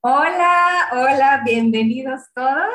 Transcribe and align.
Hola, 0.00 0.90
hola, 0.92 1.42
bienvenidos 1.44 2.20
todos. 2.32 2.72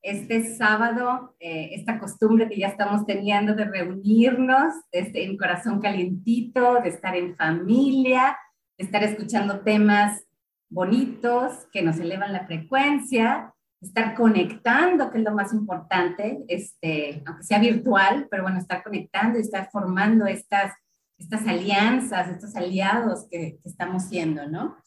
Este 0.00 0.56
sábado, 0.56 1.36
eh, 1.38 1.68
esta 1.74 1.98
costumbre 1.98 2.48
que 2.48 2.58
ya 2.58 2.68
estamos 2.68 3.04
teniendo 3.04 3.54
de 3.54 3.66
reunirnos 3.66 4.72
este, 4.90 5.24
en 5.24 5.36
corazón 5.36 5.82
calientito, 5.82 6.80
de 6.80 6.88
estar 6.88 7.14
en 7.14 7.36
familia, 7.36 8.38
de 8.78 8.86
estar 8.86 9.04
escuchando 9.04 9.60
temas 9.60 10.24
bonitos 10.70 11.68
que 11.72 11.82
nos 11.82 11.98
elevan 11.98 12.32
la 12.32 12.46
frecuencia, 12.46 13.52
estar 13.82 14.14
conectando, 14.14 15.10
que 15.10 15.18
es 15.18 15.24
lo 15.24 15.34
más 15.34 15.52
importante, 15.52 16.42
este, 16.48 17.22
aunque 17.26 17.44
sea 17.44 17.58
virtual, 17.58 18.28
pero 18.30 18.44
bueno, 18.44 18.58
estar 18.58 18.82
conectando 18.82 19.38
y 19.38 19.42
estar 19.42 19.68
formando 19.70 20.24
estas, 20.24 20.72
estas 21.18 21.46
alianzas, 21.46 22.30
estos 22.30 22.56
aliados 22.56 23.26
que, 23.30 23.58
que 23.62 23.68
estamos 23.68 24.04
siendo, 24.04 24.48
¿no? 24.48 24.78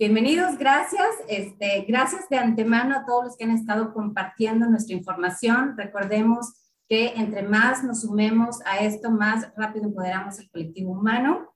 Bienvenidos, 0.00 0.56
gracias. 0.56 1.10
Este, 1.28 1.84
gracias 1.86 2.26
de 2.30 2.38
antemano 2.38 2.96
a 2.96 3.04
todos 3.04 3.22
los 3.22 3.36
que 3.36 3.44
han 3.44 3.50
estado 3.50 3.92
compartiendo 3.92 4.66
nuestra 4.66 4.96
información. 4.96 5.74
Recordemos 5.76 6.54
que 6.88 7.08
entre 7.16 7.42
más 7.42 7.84
nos 7.84 8.00
sumemos 8.00 8.64
a 8.64 8.78
esto, 8.78 9.10
más 9.10 9.52
rápido 9.58 9.84
empoderamos 9.84 10.38
el 10.38 10.50
colectivo 10.50 10.92
humano, 10.92 11.54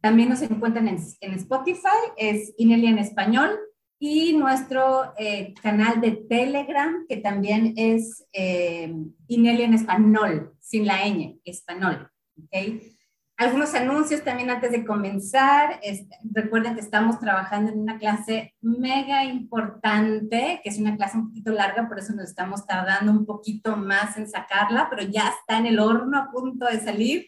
También 0.00 0.28
nos 0.28 0.42
encuentran 0.42 0.86
en, 0.86 0.98
en 1.20 1.34
Spotify, 1.34 1.88
es 2.16 2.54
Inelia 2.56 2.90
en 2.90 2.98
español, 2.98 3.58
y 3.98 4.32
nuestro 4.34 5.12
eh, 5.18 5.54
canal 5.60 6.00
de 6.00 6.12
Telegram, 6.12 7.04
que 7.08 7.16
también 7.16 7.74
es 7.76 8.24
eh, 8.32 8.94
Inelia 9.26 9.66
en 9.66 9.74
español, 9.74 10.54
sin 10.60 10.86
la 10.86 11.04
ñ, 11.04 11.40
español. 11.44 12.08
¿okay? 12.44 12.96
Algunos 13.36 13.74
anuncios 13.74 14.22
también 14.22 14.50
antes 14.50 14.70
de 14.72 14.84
comenzar. 14.84 15.80
recuerden 16.22 16.74
que 16.74 16.80
estamos 16.80 17.18
trabajando 17.18 17.72
en 17.72 17.80
una 17.80 17.98
clase 17.98 18.54
mega 18.60 19.24
importante, 19.24 20.60
que 20.62 20.70
es 20.70 20.78
una 20.78 20.96
clase 20.96 21.18
un 21.18 21.28
poquito 21.28 21.52
larga, 21.52 21.88
por 21.88 21.98
eso 21.98 22.12
nos 22.14 22.28
estamos 22.28 22.66
tardando 22.66 23.12
un 23.12 23.26
poquito 23.26 23.76
más 23.76 24.16
en 24.16 24.28
sacarla, 24.28 24.88
pero 24.90 25.02
ya 25.02 25.28
está 25.28 25.58
en 25.58 25.66
el 25.66 25.78
horno 25.78 26.18
a 26.18 26.30
punto 26.30 26.66
de 26.66 26.80
salir. 26.80 27.26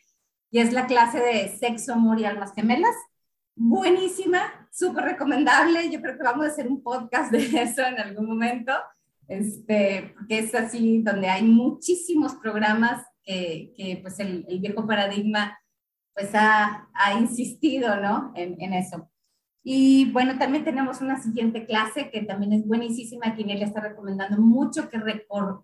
Y 0.53 0.59
es 0.59 0.73
la 0.73 0.87
clase 0.87 1.21
de 1.21 1.49
sexo, 1.49 1.95
amor 1.95 2.19
y 2.21 2.25
almas 2.25 2.55
gemelas 2.55 2.95
buenísima, 3.61 4.41
súper 4.73 5.05
recomendable. 5.05 5.91
Yo 5.91 6.01
creo 6.01 6.17
que 6.17 6.23
vamos 6.23 6.47
a 6.47 6.49
hacer 6.49 6.67
un 6.67 6.83
podcast 6.83 7.31
de 7.31 7.39
eso 7.63 7.83
en 7.83 8.01
algún 8.01 8.27
momento, 8.27 8.73
este, 9.29 10.15
porque 10.17 10.39
es 10.41 10.55
así 10.55 11.03
donde 11.03 11.29
hay 11.29 11.43
muchísimos 11.45 12.35
programas 12.37 13.05
que, 13.23 13.73
que 13.77 13.99
pues 14.01 14.19
el, 14.19 14.47
viejo 14.61 14.87
paradigma 14.87 15.59
pues 16.15 16.31
ha, 16.35 16.89
ha 16.95 17.15
insistido, 17.19 17.97
¿no? 17.97 18.33
En, 18.35 18.73
eso. 18.73 19.11
Y 19.63 20.11
bueno, 20.11 20.39
también 20.39 20.65
tenemos 20.65 21.03
una 21.03 21.23
siguiente 21.23 21.67
clase 21.67 22.11
que 22.11 22.23
también 22.23 22.55
es 22.55 22.67
buenísima, 22.67 23.35
le 23.37 23.63
está 23.63 23.81
recomendando 23.81 24.41
mucho 24.41 24.89
que, 24.89 24.99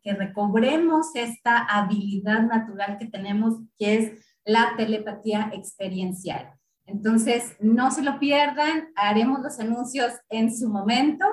que 0.02 0.12
recobremos 0.12 1.14
esta 1.14 1.64
habilidad 1.64 2.42
natural 2.42 2.98
que 2.98 3.06
tenemos, 3.06 3.54
que 3.78 3.96
es 3.96 4.26
la 4.44 4.74
telepatía 4.76 5.50
experiencial. 5.54 6.55
Entonces, 6.86 7.56
no 7.60 7.90
se 7.90 8.02
lo 8.02 8.18
pierdan, 8.18 8.92
haremos 8.94 9.40
los 9.40 9.58
anuncios 9.58 10.12
en 10.28 10.56
su 10.56 10.68
momento. 10.68 11.26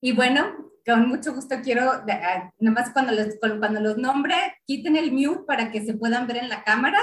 Y 0.00 0.12
bueno, 0.12 0.72
con 0.84 1.08
mucho 1.08 1.32
gusto 1.32 1.56
quiero, 1.62 1.90
ah, 1.90 2.52
nomás 2.58 2.90
cuando 2.90 3.12
los, 3.12 3.36
cuando 3.40 3.80
los 3.80 3.96
nombre, 3.96 4.34
quiten 4.66 4.96
el 4.96 5.12
mute 5.12 5.44
para 5.46 5.70
que 5.70 5.84
se 5.84 5.94
puedan 5.94 6.26
ver 6.26 6.38
en 6.38 6.48
la 6.48 6.62
cámara. 6.62 6.98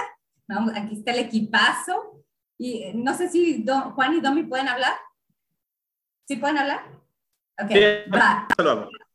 Aquí 0.75 0.97
está 0.97 1.11
el 1.11 1.19
equipazo. 1.19 2.23
Y 2.57 2.91
no 2.93 3.15
sé 3.15 3.29
si 3.29 3.65
Juan 3.95 4.13
y 4.13 4.21
Domi 4.21 4.43
pueden 4.43 4.67
hablar. 4.67 4.93
¿Sí 6.27 6.35
pueden 6.35 6.57
hablar? 6.59 6.81
Ok, 7.57 7.71
va. 8.13 8.47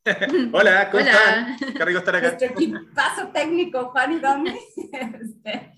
Hola, 0.53 0.91
¿cómo 0.91 1.05
están? 1.05 1.57
Qué 1.59 1.85
rico 1.85 1.99
estar 1.99 2.17
acá. 2.17 2.29
Nuestro 2.29 2.49
equipazo 2.49 3.29
técnico, 3.29 3.91
Juan 3.91 4.13
y 4.13 4.19
Domi. 4.19 4.51
Este, 4.93 5.73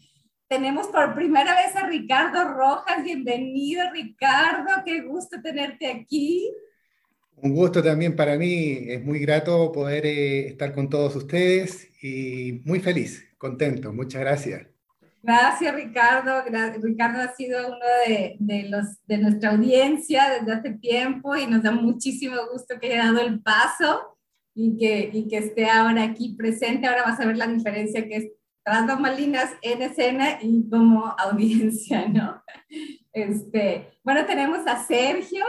tenemos 0.49 0.87
por 0.89 1.15
primera 1.15 1.55
vez 1.55 1.77
a 1.77 1.87
Ricardo 1.87 2.45
Rojas. 2.55 3.05
Bienvenido, 3.05 3.83
Ricardo. 3.93 4.83
Qué 4.85 5.03
gusto 5.03 5.41
tenerte 5.43 5.87
aquí. 5.87 6.51
Un 7.37 7.55
gusto 7.55 7.83
también 7.83 8.17
para 8.17 8.37
mí. 8.37 8.79
Es 8.89 9.05
muy 9.05 9.19
grato 9.21 9.71
poder 9.71 10.07
eh, 10.07 10.49
estar 10.49 10.73
con 10.73 10.89
todos 10.89 11.15
ustedes 11.17 11.91
y 12.03 12.63
muy 12.65 12.81
feliz, 12.81 13.25
contento. 13.37 13.93
Muchas 13.93 14.23
gracias. 14.23 14.67
Gracias, 15.23 15.75
Ricardo. 15.75 16.43
Ricardo 16.83 17.21
ha 17.21 17.35
sido 17.35 17.67
uno 17.67 17.87
de, 18.07 18.37
de, 18.39 18.69
los, 18.71 18.87
de 19.07 19.19
nuestra 19.19 19.51
audiencia 19.51 20.31
desde 20.31 20.53
hace 20.53 20.71
tiempo 20.79 21.37
y 21.37 21.47
nos 21.47 21.63
da 21.63 21.73
muchísimo 21.73 22.37
gusto 22.51 22.81
que 22.81 22.95
haya 22.95 23.13
dado 23.13 23.21
el 23.21 23.41
paso 23.41 24.17
y 24.55 24.79
que, 24.79 25.11
y 25.13 25.29
que 25.29 25.39
esté 25.39 25.67
ahora 25.67 26.05
aquí 26.05 26.35
presente. 26.39 26.87
Ahora 26.87 27.03
vas 27.03 27.21
a 27.21 27.27
ver 27.27 27.37
la 27.37 27.47
diferencia 27.47 28.09
que 28.09 28.17
es 28.17 28.29
las 28.69 29.01
malinas 29.01 29.55
en 29.63 29.83
escena 29.83 30.39
y 30.43 30.69
como 30.69 31.07
audiencia, 31.19 32.09
¿no? 32.09 32.43
Este, 33.13 33.99
bueno, 34.05 34.27
tenemos 34.27 34.67
a 34.67 34.85
Sergio 34.85 35.45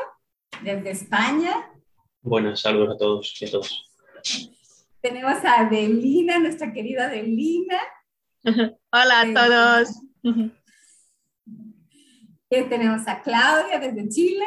desde 0.63 0.91
España. 0.91 1.69
Buenos 2.21 2.61
saludos 2.61 2.95
a 2.95 2.97
todos 2.97 3.41
y 3.41 3.45
a 3.45 3.51
todos. 3.51 3.85
Tenemos 5.01 5.43
a 5.45 5.61
Adelina, 5.61 6.39
nuestra 6.39 6.73
querida 6.73 7.05
Adelina. 7.05 7.79
Hola 8.43 9.21
a 9.21 9.25
eh, 9.25 9.33
todos. 9.33 9.89
Y 12.49 12.63
tenemos 12.63 13.07
a 13.07 13.21
Claudia 13.21 13.79
desde 13.79 14.09
Chile. 14.09 14.45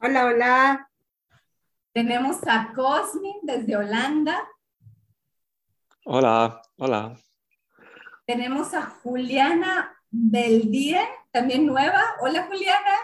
Hola, 0.00 0.26
hola. 0.26 0.90
Tenemos 1.92 2.36
a 2.46 2.72
Cosmin 2.74 3.36
desde 3.42 3.76
Holanda. 3.76 4.48
Hola, 6.04 6.60
hola. 6.76 7.16
Tenemos 8.26 8.72
a 8.74 8.82
Juliana 8.82 9.94
Beldía, 10.10 11.02
también 11.32 11.66
nueva. 11.66 12.00
Hola, 12.20 12.46
Juliana. 12.46 12.94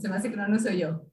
Se 0.00 0.08
me 0.08 0.16
hace 0.16 0.30
que 0.30 0.36
no, 0.36 0.48
no 0.48 0.58
soy 0.58 0.78
yo. 0.78 1.06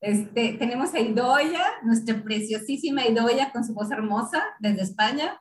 Este, 0.00 0.52
tenemos 0.58 0.92
a 0.92 1.00
Idoya, 1.00 1.64
nuestra 1.82 2.22
preciosísima 2.22 3.06
Idoya 3.06 3.50
con 3.52 3.64
su 3.64 3.72
voz 3.72 3.90
hermosa 3.90 4.44
desde 4.58 4.82
España. 4.82 5.40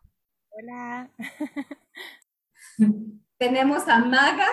Hola. 0.50 1.12
tenemos 3.38 3.88
a 3.90 4.00
Maga. 4.00 4.48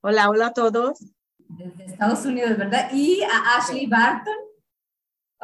Hola, 0.00 0.30
hola 0.30 0.46
a 0.46 0.52
todos. 0.52 0.98
Desde 1.38 1.84
Estados 1.84 2.24
Unidos, 2.24 2.56
¿verdad? 2.56 2.90
Y 2.92 3.22
a 3.22 3.56
Ashley 3.56 3.86
Barton. 3.86 4.51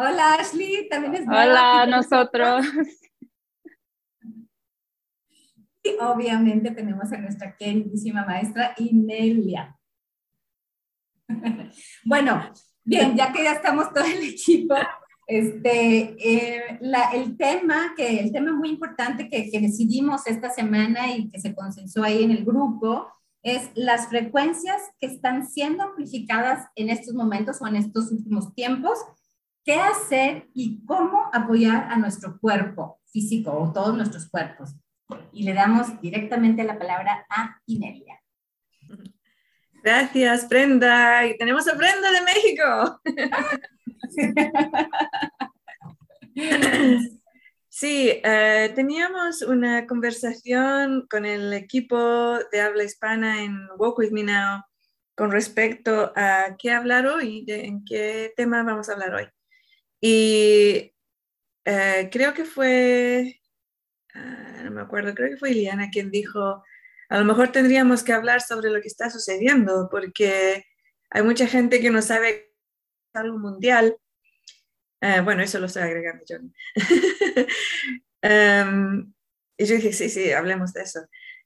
Hola 0.01 0.35
Ashley, 0.35 0.89
también 0.89 1.17
es 1.17 1.27
Hola 1.27 1.85
nosotros. 1.87 2.65
Y 5.83 5.91
obviamente 6.01 6.71
tenemos 6.71 7.13
a 7.13 7.19
nuestra 7.19 7.57
queridísima 7.57 8.25
maestra 8.25 8.75
Inelia. 8.77 9.77
bueno, 12.05 12.53
bien, 12.85 13.17
ya 13.17 13.33
que 13.33 13.43
ya 13.43 13.55
estamos 13.55 13.93
todo 13.93 14.05
el 14.05 14.23
equipo, 14.23 14.77
este, 15.27 16.15
eh, 16.19 16.79
el 17.15 17.37
tema, 17.37 17.95
que 17.97 18.21
el 18.21 18.31
tema 18.31 18.53
muy 18.53 18.69
importante 18.69 19.29
que, 19.29 19.51
que 19.51 19.61
decidimos 19.61 20.29
esta 20.29 20.49
semana 20.51 21.13
y 21.13 21.29
que 21.29 21.41
se 21.41 21.57
consensuó 21.57 22.05
ahí 22.05 22.23
en 22.23 22.31
el 22.31 22.45
grupo 22.45 23.09
es 23.43 23.69
las 23.75 24.09
frecuencias 24.09 24.81
que 25.01 25.09
están 25.09 25.49
siendo 25.49 25.83
amplificadas 25.83 26.69
en 26.77 26.89
estos 26.89 27.15
momentos 27.15 27.61
o 27.61 27.67
en 27.67 27.75
estos 27.75 28.13
últimos 28.13 28.55
tiempos 28.55 28.97
qué 29.69 29.75
hacer 29.75 30.49
y 30.55 30.83
cómo 30.87 31.29
apoyar 31.31 31.93
a 31.93 31.99
nuestro 31.99 32.41
cuerpo 32.41 33.03
físico 33.05 33.53
o 33.53 33.71
todos 33.71 33.95
nuestros 33.95 34.27
cuerpos. 34.31 34.75
Y 35.31 35.43
le 35.43 35.53
damos 35.53 36.01
directamente 36.01 36.65
la 36.65 36.79
palabra 36.79 37.27
a 37.29 37.61
Inelia. 37.67 38.19
Gracias, 39.85 40.49
Brenda. 40.49 41.27
Y 41.27 41.37
tenemos 41.37 41.69
a 41.69 41.75
Brenda 41.75 42.11
de 42.11 42.23
México. 42.23 43.01
Sí, 47.69 48.11
eh, 48.25 48.73
teníamos 48.75 49.43
una 49.43 49.87
conversación 49.87 51.07
con 51.09 51.25
el 51.25 51.53
equipo 51.53 52.39
de 52.51 52.61
habla 52.61 52.83
hispana 52.83 53.45
en 53.45 53.69
Walk 53.79 53.99
With 53.99 54.11
Me 54.11 54.25
Now 54.25 54.63
con 55.15 55.31
respecto 55.31 56.13
a 56.17 56.57
qué 56.59 56.73
hablar 56.73 57.07
hoy, 57.07 57.45
de, 57.45 57.67
en 57.67 57.85
qué 57.85 58.33
tema 58.35 58.65
vamos 58.65 58.89
a 58.89 58.95
hablar 58.95 59.15
hoy. 59.15 59.29
Y 60.01 60.95
eh, 61.65 62.09
creo 62.11 62.35
que 62.35 62.45
fue, 62.45 63.41
ah, 64.15 64.63
no 64.65 64.71
me 64.71 64.81
acuerdo, 64.81 65.15
creo 65.15 65.31
que 65.31 65.37
fue 65.37 65.51
Iliana 65.51 65.91
quien 65.91 66.11
dijo, 66.11 66.63
a 67.09 67.19
lo 67.19 67.25
mejor 67.25 67.53
tendríamos 67.53 68.03
que 68.03 68.13
hablar 68.13 68.41
sobre 68.41 68.71
lo 68.71 68.81
que 68.81 68.89
está 68.89 69.11
sucediendo, 69.11 69.89
porque 69.91 70.65
hay 71.11 71.23
mucha 71.23 71.47
gente 71.47 71.81
que 71.81 71.91
no 71.91 72.03
sabe 72.03 72.53
algo 73.15 73.39
mundial. 73.39 73.97
Eh, 75.01 75.21
bueno, 75.21 75.43
eso 75.43 75.59
lo 75.59 75.67
estoy 75.67 75.83
agregando 75.83 76.25
yo. 76.29 76.37
Em, 78.21 79.13
y 79.57 79.65
yo 79.65 79.77
dije, 79.77 79.93
sí, 79.93 80.09
sí, 80.09 80.33
hablemos 80.33 80.73
de 80.73 80.83
eso. 80.83 81.01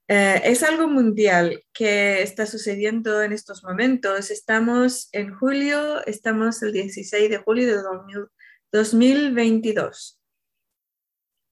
Eh, 0.08 0.40
es 0.44 0.62
algo 0.62 0.88
mundial 0.88 1.62
que 1.72 2.22
está 2.22 2.46
sucediendo 2.46 3.22
en 3.22 3.32
estos 3.32 3.62
momentos. 3.62 4.30
Estamos 4.30 5.08
en 5.12 5.34
julio, 5.34 6.04
estamos 6.06 6.62
el 6.62 6.72
16 6.72 7.30
de 7.30 7.38
julio 7.38 7.66
de 7.66 7.82
2022. 8.72 10.20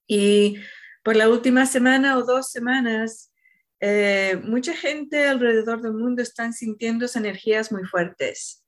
Y 0.06 0.56
por 1.04 1.16
la 1.16 1.28
última 1.28 1.66
semana 1.66 2.18
o 2.18 2.24
dos 2.24 2.50
semanas, 2.50 3.32
eh, 3.80 4.40
mucha 4.44 4.74
gente 4.74 5.26
alrededor 5.26 5.80
del 5.80 5.94
mundo 5.94 6.22
están 6.22 6.52
sintiendo 6.52 7.06
energías 7.14 7.72
muy 7.72 7.84
fuertes, 7.84 8.64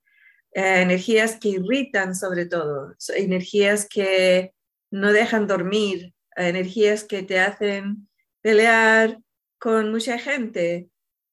eh, 0.53 0.83
energías 0.83 1.37
que 1.37 1.49
irritan 1.49 2.15
sobre 2.15 2.47
todo, 2.47 2.95
energías 3.15 3.87
que 3.89 4.55
no 4.91 5.13
dejan 5.13 5.47
dormir, 5.47 6.15
energías 6.37 7.05
que 7.05 7.23
te 7.23 7.41
hacen 7.41 8.09
pelear 8.41 9.19
con 9.59 9.91
mucha 9.91 10.19
gente, 10.19 10.89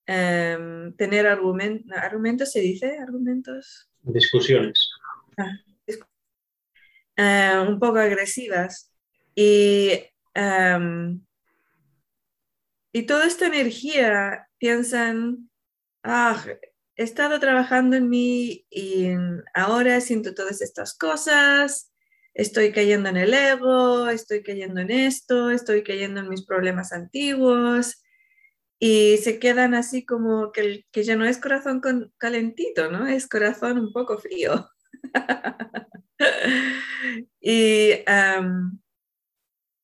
em, 0.06 0.94
tener 0.96 1.28
argumentos, 1.28 2.52
¿se 2.52 2.60
dice? 2.60 2.98
¿Argumentos? 2.98 3.90
Discusiones. 4.04 4.90
Ah, 5.38 5.58
eh, 7.20 7.66
un 7.68 7.80
poco 7.80 8.00
agresivas. 8.00 8.94
Y, 9.36 9.92
em, 10.34 11.22
y 12.94 13.04
toda 13.04 13.28
esta 13.28 13.48
energía 13.48 14.48
piensan, 14.58 15.50
ah, 16.04 16.42
he 16.96 17.04
estado 17.04 17.40
trabajando 17.40 17.98
en 17.98 18.10
mí 18.10 18.66
y 18.70 19.10
ahora 19.54 20.00
siento 20.00 20.34
todas 20.34 20.62
estas 20.62 20.98
cosas, 20.98 21.94
estoy 22.34 22.72
cayendo 22.72 23.10
en 23.10 23.18
el 23.18 23.34
ego, 23.34 24.08
estoy 24.10 24.42
cayendo 24.42 24.80
en 24.80 24.92
esto, 24.92 25.52
estoy 25.52 25.84
cayendo 25.84 26.22
en 26.22 26.30
mis 26.30 26.46
problemas 26.46 26.94
antiguos 26.94 28.02
y 28.80 29.18
se 29.18 29.40
quedan 29.40 29.74
así 29.74 30.06
como 30.06 30.54
que, 30.54 30.86
que 30.92 31.04
ya 31.04 31.18
no 31.18 31.26
es 31.26 31.38
corazón 31.38 31.82
calentito, 32.18 32.90
¿no? 32.90 33.08
Es 33.08 33.28
corazón 33.28 33.78
un 33.80 33.92
poco 33.92 34.18
frío. 34.20 34.70
y 37.42 38.04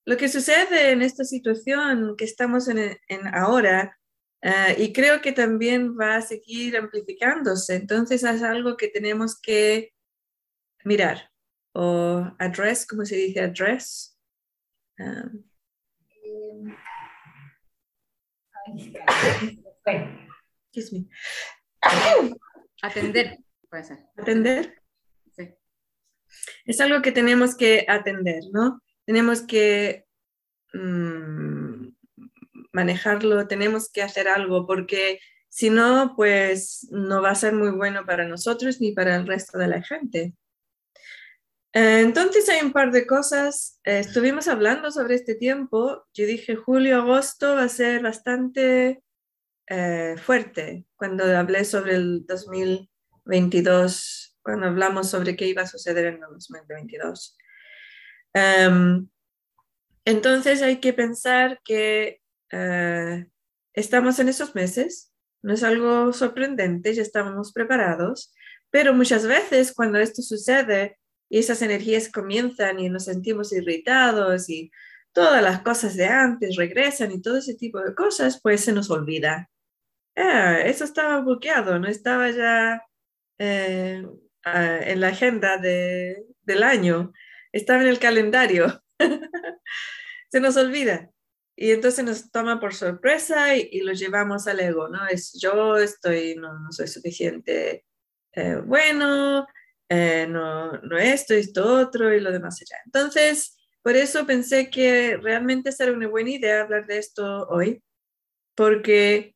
lo 0.06 0.18
que 0.18 0.30
sucede 0.30 0.92
en 0.92 1.02
esta 1.02 1.24
situación 1.24 2.16
que 2.18 2.26
estamos 2.26 2.68
en, 2.68 2.98
ahora, 3.34 3.98
eh, 4.42 4.76
y 4.78 4.94
creo 4.94 5.22
que 5.22 5.32
también 5.32 5.98
va 5.98 6.18
a 6.18 6.22
seguir 6.22 6.78
amplificándose, 6.78 7.76
entonces 7.76 8.24
es 8.24 8.44
algo 8.44 8.78
que 8.78 8.90
tenemos 8.90 9.40
que 9.42 9.94
mirar 10.84 11.32
o 11.74 12.24
address, 12.40 12.86
¿cómo 12.88 13.04
se 13.06 13.16
dice 13.16 13.42
address? 13.42 14.18
Um, 14.98 15.44
excuse 20.74 20.94
me. 20.94 21.08
Atender, 22.82 23.40
puede 23.70 23.84
ser. 23.84 23.98
Atender. 24.18 24.85
Es 26.66 26.80
algo 26.82 27.02
que 27.02 27.12
tenemos 27.12 27.56
que 27.56 27.86
atender, 27.88 28.44
¿no? 28.52 28.82
Tenemos 29.06 29.42
que 29.42 30.06
mm, 30.74 31.88
manejarlo, 32.72 33.48
tenemos 33.48 33.92
que 33.92 34.02
hacer 34.02 34.28
algo, 34.28 34.68
porque 34.68 35.20
si 35.50 35.70
no, 35.70 36.14
pues 36.16 36.88
no 36.92 37.22
va 37.22 37.32
a 37.32 37.36
ser 37.36 37.54
muy 37.54 37.72
bueno 37.72 38.06
para 38.06 38.28
nosotros 38.28 38.82
ni 38.82 38.92
para 38.92 39.16
el 39.16 39.28
resto 39.28 39.58
de 39.58 39.68
la 39.68 39.82
gente. 39.82 40.34
Entonces 41.78 42.48
hay 42.48 42.66
un 42.66 42.72
par 42.72 42.92
de 42.92 43.06
cosas. 43.06 43.82
Estuvimos 43.84 44.48
hablando 44.48 44.92
sobre 44.92 45.16
este 45.16 45.36
tiempo. 45.36 46.06
Yo 46.14 46.26
dije 46.26 46.56
julio, 46.56 47.02
agosto 47.02 47.56
va 47.56 47.64
a 47.64 47.70
ser 47.70 48.02
bastante 48.02 49.04
eh, 49.68 50.16
fuerte 50.18 50.86
cuando 50.96 51.26
hablé 51.38 51.66
sobre 51.66 51.96
el 51.96 52.26
2022, 52.26 54.25
cuando 54.46 54.68
hablamos 54.68 55.10
sobre 55.10 55.36
qué 55.36 55.48
iba 55.48 55.64
a 55.64 55.68
suceder 55.68 56.06
en 56.06 56.14
el 56.16 56.30
2022. 56.30 57.38
Em, 58.34 59.10
entonces 60.06 60.62
hay 60.62 60.80
que 60.80 60.94
pensar 60.94 61.60
que 61.66 62.22
estamos 63.74 64.20
en 64.20 64.30
esos 64.30 64.56
meses. 64.56 65.12
No 65.42 65.54
es 65.54 65.64
algo 65.64 66.14
sorprendente, 66.14 66.94
ya 66.94 67.02
estamos 67.02 67.52
preparados, 67.52 68.34
pero 68.70 68.94
muchas 68.94 69.28
veces 69.28 69.74
cuando 69.74 70.00
esto 70.00 70.22
sucede, 70.22 70.98
y 71.30 71.40
esas 71.40 71.62
energías 71.62 72.12
comienzan 72.12 72.80
y 72.80 72.90
nos 72.90 73.06
sentimos 73.06 73.52
irritados 73.54 74.50
y 74.50 74.72
todas 75.12 75.42
las 75.42 75.62
cosas 75.62 75.96
de 75.96 76.06
antes 76.06 76.56
regresan 76.56 77.12
y 77.12 77.22
todo 77.22 77.38
ese 77.38 77.56
tipo 77.56 77.80
de 77.82 77.96
cosas, 77.96 78.40
pues 78.42 78.62
se 78.62 78.74
nos 78.74 78.90
olvida. 78.92 79.50
Ah, 80.16 80.60
eso 80.64 80.84
estaba 80.84 81.22
bloqueado, 81.22 81.80
no 81.80 81.88
estaba 81.88 82.30
ya 82.32 82.82
eh, 83.40 84.06
ah, 84.46 84.80
en 84.82 85.02
la 85.02 85.10
agenda 85.10 85.58
de, 85.58 86.24
del 86.44 86.64
año, 86.64 87.12
estaba 87.52 87.82
en 87.82 87.88
el 87.90 88.00
calendario. 88.00 88.82
se 90.30 90.40
nos 90.40 90.58
olvida. 90.58 91.10
Y 91.58 91.72
entonces 91.72 92.04
nos 92.06 92.32
toma 92.32 92.60
por 92.60 92.74
sorpresa 92.74 93.56
y, 93.56 93.80
lo 93.82 93.94
llevamos 93.94 94.48
al 94.48 94.60
ego, 94.60 94.90
¿no? 94.90 95.08
Es 95.08 95.38
yo 95.42 95.78
estoy, 95.78 96.36
no, 96.36 96.60
no 96.60 96.72
soy 96.72 96.88
suficiente 96.88 97.86
eh, 98.36 98.58
bueno, 98.66 99.48
eh, 99.90 100.28
no, 100.30 100.74
no 100.74 100.98
esto, 100.98 101.34
esto 101.34 101.80
otro 101.80 102.14
y 102.14 102.20
lo 102.20 102.32
demás 102.32 102.62
allá. 102.62 102.82
Entonces, 102.86 103.58
por 103.82 103.96
eso 103.96 104.26
pensé 104.26 104.70
que 104.70 105.18
realmente 105.18 105.72
sería 105.72 105.94
una 105.94 106.08
buena 106.08 106.32
idea 106.32 106.62
hablar 106.62 106.86
de 106.86 106.98
esto 106.98 107.48
hoy, 107.48 107.82
porque 108.56 109.36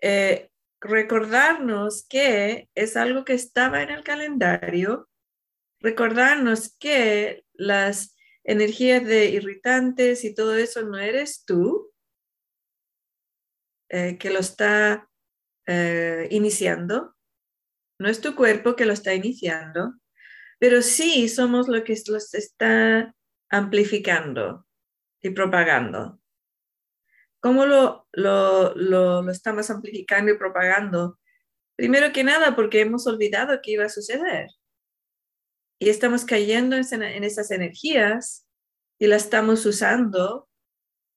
eh, 0.00 0.50
recordarnos 0.82 2.06
que 2.08 2.68
es 2.74 2.96
algo 2.96 3.24
que 3.24 3.34
estaba 3.34 3.82
en 3.82 3.90
el 3.90 4.04
calendario, 4.04 5.08
recordarnos 5.80 6.76
que 6.78 7.44
las 7.54 8.16
energías 8.44 9.04
de 9.04 9.30
irritantes 9.30 10.24
y 10.24 10.34
todo 10.34 10.56
eso 10.56 10.82
no 10.82 10.98
eres 10.98 11.44
tú, 11.44 11.92
eh, 13.88 14.18
que 14.18 14.30
lo 14.30 14.40
está 14.40 15.08
iniciando, 16.30 17.14
no 18.00 18.08
es 18.08 18.20
tu 18.20 18.34
cuerpo 18.34 18.74
que 18.74 18.84
lo 18.84 18.92
está 18.92 19.14
iniciando, 19.14 19.94
pero 20.58 20.80
sí 20.80 21.28
somos 21.28 21.66
lo 21.66 21.82
que 21.82 21.96
los 22.06 22.34
está 22.34 23.14
amplificando 23.48 24.64
y 25.20 25.30
propagando. 25.30 26.21
¿Cómo 27.42 27.66
lo, 27.66 28.06
lo, 28.12 29.30
estamos 29.30 29.68
amplificando 29.68 30.32
y 30.32 30.38
propagando? 30.38 31.18
Primero 31.76 32.12
que 32.12 32.22
nada, 32.22 32.54
porque 32.54 32.80
hemos 32.80 33.06
olvidado 33.06 33.60
que 33.62 33.72
iba 33.72 33.84
a 33.84 33.88
suceder. 33.88 34.48
Y 35.80 35.90
estamos 35.90 36.24
cayendo 36.24 36.76
en, 36.76 37.02
en 37.02 37.24
esas 37.24 37.50
energías 37.50 38.46
y 38.98 39.08
las 39.08 39.24
estamos 39.24 39.66
usando 39.66 40.48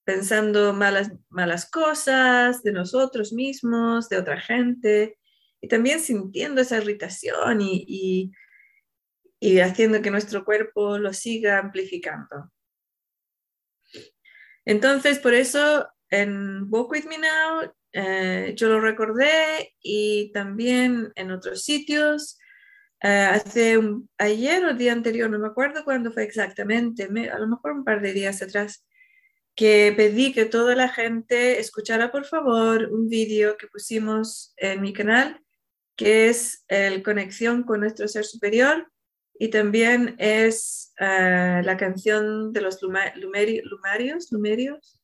pensando 0.05 0.71
malas, 0.73 1.11
malas 1.29 1.69
cosas 1.69 2.63
de 2.63 2.71
nosotros 2.71 3.33
mismos, 3.33 4.07
de 4.07 4.17
otra 4.17 4.39
gente, 4.39 5.19
y 5.59 5.67
también 5.67 5.99
sintiendo 5.99 6.61
esa 6.61 6.77
irritación 6.77 7.59
y, 7.61 8.31
y, 9.39 9.59
haciendo 9.59 10.01
que 10.01 10.11
nuestro 10.11 10.45
cuerpo 10.45 10.97
lo 10.97 11.11
siga 11.11 11.59
amplificando. 11.59 12.51
Entonces, 14.63 15.19
por 15.19 15.33
eso 15.33 15.87
en 16.09 16.67
Walk 16.69 16.91
With 16.91 17.05
Me 17.05 17.17
Now 17.17 17.71
eh, 17.91 18.53
yo 18.55 18.67
lo 18.67 18.81
recordé 18.81 19.73
y 19.81 20.31
también 20.33 21.11
en 21.15 21.31
otros 21.31 21.63
sitios. 21.63 22.37
Eh, 23.01 23.07
hace 23.07 23.77
un, 23.77 24.09
ayer 24.17 24.65
o 24.65 24.69
el 24.69 24.77
día 24.77 24.91
anterior, 24.91 25.29
no 25.29 25.39
me 25.39 25.47
acuerdo 25.47 25.83
cuándo 25.83 26.11
fue 26.11 26.23
exactamente, 26.23 27.03
a 27.03 27.39
lo 27.39 27.47
mejor 27.47 27.71
un 27.71 27.83
par 27.83 28.01
de 28.01 28.13
días 28.13 28.41
atrás, 28.41 28.85
que 29.55 29.93
pedí 29.95 30.33
que 30.33 30.45
toda 30.45 30.75
la 30.75 30.89
gente 30.89 31.59
escuchara 31.59 32.11
por 32.11 32.25
favor 32.25 32.89
un 32.91 33.07
vídeo 33.07 33.57
que 33.57 33.67
pusimos 33.67 34.53
en 34.57 34.81
mi 34.81 34.91
canal 34.91 35.39
que 35.95 36.27
es 36.27 36.65
el 36.67 37.03
conexión 37.03 37.63
con 37.63 37.79
nuestro 37.79 38.07
ser 38.07 38.25
superior, 38.25 38.91
y 39.37 39.49
también 39.49 40.15
es 40.17 40.93
eh, 40.99 41.61
la 41.63 41.77
canción 41.77 42.53
de 42.53 42.61
los 42.61 42.81
lumerios, 42.81 44.31
lumerios. 44.31 45.01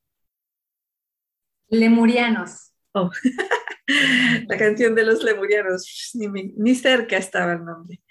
Lemurianos. 1.72 2.74
Oh. 2.94 3.10
la 4.48 4.58
canción 4.58 4.94
de 4.94 5.06
los 5.06 5.24
lemurianos, 5.24 6.12
ni, 6.14 6.76
cerca 6.76 7.18
estaba 7.18 7.54
el 7.54 7.64
nombre. 7.64 8.02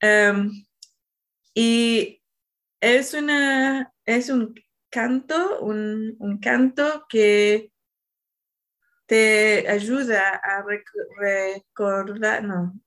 Em, 0.00 0.50
y 1.52 2.22
es, 2.80 3.12
una, 3.14 3.92
es 4.06 4.30
un 4.30 4.54
canto, 4.90 5.60
un, 5.60 6.38
canto 6.40 7.06
que 7.08 7.72
te 9.06 9.68
ayuda 9.68 10.40
a 10.42 10.64
recordar, 11.18 12.44
no, 12.44 12.80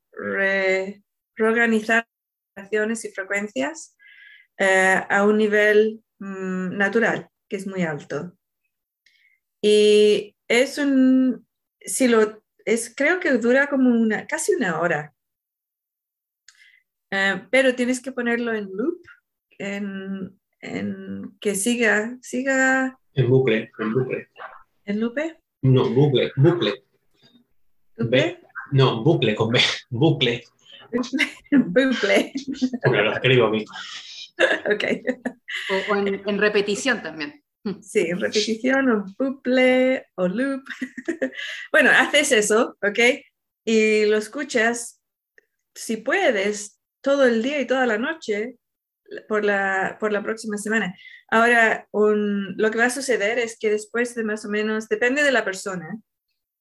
reorganizar 1.35 2.07
y 2.55 3.09
frecuencias 3.09 3.97
eh, 4.57 5.03
a 5.09 5.25
un 5.25 5.37
nivel 5.37 6.01
mm, 6.19 6.77
natural, 6.77 7.29
que 7.49 7.57
es 7.57 7.67
muy 7.67 7.83
alto. 7.83 8.37
Y 9.65 10.35
es 10.49 10.77
un, 10.77 11.47
si 11.79 12.09
lo, 12.09 12.43
es, 12.65 12.93
creo 12.93 13.21
que 13.21 13.31
dura 13.37 13.67
como 13.67 13.89
una, 13.89 14.27
casi 14.27 14.53
una 14.53 14.81
hora, 14.81 15.13
eh, 17.11 17.47
pero 17.49 17.73
tienes 17.73 18.01
que 18.01 18.11
ponerlo 18.11 18.53
en 18.53 18.65
loop, 18.75 19.01
en, 19.57 20.37
en, 20.59 21.37
que 21.39 21.55
siga, 21.55 22.17
siga. 22.21 22.99
En 23.13 23.29
bucle, 23.29 23.71
en 23.79 23.93
bucle. 23.93 24.27
¿En 24.83 24.99
loop? 24.99 25.17
No, 25.61 25.89
bucle, 25.89 26.33
bucle. 26.35 26.83
¿Bucle? 27.97 28.41
No, 28.73 29.01
bucle 29.01 29.33
con 29.33 29.49
B, 29.49 29.61
bucle. 29.89 30.43
bucle. 31.51 32.33
Bueno, 32.85 33.03
lo 33.03 33.13
escribo 33.13 33.45
a 33.45 33.49
mí. 33.49 33.63
ok. 34.73 34.83
O, 35.89 35.95
en, 35.95 36.37
repetición 36.37 37.01
también. 37.01 37.42
Sí, 37.81 38.11
repetición 38.13 38.89
o 38.89 39.05
bucle 39.17 40.05
o 40.15 40.27
loop. 40.27 40.63
bueno, 41.71 41.91
haces 41.91 42.31
eso, 42.31 42.77
¿ok? 42.81 42.99
Y 43.65 44.05
lo 44.05 44.17
escuchas, 44.17 45.01
si 45.73 45.97
puedes, 45.97 46.79
todo 47.01 47.25
el 47.25 47.41
día 47.41 47.61
y 47.61 47.67
toda 47.67 47.85
la 47.85 47.97
noche 47.97 48.57
por 49.27 49.45
la, 49.45 49.97
por 49.99 50.11
la 50.11 50.23
próxima 50.23 50.57
semana. 50.57 50.95
Ahora, 51.29 51.87
lo 51.91 52.71
que 52.71 52.77
va 52.77 52.85
a 52.85 52.89
suceder 52.89 53.39
es 53.39 53.57
que 53.57 53.69
después 53.69 54.13
de 54.15 54.23
más 54.23 54.45
o 54.45 54.49
menos, 54.49 54.87
depende 54.87 55.23
de 55.23 55.31
la 55.31 55.45
persona, 55.45 55.97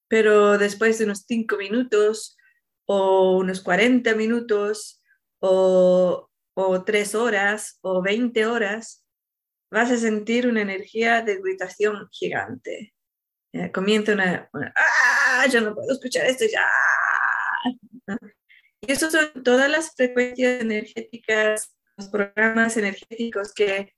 pero 0.07 0.57
después 0.57 0.97
de 0.97 1.05
unos 1.05 1.25
cinco 1.27 1.57
minutos 1.57 2.37
o 2.85 3.37
unos 3.37 3.61
40 3.61 4.15
minutos 4.15 5.01
o, 5.39 6.29
o 6.55 6.83
3 6.83 7.15
horas 7.15 7.77
o 7.81 8.01
20 8.01 8.45
horas, 8.45 9.02
vas 9.73 9.91
a 9.91 9.97
sentir 9.97 10.47
una 10.47 10.61
energía 10.61 11.21
de 11.21 11.33
irritación 11.33 12.07
gigante. 12.11 12.93
Comienza 13.73 14.13
una, 14.13 14.49
¡ah! 14.53 15.45
Ya 15.49 15.61
no 15.61 15.73
puedo 15.75 15.91
escuchar 15.91 16.25
esto, 16.25 16.45
ya. 16.51 16.67
Y 18.81 18.91
eso 18.91 19.09
son 19.09 19.43
todas 19.43 19.69
las 19.69 19.95
frecuencias 19.95 20.61
energéticas, 20.61 21.75
los 21.97 22.09
programas 22.09 22.77
energéticos 22.77 23.53
que 23.53 23.93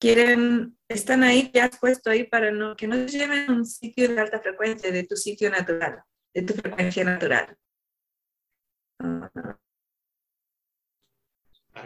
quieren, 0.00 0.76
están 0.88 1.22
ahí, 1.22 1.50
que 1.50 1.60
has 1.60 1.78
puesto 1.78 2.10
ahí 2.10 2.24
para 2.24 2.50
no, 2.50 2.76
que 2.76 2.86
no 2.86 2.96
te 2.96 3.08
lleven 3.08 3.50
a 3.50 3.52
un 3.52 3.64
sitio 3.64 4.08
de 4.08 4.20
alta 4.20 4.40
frecuencia, 4.40 4.90
de 4.90 5.04
tu 5.04 5.16
sitio 5.16 5.50
natural, 5.50 6.02
de 6.34 6.42
tu 6.42 6.54
frecuencia 6.54 7.04
natural. 7.04 7.56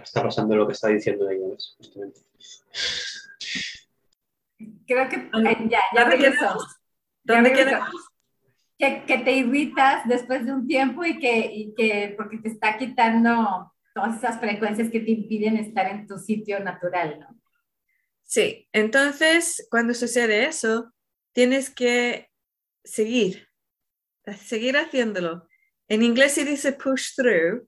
Está 0.02 0.22
pasando 0.22 0.56
lo 0.56 0.66
que 0.66 0.72
está 0.72 0.88
diciendo 0.88 1.28
ella, 1.28 1.56
justamente. 1.76 2.20
Creo 4.86 5.08
que 5.08 5.16
eh, 5.16 5.68
ya, 5.68 5.80
ya 5.94 6.04
regresó. 6.04 6.58
¿Dónde 7.24 7.52
Que, 8.78 9.04
que, 9.06 9.18
te 9.18 9.32
irritas 9.32 10.06
después 10.06 10.46
de 10.46 10.52
un 10.52 10.66
tiempo 10.66 11.04
y 11.04 11.18
que, 11.18 11.52
y 11.52 11.74
que 11.74 12.14
porque 12.16 12.38
te 12.38 12.48
está 12.48 12.78
quitando 12.78 13.72
todas 13.94 14.16
esas 14.16 14.40
frecuencias 14.40 14.90
que 14.90 15.00
te 15.00 15.10
impiden 15.10 15.56
estar 15.56 15.86
en 15.86 16.06
tu 16.06 16.18
sitio 16.18 16.60
natural, 16.60 17.20
¿no? 17.20 17.40
Sí, 18.22 18.68
entonces 18.72 19.66
cuando 19.70 19.92
sucede 19.92 20.46
eso, 20.46 20.92
tienes 21.32 21.68
que 21.68 22.30
seguir, 22.84 23.48
seguir 24.38 24.76
haciéndolo. 24.76 25.48
En 25.88 26.02
inglés 26.02 26.34
se 26.34 26.44
dice 26.44 26.72
push 26.72 27.14
through. 27.16 27.66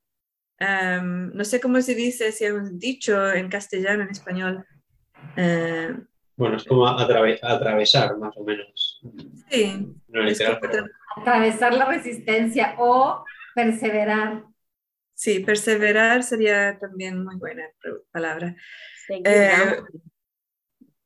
Um, 0.60 1.32
no 1.34 1.44
sé 1.44 1.60
cómo 1.60 1.80
se 1.80 1.94
dice, 1.94 2.30
si 2.32 2.44
hay 2.44 2.52
un 2.52 2.78
dicho 2.78 3.30
en 3.32 3.48
castellano, 3.48 4.04
en 4.04 4.10
español. 4.10 4.64
Uh, 5.36 6.04
bueno, 6.36 6.56
es 6.56 6.64
como 6.64 6.86
atravesar, 6.86 8.16
más 8.18 8.36
o 8.36 8.44
menos. 8.44 9.00
Sí. 9.50 9.94
No 10.08 10.22
literal, 10.22 10.58
pero... 10.60 10.86
Atravesar 11.16 11.74
la 11.74 11.86
resistencia 11.86 12.74
o 12.78 13.24
perseverar. 13.54 14.44
Sí, 15.14 15.40
perseverar 15.40 16.22
sería 16.22 16.78
también 16.78 17.22
muy 17.22 17.36
buena 17.36 17.64
palabra. 18.10 18.56
Eh, 19.08 19.76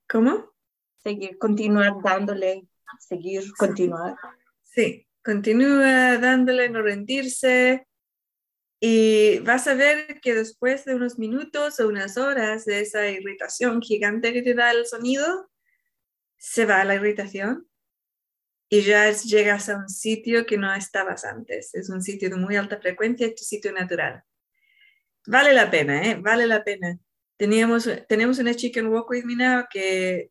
¿Cómo? 0.09 0.53
Seguir, 0.99 1.39
continuar 1.39 1.95
dándole, 2.03 2.69
seguir, 2.99 3.43
continuar. 3.59 4.15
Sí, 4.63 5.07
Continúa 5.27 6.19
dándole, 6.19 6.71
no 6.71 6.83
rendirse. 6.83 7.89
Y 8.81 9.39
vas 9.41 9.67
a 9.67 9.75
ver 9.75 10.21
que 10.21 10.35
después 10.35 10.85
de 10.85 10.95
unos 10.95 11.19
minutos 11.19 11.81
o 11.81 11.89
unas 11.89 12.19
horas 12.19 12.65
de 12.67 12.81
esa 12.81 13.09
irritación 13.09 13.81
gigante 13.81 14.33
que 14.33 14.43
te 14.43 14.55
da 14.55 14.71
el 14.71 14.87
sonido, 14.87 15.51
se 16.37 16.67
va 16.67 16.85
la 16.85 16.97
irritación 16.97 17.67
y 18.69 18.83
ya 18.83 19.11
llegas 19.11 19.69
a 19.69 19.77
un 19.77 19.89
sitio 19.89 20.45
que 20.45 20.59
no 20.59 20.73
estabas 20.75 21.25
antes. 21.25 21.75
Es 21.75 21.89
un 21.89 22.03
sitio 22.03 22.29
de 22.29 22.37
muy 22.37 22.57
alta 22.57 22.79
frecuencia, 22.79 23.35
tu 23.35 23.45
sitio 23.45 23.73
natural. 23.73 24.23
Vale 25.27 25.53
la 25.53 25.71
pena, 25.71 26.03
¿eh? 26.03 26.17
Vale 26.21 26.47
la 26.47 26.63
pena. 26.65 26.99
Teníamos, 27.37 27.89
tenemos 28.09 28.39
una 28.39 28.55
chica 28.55 28.81
en 28.81 28.89
Walk 28.89 29.11
With 29.11 29.25
Me 29.25 29.37
Now 29.37 29.67
que 29.71 30.31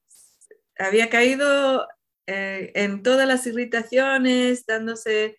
había 0.78 1.10
caído 1.10 1.88
eh, 2.28 2.72
en 2.76 3.04
todas 3.04 3.28
las 3.28 3.46
irritaciones, 3.48 4.66
dándose 4.66 5.38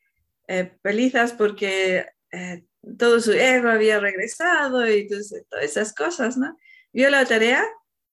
eh, 0.48 0.72
pelizas 0.82 1.32
porque 1.32 2.06
eh, 2.30 2.64
todo 2.98 3.20
su 3.20 3.32
ego 3.32 3.68
había 3.68 4.00
regresado 4.00 4.88
y 4.88 5.08
todas 5.08 5.32
esas 5.62 5.94
cosas, 5.94 6.36
¿no? 6.36 6.56
Vio 6.92 7.10
la 7.10 7.24
tarea 7.24 7.64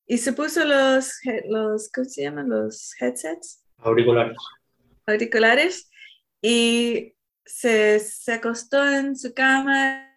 y 0.06 0.18
se 0.18 0.34
puso 0.34 0.66
los, 0.66 1.20
los 1.50 1.92
¿cómo 1.92 2.06
se 2.06 2.24
llaman? 2.24 2.50
Los 2.50 2.94
headsets. 3.00 3.64
Auriculares. 3.78 4.38
Auriculares 5.06 5.90
y 6.42 7.16
se, 7.46 8.00
se 8.00 8.34
acostó 8.34 8.86
en 8.90 9.16
su 9.16 9.34
cama 9.34 10.10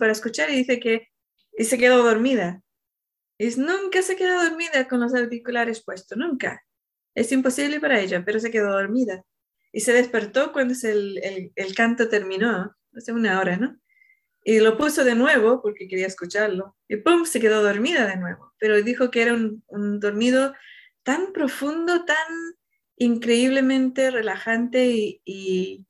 para 0.00 0.12
escuchar 0.12 0.50
y 0.50 0.56
dice 0.56 0.80
que 0.80 1.08
y 1.56 1.64
se 1.64 1.78
quedó 1.78 2.02
dormida. 2.02 2.62
Y 3.38 3.48
nunca 3.56 4.02
se 4.02 4.16
quedó 4.16 4.42
dormida 4.44 4.88
con 4.88 5.00
los 5.00 5.14
auriculares 5.14 5.82
puestos, 5.84 6.16
nunca. 6.16 6.62
Es 7.14 7.32
imposible 7.32 7.80
para 7.80 8.00
ella, 8.00 8.22
pero 8.24 8.40
se 8.40 8.50
quedó 8.50 8.72
dormida. 8.72 9.24
Y 9.72 9.80
se 9.80 9.92
despertó 9.92 10.52
cuando 10.52 10.74
el, 10.82 11.52
el, 11.54 11.74
canto 11.74 12.08
terminó, 12.08 12.74
hace 12.96 13.12
una 13.12 13.40
hora, 13.40 13.56
¿no? 13.56 13.78
Y 14.44 14.60
lo 14.60 14.76
puso 14.76 15.04
de 15.04 15.14
nuevo 15.14 15.60
porque 15.60 15.88
quería 15.88 16.06
escucharlo. 16.06 16.76
Y 16.88 16.96
¡pum! 16.96 17.24
se 17.24 17.40
quedó 17.40 17.62
dormida 17.62 18.06
de 18.06 18.16
nuevo. 18.16 18.52
Pero 18.58 18.80
dijo 18.82 19.10
que 19.10 19.22
era 19.22 19.34
un, 19.34 20.00
dormido 20.00 20.54
tan 21.02 21.32
profundo, 21.32 22.04
tan 22.04 22.16
increíblemente 22.96 24.10
relajante 24.10 25.20
y 25.24 25.86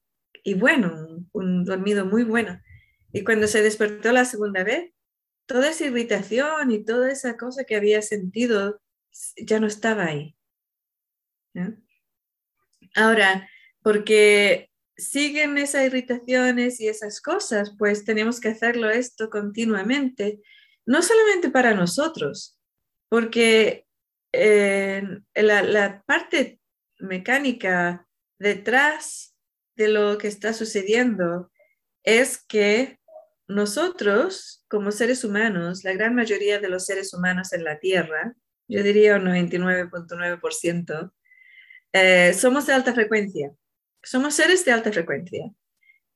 bueno, 0.55 1.27
un, 1.33 1.65
dormido 1.65 2.07
muy 2.07 2.25
bueno. 2.25 2.61
Y 3.13 3.25
cuando 3.25 3.47
se 3.47 3.63
despertó 3.63 4.13
la 4.13 4.25
segunda 4.25 4.65
vez, 4.65 4.93
toda 5.47 5.71
esa 5.71 5.87
irritación 5.87 6.71
y 6.71 6.85
toda 6.85 7.11
esa 7.11 7.37
cosa 7.37 7.65
que 7.65 7.77
había 7.77 8.03
sentido 8.03 8.81
ya 9.37 9.61
no 9.61 9.67
estaba 9.67 10.05
ahí. 10.07 10.37
Ahora, 12.95 13.49
porque 13.83 14.71
siguen 14.97 15.59
esas 15.59 15.87
irritaciones 15.87 16.81
y 16.81 16.89
esas 16.89 17.21
cosas, 17.21 17.75
pues 17.79 18.05
tenemos 18.05 18.41
que 18.41 18.49
hacerlo 18.49 18.91
esto 18.91 19.29
continuamente, 19.31 20.41
no 20.87 21.03
solamente 21.03 21.51
para 21.51 21.75
nosotros, 21.75 22.59
porque 23.09 23.87
eh, 24.33 25.03
la, 25.35 26.03
parte 26.07 26.61
mecánica 26.99 28.07
detrás 28.39 29.35
de 29.77 29.89
lo 29.89 30.19
que 30.19 30.29
está 30.29 30.53
sucediendo 30.53 31.51
es 32.03 32.39
que 32.39 32.99
nosotros, 33.49 34.65
como 34.69 34.91
seres 34.91 35.25
humanos, 35.25 35.85
la 35.85 35.93
gran 35.93 36.15
mayoría 36.15 36.59
de 36.59 36.69
los 36.69 36.87
seres 36.87 37.13
humanos 37.15 37.53
en 37.53 37.65
la 37.65 37.79
Tierra, 37.79 38.35
yo 38.69 38.83
diría 38.83 39.17
un 39.17 39.27
99.9%, 39.27 41.13
eh, 41.93 42.35
somos 42.35 42.67
de 42.67 42.73
alta 42.73 42.93
frecuencia, 42.93 43.53
somos 44.07 44.35
seres 44.35 44.65
de 44.65 44.73
alta 44.73 44.93
frecuencia 44.93 45.51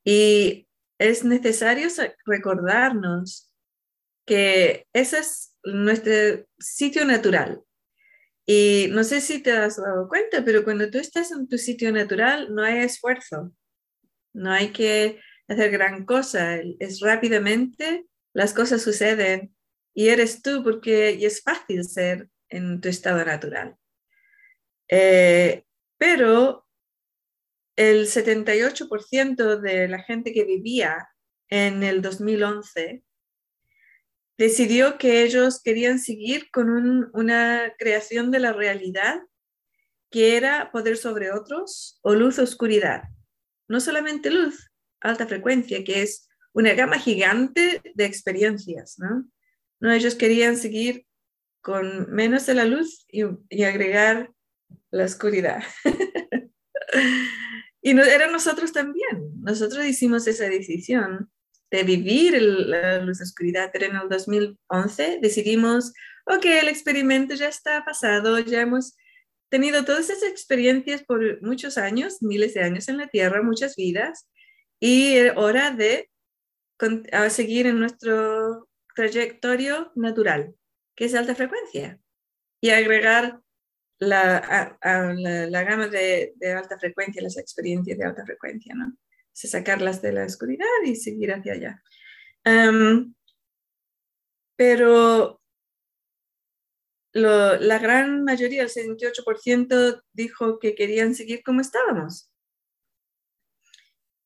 y 0.04 0.68
es 0.98 1.24
necesario 1.24 1.88
recordarnos 2.24 3.52
que 4.26 4.86
ese 4.92 5.18
es 5.18 5.56
nuestro 5.64 6.46
sitio 6.58 7.04
natural. 7.04 7.62
Y 8.46 8.88
no 8.90 9.04
sé 9.04 9.20
si 9.20 9.42
te 9.42 9.52
has 9.52 9.76
dado 9.76 10.08
cuenta, 10.08 10.44
pero 10.44 10.64
cuando 10.64 10.90
tú 10.90 10.98
estás 10.98 11.30
en 11.32 11.48
tu 11.48 11.58
sitio 11.58 11.92
natural 11.92 12.54
no 12.54 12.62
hay 12.62 12.78
esfuerzo, 12.78 13.52
no 14.32 14.52
hay 14.52 14.72
que 14.72 15.20
hacer 15.48 15.70
gran 15.70 16.04
cosa, 16.04 16.58
es 16.78 17.00
rápidamente, 17.00 18.06
las 18.32 18.54
cosas 18.54 18.82
suceden 18.82 19.54
y 19.94 20.08
eres 20.08 20.42
tú 20.42 20.62
porque 20.62 21.24
es 21.24 21.42
fácil 21.42 21.84
ser 21.84 22.28
en 22.48 22.80
tu 22.80 22.88
estado 22.88 23.24
natural. 23.24 23.76
Eh, 24.88 25.64
pero 25.98 26.66
el 27.80 28.08
78% 28.08 29.58
de 29.58 29.88
la 29.88 30.02
gente 30.02 30.34
que 30.34 30.44
vivía 30.44 31.08
en 31.48 31.82
el 31.82 32.02
2011 32.02 33.02
decidió 34.36 34.98
que 34.98 35.22
ellos 35.22 35.62
querían 35.62 35.98
seguir 35.98 36.50
con 36.50 37.10
una 37.14 37.72
creación 37.78 38.30
de 38.30 38.38
la 38.38 38.52
realidad 38.52 39.22
que 40.10 40.36
era 40.36 40.70
poder 40.72 40.98
sobre 40.98 41.32
otros 41.32 41.98
o 42.02 42.14
luz-oscuridad. 42.14 43.04
No 43.66 43.80
solamente 43.80 44.30
luz, 44.30 44.70
alta 45.00 45.26
frecuencia, 45.26 45.82
que 45.82 46.02
es 46.02 46.28
una 46.52 46.74
gama 46.74 46.98
gigante 46.98 47.80
de 47.94 48.04
experiencias, 48.04 48.98
¿no? 48.98 49.26
no 49.80 49.90
ellos 49.90 50.16
querían 50.16 50.58
seguir 50.58 51.06
con 51.62 52.10
menos 52.10 52.44
de 52.44 52.54
la 52.54 52.66
luz 52.66 53.06
y, 53.08 53.22
agregar 53.62 54.30
la 54.90 55.04
oscuridad. 55.04 55.62
y 57.82 57.94
no, 57.94 58.02
era 58.02 58.30
nosotros 58.30 58.72
también. 58.72 59.32
Nosotros 59.42 59.84
hicimos 59.86 60.26
esa 60.26 60.44
decisión 60.44 61.30
de 61.70 61.84
vivir 61.84 62.40
la 62.40 62.98
luz 62.98 63.20
oscuridad, 63.20 63.70
pero 63.72 63.86
en 63.86 63.96
el 63.96 64.08
2011 64.08 65.18
decidimos, 65.22 65.92
ok, 66.26 66.44
el 66.44 66.68
experimento 66.68 67.34
ya 67.34 67.48
está 67.48 67.84
pasado, 67.84 68.38
ya 68.40 68.62
hemos 68.62 68.96
tenido 69.50 69.84
todas 69.84 70.10
esas 70.10 70.28
experiencias 70.28 71.02
por 71.04 71.42
muchos 71.42 71.78
años, 71.78 72.22
miles 72.22 72.54
de 72.54 72.62
años 72.62 72.88
en 72.88 72.98
la 72.98 73.08
Tierra, 73.08 73.42
muchas 73.42 73.76
vidas, 73.76 74.28
y 74.80 75.14
era 75.14 75.38
hora 75.38 75.70
de 75.70 76.10
seguir 77.28 77.66
en 77.66 77.78
nuestro 77.78 78.68
trayectorio 78.94 79.92
natural, 79.94 80.54
que 80.96 81.04
es 81.04 81.14
alta 81.14 81.34
frecuencia, 81.34 82.00
y 82.60 82.70
agregar 82.70 83.40
la, 84.00 84.76
la, 84.80 85.62
gama 85.62 85.88
de, 85.88 86.32
de, 86.36 86.52
alta 86.52 86.78
frecuencia, 86.78 87.22
las 87.22 87.36
experiencias 87.36 87.96
de 87.96 88.04
alta 88.04 88.24
frecuencia, 88.24 88.74
¿no? 88.74 88.96
sacarlas 89.48 90.02
de 90.02 90.12
la 90.12 90.24
oscuridad 90.24 90.66
y 90.84 90.96
seguir 90.96 91.32
hacia 91.32 91.54
allá. 91.54 91.82
pero 94.56 95.40
la 97.12 97.78
gran 97.78 98.24
mayoría, 98.24 98.62
el 98.62 98.68
78%, 98.68 100.02
dijo 100.12 100.58
que 100.58 100.74
querían 100.74 101.14
seguir 101.14 101.42
como 101.42 101.60
estábamos. 101.60 102.30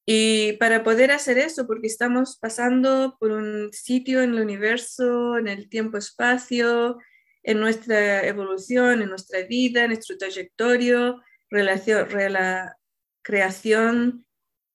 Y 0.07 0.55
para 0.59 0.85
poder 0.85 1.13
hacer 1.13 1.39
eso, 1.39 1.67
porque 1.67 1.87
estamos 1.87 2.37
pasando 2.37 3.17
por 3.19 3.31
un 3.31 3.73
sitio 3.73 4.21
en 4.21 4.35
el 4.35 4.43
universo, 4.43 5.39
en 5.39 5.49
el 5.49 5.71
tiempo-espacio, 5.71 6.99
en 7.45 7.61
nuestra 7.61 8.27
evolución, 8.27 9.03
en 9.03 9.11
nuestra 9.11 9.43
vida, 9.43 9.85
en 9.85 9.91
nuestro 9.91 10.17
trayectorio, 10.17 11.23
relación, 11.51 12.09
la 12.33 12.77
creación 13.23 14.27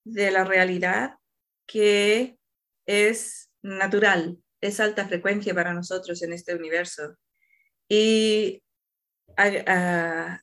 de 0.06 0.32
la 0.32 0.44
realidad 0.44 1.16
que 1.68 2.38
es 2.86 3.50
natural, 3.62 4.40
es 4.62 4.80
alta 4.80 5.08
frecuencia 5.08 5.54
para 5.54 5.74
nosotros 5.74 6.22
en 6.22 6.34
este 6.34 6.56
universo. 6.56 7.18
Y 7.90 8.62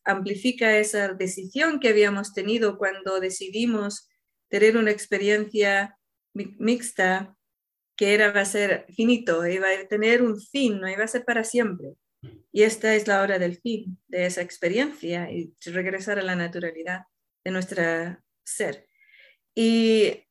amplifica 0.05 0.77
esa 0.79 1.15
decisión 1.15 1.79
que 1.81 1.91
habíamos 1.91 2.33
tenido 2.33 2.77
cuando 2.77 3.21
decidimos 3.21 4.09
tener 4.49 4.77
una 4.77 4.91
experiencia 4.91 5.99
mixta 6.35 7.37
que 7.97 8.15
era, 8.15 8.33
va 8.33 8.43
a 8.43 8.45
ser 8.45 8.87
finito, 8.95 9.47
iba 9.47 9.69
a 9.69 9.89
tener 9.89 10.23
un 10.23 10.41
fin, 10.41 10.81
no 10.81 10.89
iba 10.89 11.05
a 11.05 11.09
ser 11.09 11.25
para 11.25 11.45
siempre. 11.45 11.95
Y 12.53 12.63
esta 12.63 12.95
es 12.95 13.07
la 13.07 13.21
hora 13.21 13.39
del 13.39 13.59
fin 13.59 13.99
de 14.09 14.27
esa 14.27 14.43
experiencia 14.43 15.31
y 15.31 15.55
regresar 15.67 16.19
a 16.19 16.23
la 16.23 16.37
naturalidad 16.37 17.03
de 17.45 17.51
nuestro 17.51 17.83
ser. 18.45 18.89
Y 19.55 20.25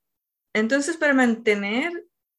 entonces 0.53 0.97
para 0.97 1.13
mantener 1.13 1.91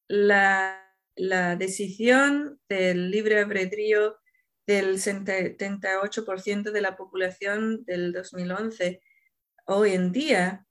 la, 0.08 0.82
decisión 1.16 2.60
del 2.68 3.10
libre 3.10 3.38
albedrío 3.38 4.18
del 4.66 4.98
78% 4.98 6.70
de 6.72 6.80
la 6.80 6.96
población 6.96 7.84
del 7.84 8.12
2011 8.12 9.00
hoy 9.66 9.92
en 9.92 10.12
día, 10.12 10.66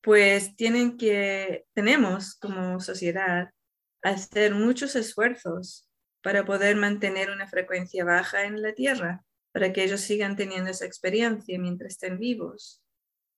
pues 0.00 0.56
tienen 0.56 0.96
que, 0.96 1.66
tenemos 1.74 2.34
como 2.34 2.80
sociedad 2.80 3.50
hacer 4.02 4.54
muchos 4.54 4.96
esfuerzos 4.96 5.88
para 6.28 6.44
poder 6.44 6.76
mantener 6.76 7.30
una 7.30 7.46
frecuencia 7.46 8.04
baja 8.04 8.44
en 8.44 8.60
la 8.60 8.74
Tierra, 8.74 9.24
para 9.50 9.72
que 9.72 9.82
ellos 9.82 10.02
sigan 10.02 10.36
teniendo 10.36 10.70
esa 10.70 10.84
experiencia 10.84 11.58
mientras 11.58 11.94
estén 11.94 12.18
vivos. 12.18 12.84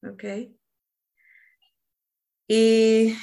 ¿Ok? 0.03 0.25
Y 2.49 3.15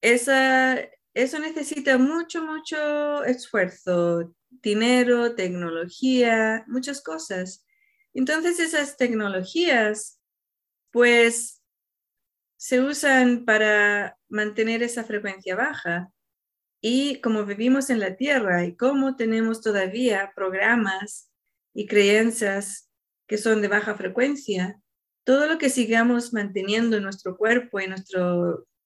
esa, 0.00 0.78
eso 1.12 1.40
necesita 1.40 1.98
mucho, 1.98 2.40
mucho 2.44 3.24
esfuerzo, 3.24 4.32
dinero, 4.48 5.34
tecnología, 5.34 6.64
muchas 6.68 7.02
cosas. 7.02 7.66
Entonces 8.14 8.60
esas 8.60 8.96
tecnologías, 8.96 10.20
pues, 10.92 11.64
se 12.56 12.80
usan 12.80 13.44
para 13.44 14.16
mantener 14.28 14.84
esa 14.84 15.02
frecuencia 15.02 15.56
baja. 15.56 16.12
Y 16.80 17.20
como 17.20 17.44
vivimos 17.44 17.90
en 17.90 18.00
la 18.00 18.16
Tierra 18.16 18.64
y 18.64 18.76
como 18.76 19.16
tenemos 19.16 19.60
todavía 19.60 20.32
programas 20.34 21.30
y 21.74 21.86
creencias 21.86 22.90
que 23.26 23.38
son 23.38 23.60
de 23.62 23.68
baja 23.68 23.94
frecuencia, 23.94 24.80
todo 25.24 25.46
lo 25.46 25.58
que 25.58 25.68
sigamos 25.68 26.32
manteniendo 26.32 26.96
en 26.96 27.02
nuestro 27.02 27.36
cuerpo, 27.36 27.80
en 27.80 27.90
nuestra 27.90 28.34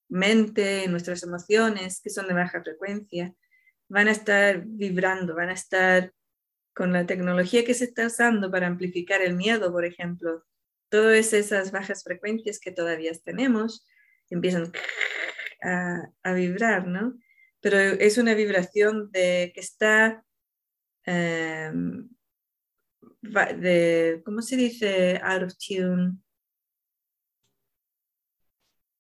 mente, 0.09 0.85
en 0.85 0.90
nuestras 0.90 1.22
emociones, 1.22 2.00
que 2.02 2.11
son 2.11 2.26
de 2.26 2.35
baja 2.35 2.62
frecuencia, 2.62 3.35
van 3.88 4.09
a 4.09 4.12
estar 4.12 4.62
vibrando, 4.64 5.35
van 5.35 5.50
a 5.50 5.55
estar 5.55 6.12
con 6.74 6.92
la 6.92 7.07
tecnología 7.07 7.64
que 7.64 7.74
se 7.74 7.85
está 7.85 8.07
usando 8.07 8.50
para 8.50 8.66
amplificar 8.66 9.20
el 9.20 9.37
miedo, 9.37 9.70
por 9.70 9.85
ejemplo. 9.85 10.44
Todas 10.88 11.33
esas 11.33 11.72
bajas 11.72 12.02
frecuencias 12.02 12.59
que 12.59 12.72
todavía 12.72 13.12
tenemos 13.24 13.87
empiezan 14.31 14.72
a, 15.62 16.33
vibrar, 16.33 16.87
¿no? 16.87 17.18
Pero 17.62 17.79
es 17.79 18.18
una 18.18 18.35
vibración 18.35 19.11
de 19.12 19.53
que 19.55 19.61
está 19.61 20.25
em, 21.07 22.09
de, 23.22 24.20
¿cómo 24.25 24.42
se 24.42 24.57
dice? 24.57 25.20
Out 25.22 25.44
of 25.44 25.53
tune. 25.57 26.16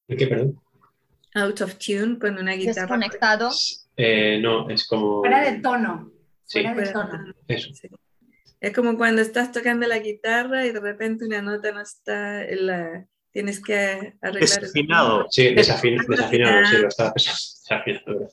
qué, 0.08 0.26
perdón? 0.26 0.60
Out 1.34 1.60
of 1.62 1.76
tune, 1.76 2.18
cuando 2.18 2.40
una 2.40 2.52
guitarra... 2.52 2.82
Desconectado. 2.82 3.50
Eh, 3.96 4.38
no, 4.40 4.68
es 4.70 4.86
como... 4.86 5.20
Fuera 5.20 5.50
de 5.50 5.60
tono. 5.60 6.12
Sí. 6.44 6.62
Fuera 6.62 6.74
de 6.74 6.92
tono. 6.92 7.34
Eso. 7.48 7.70
Es 8.60 8.72
como 8.72 8.96
cuando 8.96 9.22
estás 9.22 9.50
tocando 9.50 9.86
la 9.88 9.98
guitarra 9.98 10.64
y 10.66 10.72
de 10.72 10.80
repente 10.80 11.24
una 11.24 11.42
nota 11.42 11.72
no 11.72 11.80
está 11.80 12.44
en 12.44 12.66
la... 12.66 13.06
Tienes 13.32 13.62
que 13.62 14.14
arreglar... 14.20 14.60
Desafinado. 14.60 15.26
Sí, 15.30 15.54
desafinado, 15.54 16.06
desafinado, 16.06 16.66
sí, 16.66 16.76
lo 16.76 16.88
estaba 16.88 17.12
desafinado. 17.78 18.28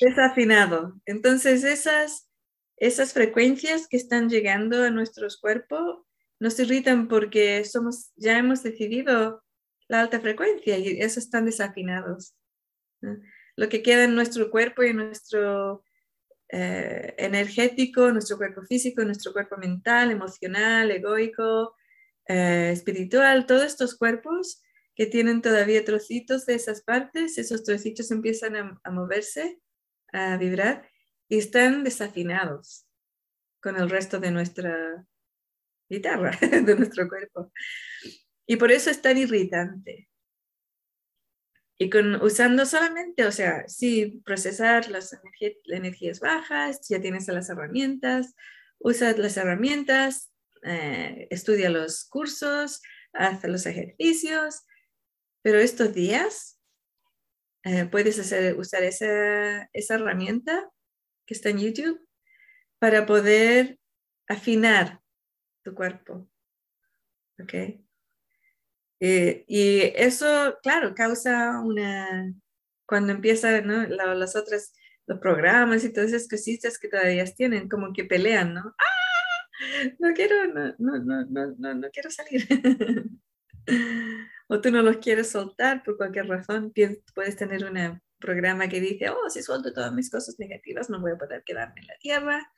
Desafinado. 0.00 1.00
Entonces 1.06 1.64
esas, 1.64 2.30
esas 2.76 3.12
frecuencias 3.12 3.88
que 3.88 3.96
están 3.96 4.28
llegando 4.28 4.82
a 4.82 4.90
nuestros 4.90 5.38
cuerpos 5.38 6.04
nos 6.40 6.58
irritan 6.60 7.08
porque 7.08 7.64
somos, 7.64 8.12
ya 8.16 8.38
hemos 8.38 8.62
decidido 8.62 9.42
la 9.88 10.00
alta 10.00 10.20
frecuencia 10.20 10.78
y 10.78 11.00
esos 11.00 11.24
están 11.24 11.46
desafinados. 11.46 12.34
Lo 13.56 13.68
que 13.68 13.82
queda 13.82 14.04
en 14.04 14.14
nuestro 14.14 14.50
cuerpo 14.50 14.82
y 14.82 14.88
en 14.88 14.96
nuestro 14.96 15.82
eh, 16.50 17.14
energético, 17.18 18.10
nuestro 18.12 18.36
cuerpo 18.36 18.62
físico, 18.62 19.04
nuestro 19.04 19.32
cuerpo 19.32 19.56
mental, 19.56 20.10
emocional, 20.10 20.90
egoico, 20.90 21.74
eh, 22.26 22.70
espiritual, 22.72 23.46
todos 23.46 23.64
estos 23.64 23.96
cuerpos 23.96 24.62
que 24.98 25.06
tienen 25.06 25.42
todavía 25.42 25.84
trocitos 25.84 26.44
de 26.44 26.56
esas 26.56 26.82
partes, 26.82 27.38
esos 27.38 27.62
trocitos 27.62 28.10
empiezan 28.10 28.56
a, 28.56 28.80
a 28.82 28.90
moverse, 28.90 29.60
a 30.12 30.36
vibrar 30.36 30.90
y 31.28 31.38
están 31.38 31.84
desafinados 31.84 32.84
con 33.62 33.76
el 33.76 33.88
resto 33.88 34.18
de 34.18 34.32
nuestra 34.32 35.06
guitarra, 35.88 36.36
de 36.40 36.74
nuestro 36.74 37.08
cuerpo. 37.08 37.52
Y 38.44 38.56
por 38.56 38.72
eso 38.72 38.90
es 38.90 39.00
tan 39.00 39.16
irritante. 39.18 40.08
y 41.78 41.90
con, 41.90 42.16
usando 42.20 42.66
solamente, 42.66 43.24
o 43.24 43.30
sea, 43.30 43.68
sí, 43.68 44.20
procesar 44.24 44.90
las 44.90 45.16
energías 45.66 46.18
bajas, 46.18 46.88
ya 46.88 47.00
tienes 47.00 47.28
las 47.28 47.48
herramientas, 47.50 48.34
usa 48.80 49.16
las 49.16 49.36
herramientas, 49.36 50.32
eh, 50.64 51.28
estudia 51.30 51.70
los 51.70 52.04
cursos, 52.08 52.82
hace 53.12 53.46
los 53.46 53.64
ejercicios, 53.64 54.64
pero 55.42 55.58
estos 55.58 55.94
días 55.94 56.58
eh, 57.64 57.86
puedes 57.86 58.18
usar 58.18 58.82
esa, 58.82 59.68
herramienta 59.72 60.70
que 61.26 61.34
está 61.34 61.50
en 61.50 61.58
YouTube 61.58 62.00
para 62.78 63.06
poder 63.06 63.78
afinar 64.28 65.00
tu 65.62 65.74
cuerpo. 65.74 66.28
¿Ok? 67.40 67.54
Eh, 69.00 69.44
y 69.46 69.80
eso, 69.94 70.58
claro, 70.62 70.94
causa 70.94 71.60
una, 71.60 72.32
cuando 72.86 73.12
empiezan 73.12 73.66
¿no? 73.66 73.86
las 73.86 74.34
otras, 74.34 74.72
los 75.06 75.18
programas 75.20 75.84
y 75.84 75.92
todas 75.92 76.12
esas 76.12 76.28
cositas 76.28 76.78
que 76.78 76.88
todavía 76.88 77.24
tienen, 77.26 77.68
como 77.68 77.92
que 77.92 78.04
pelean, 78.04 78.54
¿no? 78.54 78.74
¡Ah! 78.78 78.98
No 79.98 80.14
quiero, 80.14 80.46
no, 80.48 80.74
no, 80.78 80.98
no, 80.98 81.54
no, 81.58 81.74
no 81.74 81.90
quiero 81.90 82.10
salir. 82.10 82.46
o 84.48 84.60
tú 84.60 84.70
no 84.70 84.82
los 84.82 84.96
quieres 84.96 85.30
soltar 85.30 85.82
por 85.84 85.96
cualquier 85.96 86.26
razón, 86.26 86.72
puedes 87.14 87.36
tener 87.36 87.64
un 87.64 88.00
programa 88.18 88.68
que 88.68 88.80
dice, 88.80 89.10
oh, 89.10 89.30
si 89.30 89.42
suelto 89.42 89.72
todas 89.72 89.92
mis 89.92 90.10
cosas 90.10 90.36
negativas, 90.38 90.90
no 90.90 91.00
voy 91.00 91.12
a 91.12 91.18
poder 91.18 91.42
quedarme 91.44 91.80
en 91.80 91.86
la 91.86 91.98
tierra, 91.98 92.52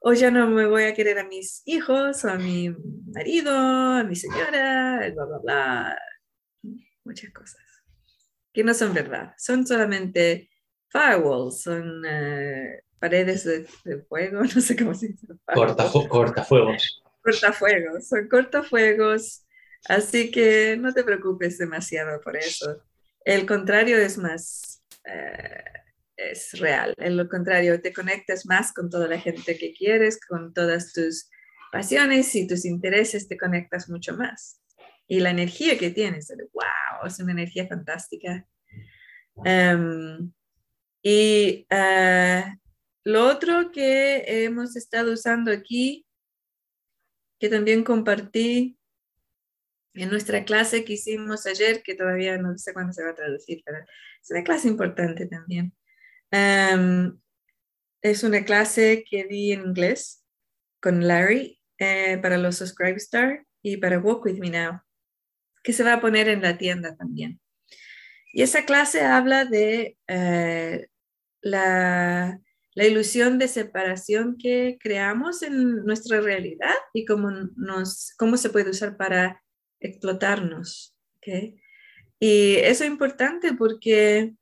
o 0.00 0.12
ya 0.12 0.30
no 0.30 0.48
me 0.48 0.66
voy 0.66 0.84
a 0.84 0.94
querer 0.94 1.18
a 1.18 1.24
mis 1.24 1.62
hijos, 1.64 2.24
o 2.24 2.28
a 2.28 2.36
mi 2.36 2.70
marido, 3.12 3.52
a 3.52 4.04
mi 4.04 4.14
señora, 4.16 5.10
bla, 5.14 5.24
bla, 5.24 5.38
bla, 5.38 5.98
muchas 7.04 7.32
cosas 7.32 7.68
que 8.58 8.64
no 8.64 8.74
son 8.74 8.92
verdad, 8.92 9.34
son 9.38 9.64
solamente 9.64 10.50
firewalls, 10.88 11.62
son 11.62 12.02
eh, 12.04 12.82
paredes 12.98 13.44
de, 13.44 13.64
fuego, 14.08 14.42
no 14.54 14.60
sé 14.60 14.76
cómo 14.76 14.94
se 14.94 15.08
dice. 15.08 15.28
cortafuegos. 15.54 17.02
Cortafuegos, 17.22 18.08
son 18.08 18.28
cortafuegos, 18.28 19.46
así 19.86 20.30
que 20.30 20.76
no 20.76 20.92
te 20.92 21.04
preocupes 21.04 21.58
demasiado 21.58 22.20
por 22.20 22.36
eso. 22.36 22.82
El 23.24 23.46
contrario 23.46 23.98
es 23.98 24.18
más, 24.18 24.82
eh, 25.04 25.62
es 26.16 26.52
real. 26.58 26.94
En 26.96 27.16
lo 27.16 27.28
contrario, 27.28 27.80
te 27.80 27.92
conectas 27.92 28.46
más 28.46 28.72
con 28.72 28.90
toda 28.90 29.08
la 29.08 29.18
gente 29.18 29.56
que 29.58 29.72
quieres, 29.72 30.18
con 30.20 30.52
todas 30.52 30.92
tus 30.92 31.28
pasiones 31.70 32.34
y 32.34 32.46
tus 32.46 32.64
intereses, 32.64 33.28
te 33.28 33.36
conectas 33.38 33.88
mucho 33.88 34.16
más. 34.16 34.60
Y 35.06 35.20
la 35.20 35.30
energía 35.30 35.78
que 35.78 35.90
tienes, 35.90 36.28
wow, 36.52 37.06
es 37.06 37.18
una 37.20 37.32
energía 37.32 37.66
fantástica. 37.66 38.46
Em, 39.44 40.32
y 41.02 41.66
uh, 41.70 42.58
lo 43.04 43.26
otro 43.26 43.70
que 43.70 44.44
hemos 44.44 44.76
estado 44.76 45.12
usando 45.12 45.50
aquí, 45.52 46.06
que 47.38 47.48
también 47.48 47.84
compartí 47.84 48.77
en 50.02 50.10
nuestra 50.10 50.44
clase 50.44 50.84
que 50.84 50.94
hicimos 50.94 51.46
ayer, 51.46 51.82
que 51.82 51.94
todavía 51.94 52.38
no 52.38 52.56
sé 52.58 52.72
cuándo 52.72 52.92
se 52.92 53.04
va 53.04 53.10
a 53.10 53.14
traducir, 53.14 53.62
pero 53.64 53.78
es 53.78 54.30
una 54.30 54.44
clase 54.44 54.68
importante 54.68 55.26
también. 55.26 55.74
Um, 56.30 57.18
es 58.02 58.22
una 58.22 58.44
clase 58.44 59.04
que 59.08 59.24
di 59.24 59.52
en 59.52 59.62
inglés 59.62 60.24
con 60.80 61.06
Larry 61.06 61.60
eh, 61.78 62.18
para 62.18 62.38
los 62.38 62.56
Subscribe 62.56 62.96
Star 62.96 63.44
y 63.62 63.76
para 63.78 63.98
Walk 63.98 64.24
With 64.24 64.38
Me 64.38 64.50
Now, 64.50 64.80
que 65.62 65.72
se 65.72 65.82
va 65.82 65.94
a 65.94 66.00
poner 66.00 66.28
en 66.28 66.42
la 66.42 66.58
tienda 66.58 66.96
también. 66.96 67.40
Y 68.32 68.42
esa 68.42 68.64
clase 68.64 69.00
habla 69.00 69.44
de 69.46 69.96
eh, 70.06 70.86
la, 71.40 72.38
la, 72.74 72.84
ilusión 72.84 73.38
de 73.38 73.48
separación 73.48 74.36
que 74.38 74.76
creamos 74.80 75.42
en 75.42 75.84
nuestra 75.84 76.20
realidad 76.20 76.74
y 76.92 77.04
cómo, 77.04 77.30
nos, 77.56 78.12
cómo 78.18 78.36
se 78.36 78.50
puede 78.50 78.70
usar 78.70 78.96
para 78.96 79.42
explotarnos. 79.80 80.96
Y 82.20 82.56
eso 82.56 82.84
es 82.84 82.90
importante 82.90 83.52
porque 83.52 84.34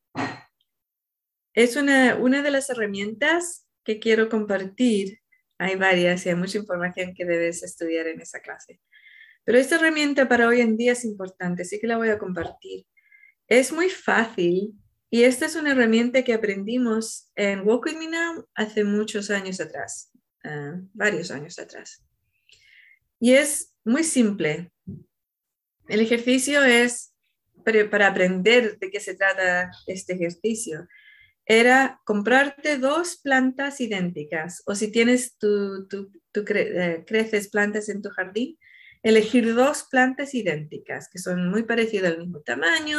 es 1.54 1.76
una, 1.76 2.16
una 2.16 2.42
de 2.42 2.50
las 2.50 2.70
herramientas 2.70 3.66
que 3.84 3.98
quiero 3.98 4.28
compartir. 4.28 5.20
Hay 5.58 5.76
varias 5.76 6.26
y 6.26 6.28
hay 6.28 6.34
mucha 6.34 6.58
información 6.58 7.14
que 7.14 7.24
debes 7.24 7.62
estudiar 7.62 8.06
en 8.06 8.20
esa 8.20 8.40
clase. 8.40 8.80
Pero 9.44 9.58
esta 9.58 9.76
herramienta 9.76 10.28
para 10.28 10.48
hoy 10.48 10.60
en 10.60 10.76
día 10.76 10.92
es 10.92 11.04
importante, 11.04 11.62
así 11.62 11.78
que 11.80 11.86
la 11.86 11.96
voy 11.96 12.08
a 12.08 12.18
compartir. 12.18 12.84
Es 13.46 13.72
muy 13.72 13.88
fácil 13.88 14.74
y 15.08 15.22
esta 15.22 15.46
es 15.46 15.54
una 15.54 15.70
herramienta 15.70 16.22
que 16.24 16.34
aprendimos 16.34 17.30
en 17.36 17.60
Walk 17.66 17.86
With 17.86 17.96
Me 17.96 18.08
Now 18.08 18.48
hace 18.54 18.82
muchos 18.82 19.30
años 19.30 19.60
atrás, 19.60 20.10
ah, 20.44 20.80
varios 20.92 21.30
años 21.30 21.58
atrás. 21.60 22.04
Y 23.20 23.34
es 23.34 23.72
muy 23.84 24.02
simple. 24.02 24.72
El 25.88 26.00
ejercicio 26.00 26.62
es 26.62 27.14
para 27.64 28.06
aprender 28.06 28.78
de 28.78 28.90
qué 28.90 29.00
se 29.00 29.14
trata 29.14 29.70
este 29.86 30.14
ejercicio 30.14 30.86
era 31.46 32.00
comprarte 32.04 32.76
dos 32.76 33.18
plantas 33.22 33.80
idénticas 33.80 34.62
o 34.66 34.74
si 34.74 34.90
tienes 34.90 35.38
tu, 35.38 35.86
eh, 36.34 37.04
creces 37.06 37.48
plantas 37.48 37.88
en 37.88 38.02
tu 38.02 38.10
jardín, 38.10 38.58
elegir 39.04 39.54
dos 39.54 39.86
plantas 39.88 40.34
idénticas 40.34 41.08
que 41.08 41.20
son 41.20 41.48
muy 41.48 41.62
parecidas 41.62 42.12
al 42.12 42.18
mismo 42.18 42.40
tamaño, 42.40 42.98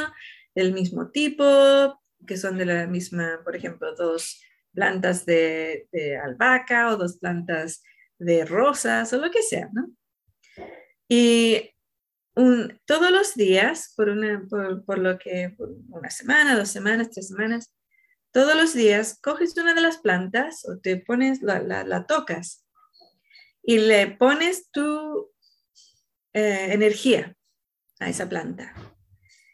del 0.56 0.72
mismo 0.72 1.12
tipo, 1.12 2.02
que 2.26 2.38
son 2.38 2.58
de 2.58 2.66
la 2.66 2.88
misma, 2.88 3.42
por 3.44 3.56
ejemplo, 3.56 3.94
dos 3.96 4.42
plantas 4.74 5.26
de, 5.26 5.88
albahaca 6.24 6.90
o 6.90 6.98
dos 6.98 7.18
plantas 7.18 7.84
de 8.18 8.46
rosas 8.46 9.12
o 9.12 9.18
lo 9.18 9.30
que 9.30 9.44
sea, 9.44 9.70
¿no? 9.74 9.92
Y 11.10 11.72
todos 12.86 13.12
los 13.12 13.34
días, 13.36 13.94
por, 13.96 14.10
una, 14.10 14.46
por, 14.48 15.00
lo 15.00 15.18
que, 15.18 15.56
por 15.58 15.70
una 15.90 16.10
semana, 16.10 16.56
dos 16.56 16.70
semanas, 16.70 17.10
tres 17.10 17.30
semanas, 17.30 17.74
todos 18.32 18.56
los 18.56 18.74
días 18.74 19.20
coges 19.22 19.58
una 19.58 19.74
de 19.74 19.82
las 19.82 19.98
plantas 19.98 20.64
o 20.70 20.78
te 20.78 20.98
pones, 20.98 21.42
la, 21.42 22.06
tocas 22.08 22.66
y 23.64 23.80
le 23.80 24.08
pones 24.08 24.70
tu 24.70 25.32
eh, 26.34 26.74
energía 26.74 27.36
a 28.00 28.10
esa 28.10 28.30
planta. 28.30 28.74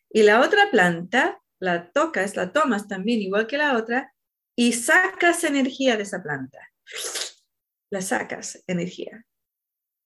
Y 0.09 0.23
la 0.23 0.41
otra 0.41 0.69
planta 0.69 1.41
la 1.59 1.89
tocas, 1.91 2.35
la 2.35 2.51
tomas 2.51 2.89
también 2.89 3.21
igual 3.21 3.47
que 3.47 3.57
la 3.57 3.77
otra 3.77 4.13
y 4.55 4.73
sacas 4.73 5.45
energía 5.45 5.95
de 5.95 6.03
esa 6.03 6.21
planta. 6.21 6.59
La 7.89 8.01
sacas 8.01 8.61
energía. 8.67 9.25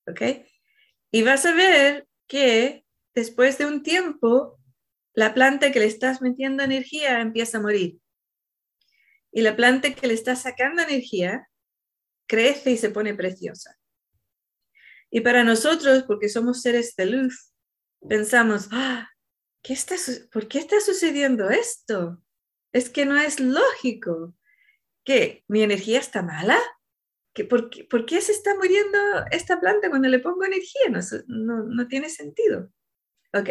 ¿Ok? 0.05 0.21
Y 1.11 1.23
vas 1.23 1.45
a 1.45 1.53
ver 1.53 2.07
que 2.27 2.85
después 3.15 3.57
de 3.57 3.65
un 3.65 3.83
tiempo, 3.83 4.59
la 5.13 5.33
planta 5.33 5.71
que 5.71 5.79
le 5.79 5.85
estás 5.85 6.21
metiendo 6.21 6.63
energía 6.63 7.21
empieza 7.21 7.57
a 7.57 7.61
morir 7.61 7.99
y 9.37 9.41
la 9.41 9.55
planta 9.55 9.93
que 9.93 10.07
le 10.07 10.15
está 10.15 10.35
sacando 10.35 10.81
energía 10.81 11.47
crece 12.27 12.71
y 12.71 12.77
se 12.77 12.89
pone 12.89 13.13
preciosa. 13.13 13.77
Y 15.11 15.21
para 15.21 15.43
nosotros, 15.43 16.03
porque 16.07 16.27
somos 16.27 16.61
seres 16.61 16.95
de 16.95 17.05
luz, 17.05 17.53
pensamos, 18.09 18.67
ah, 18.71 19.09
¿qué 19.61 19.73
está, 19.73 19.95
¿por 20.31 20.47
qué 20.47 20.57
está 20.57 20.81
sucediendo 20.81 21.49
esto? 21.49 22.21
Es 22.73 22.89
que 22.89 23.05
no 23.05 23.15
es 23.15 23.39
lógico. 23.39 24.35
¿Que 25.05 25.45
mi 25.47 25.61
energía 25.61 25.99
está 25.99 26.21
mala? 26.21 26.59
¿Que 27.37 27.45
por, 27.45 27.69
qué, 27.69 27.83
por, 27.83 28.03
qué, 28.07 28.19
se 28.19 28.31
está 28.31 28.55
muriendo 28.55 28.97
esta 29.29 29.59
planta 29.59 29.91
cuando 29.91 30.09
le 30.09 30.17
pongo 30.17 30.43
energía? 30.43 30.89
No, 30.89 30.99
no, 31.27 31.63
no 31.65 31.87
tiene 31.87 32.09
sentido. 32.09 32.71
Ok, 33.31 33.47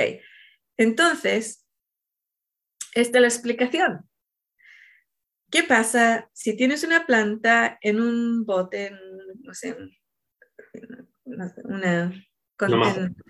entonces, 0.77 1.65
esta 2.97 3.19
es 3.19 3.23
la 3.23 3.29
explicación. 3.29 4.11
¿Qué 5.53 5.63
pasa 5.63 6.29
si 6.33 6.57
tienes 6.57 6.83
una 6.83 7.07
planta 7.07 7.79
en 7.81 8.01
un 8.01 8.45
bote, 8.45 8.91
no 9.45 9.55
sé, 9.55 9.77
una, 11.23 11.55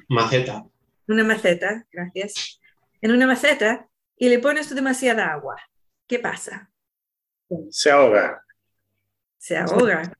maceta? 0.08 0.64
Una 1.06 1.24
maceta, 1.24 1.86
gracias. 1.92 2.62
En 3.02 3.10
una 3.10 3.26
maceta 3.26 3.90
y 4.16 4.30
le 4.30 4.38
pones 4.38 4.74
demasiada 4.74 5.34
agua. 5.34 5.56
¿Qué 6.06 6.18
pasa? 6.18 6.72
Se 7.68 7.90
ahoga. 7.90 8.42
Se 9.36 9.58
ahoga. 9.58 10.16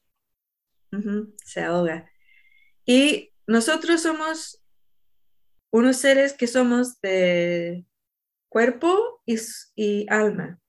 Se 1.45 1.61
ahoga. 1.63 2.11
Y 2.85 3.33
nosotros 3.47 4.03
somos 4.03 4.63
unos 5.71 5.97
seres 5.97 6.33
que 6.33 6.47
somos 6.47 7.01
de 7.01 7.85
cuerpo 8.49 9.23
y 9.27 10.07
alma 10.09 10.61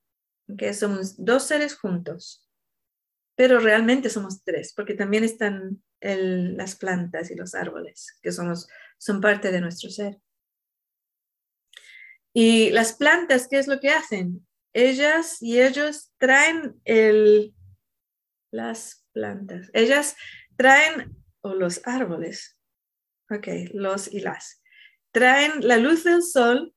que 0.55 0.73
somos 0.73 1.23
dos 1.23 1.43
seres 1.43 1.75
juntos, 1.75 2.47
pero 3.35 3.59
realmente 3.59 4.09
somos 4.09 4.43
tres, 4.43 4.73
porque 4.73 4.93
también 4.93 5.23
están 5.23 5.83
las 5.99 6.75
plantas 6.75 7.31
y 7.31 7.35
los 7.35 7.55
árboles, 7.55 8.17
que 8.21 8.31
somos, 8.31 8.67
son 8.97 9.19
parte 9.19 9.51
de 9.51 9.61
nuestro 9.61 9.89
ser. 9.89 10.19
Y 12.33 12.69
las 12.69 12.93
plantas, 12.93 13.47
¿qué 13.47 13.57
es 13.57 13.67
lo 13.67 13.79
que 13.79 13.89
hacen? 13.89 14.47
Ellas 14.73 15.41
y 15.41 15.59
ellos 15.59 16.13
traen 16.19 16.79
el, 16.85 17.55
las 18.51 19.06
plantas, 19.17 19.71
ellas 19.73 20.15
traen, 20.55 21.17
o 21.41 21.55
los 21.55 21.81
árboles, 21.85 22.59
ok, 23.31 23.47
los 23.73 24.13
y 24.13 24.19
las, 24.19 24.61
traen 25.11 25.67
la 25.67 25.77
luz 25.77 26.03
del 26.03 26.21
sol, 26.21 26.75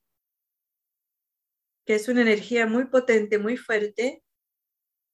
que 1.86 1.96
es 1.96 2.08
una 2.08 2.22
energía 2.22 2.66
muy 2.66 2.86
potente, 2.86 3.38
muy 3.38 3.58
fuerte, 3.58 4.22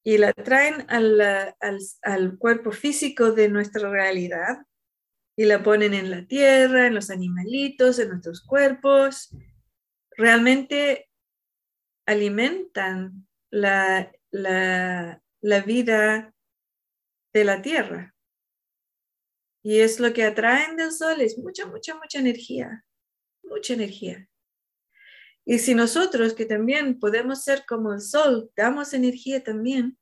y 0.05 0.19
la 0.19 0.33
traen 0.33 0.87
al, 0.89 1.21
al, 1.21 1.79
al 2.03 2.39
cuerpo 2.39 2.71
físico 2.71 3.33
de 3.33 3.49
nuestra 3.49 3.91
realidad 3.91 4.59
y 5.37 5.47
la 5.47 5.65
ponen 5.65 5.95
en 5.95 6.13
la 6.13 6.25
tierra, 6.27 6.87
en 6.87 6.95
los 6.95 7.11
animalitos, 7.11 7.99
en 7.99 8.11
nuestros 8.11 8.41
cuerpos. 8.41 9.37
Realmente 10.17 11.11
alimentan 12.07 13.27
la, 13.51 14.13
la, 14.31 15.21
la 15.41 15.61
vida 15.63 16.36
de 17.37 17.45
la 17.45 17.61
tierra. 17.61 18.15
Y 19.63 19.81
es 19.81 20.01
lo 20.01 20.13
que 20.15 20.25
atraen 20.25 20.77
del 20.77 20.91
sol, 20.91 21.21
es 21.21 21.37
mucha, 21.37 21.67
mucha, 21.67 21.95
mucha 21.95 22.19
energía, 22.19 22.85
mucha 23.43 23.75
energía. 23.75 24.27
Y 25.45 25.59
si 25.59 25.75
nosotros, 25.75 26.33
que 26.33 26.47
también 26.47 26.99
podemos 26.99 27.45
ser 27.45 27.65
como 27.67 27.93
el 27.93 28.01
sol, 28.01 28.51
damos 28.57 28.95
energía 28.95 29.45
también, 29.45 29.99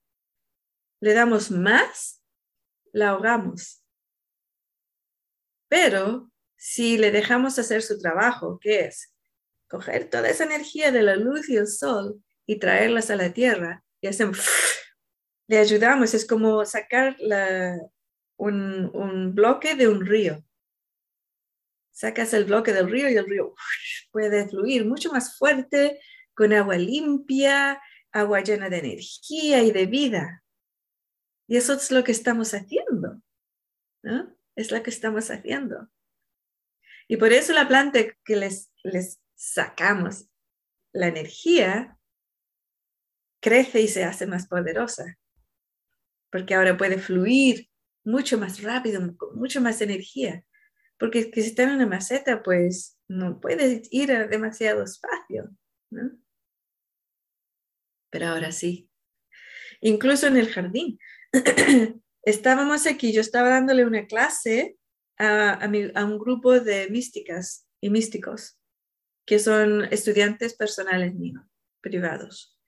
le 1.01 1.12
damos 1.12 1.51
más, 1.51 2.23
la 2.92 3.11
ahogamos. 3.11 3.83
Pero 5.68 6.31
si 6.57 6.99
le 6.99 7.11
dejamos 7.11 7.59
hacer 7.59 7.83
su 7.83 7.99
trabajo, 7.99 8.61
que 8.61 8.81
es 8.81 9.12
coger 9.66 10.09
toda 10.09 10.29
esa 10.29 10.44
energía 10.44 10.92
de 10.92 11.03
la 11.03 11.16
luz 11.16 11.49
y 11.49 11.57
el 11.57 11.66
sol 11.66 12.23
y 12.47 12.61
traerlas 12.61 13.11
a 13.11 13.16
la 13.16 13.33
tierra, 13.33 13.83
y 14.01 14.07
hacemos, 14.07 14.38
le 15.46 15.59
ayudamos, 15.59 16.14
es 16.14 16.26
como 16.26 16.64
sacar 16.64 17.16
un, 18.37 19.35
bloque 19.35 19.74
de 19.74 19.88
un 19.88 20.04
río. 20.04 20.44
Sacas 21.92 22.35
el 22.35 22.44
bloque 22.44 22.72
del 22.72 22.90
río 22.90 23.09
y 23.09 23.16
el 23.16 23.26
río 23.26 23.54
puede 24.11 24.48
fluir 24.48 24.85
mucho 24.85 25.12
más 25.12 25.38
fuerte, 25.38 26.00
con 26.35 26.52
agua 26.52 26.76
limpia, 26.76 27.80
agua 28.11 28.40
llena 28.40 28.68
de 28.68 28.78
energía 28.78 29.62
y 29.62 29.70
de 29.70 29.87
vida. 29.87 30.42
Y 31.46 31.57
eso 31.57 31.74
es 31.74 31.90
lo 31.92 32.02
que 32.02 32.12
estamos 32.12 32.52
haciendo. 32.54 33.20
¿no? 34.02 34.35
es 34.57 34.70
la 34.70 34.83
que 34.83 34.90
estamos 34.90 35.30
haciendo. 35.30 35.88
Y 37.09 37.16
por 37.16 37.33
eso 37.33 37.52
la 37.52 37.68
planta 37.68 38.00
que 38.24 38.37
les 38.37 39.20
sacamos 39.35 40.28
la 40.92 41.09
energía 41.09 41.98
crece 43.40 43.80
y 43.80 43.88
se 43.88 44.04
hace 44.04 44.26
más 44.26 44.46
poderosa, 44.46 45.18
porque 46.35 46.57
ahora 46.57 46.77
puede 46.77 46.99
fluir 46.99 47.70
mucho 48.05 48.38
más 48.38 48.61
rápido, 48.61 49.16
con 49.16 49.38
mucho 49.38 49.61
más 49.61 49.81
energía. 49.81 50.44
Porque 50.99 51.31
si 51.33 51.42
está 51.42 51.62
en 51.62 51.70
una 51.70 51.87
maceta, 51.87 52.42
pues 52.42 52.99
no 53.07 53.40
puede 53.40 53.83
ir 53.92 54.11
a 54.11 54.27
demasiado 54.27 54.83
espacio. 54.83 55.57
¿no? 55.90 56.11
Pero 58.11 58.27
ahora 58.27 58.51
sí. 58.51 58.90
Incluso 59.81 60.27
en 60.27 60.37
el 60.37 60.49
jardín. 60.49 60.99
estábamos 62.25 62.88
aquí, 62.88 63.12
yo 63.12 63.20
estaba 63.20 63.51
dándole 63.51 63.87
una 63.87 64.09
clase 64.09 64.77
a, 65.16 65.70
un 66.05 66.18
grupo 66.18 66.59
de 66.59 66.88
místicas 66.90 67.68
y 67.81 67.90
místicos, 67.90 68.59
que 69.25 69.38
son 69.38 69.85
estudiantes 69.85 70.55
personales 70.55 71.14
míos, 71.14 71.44
privados. 71.81 72.59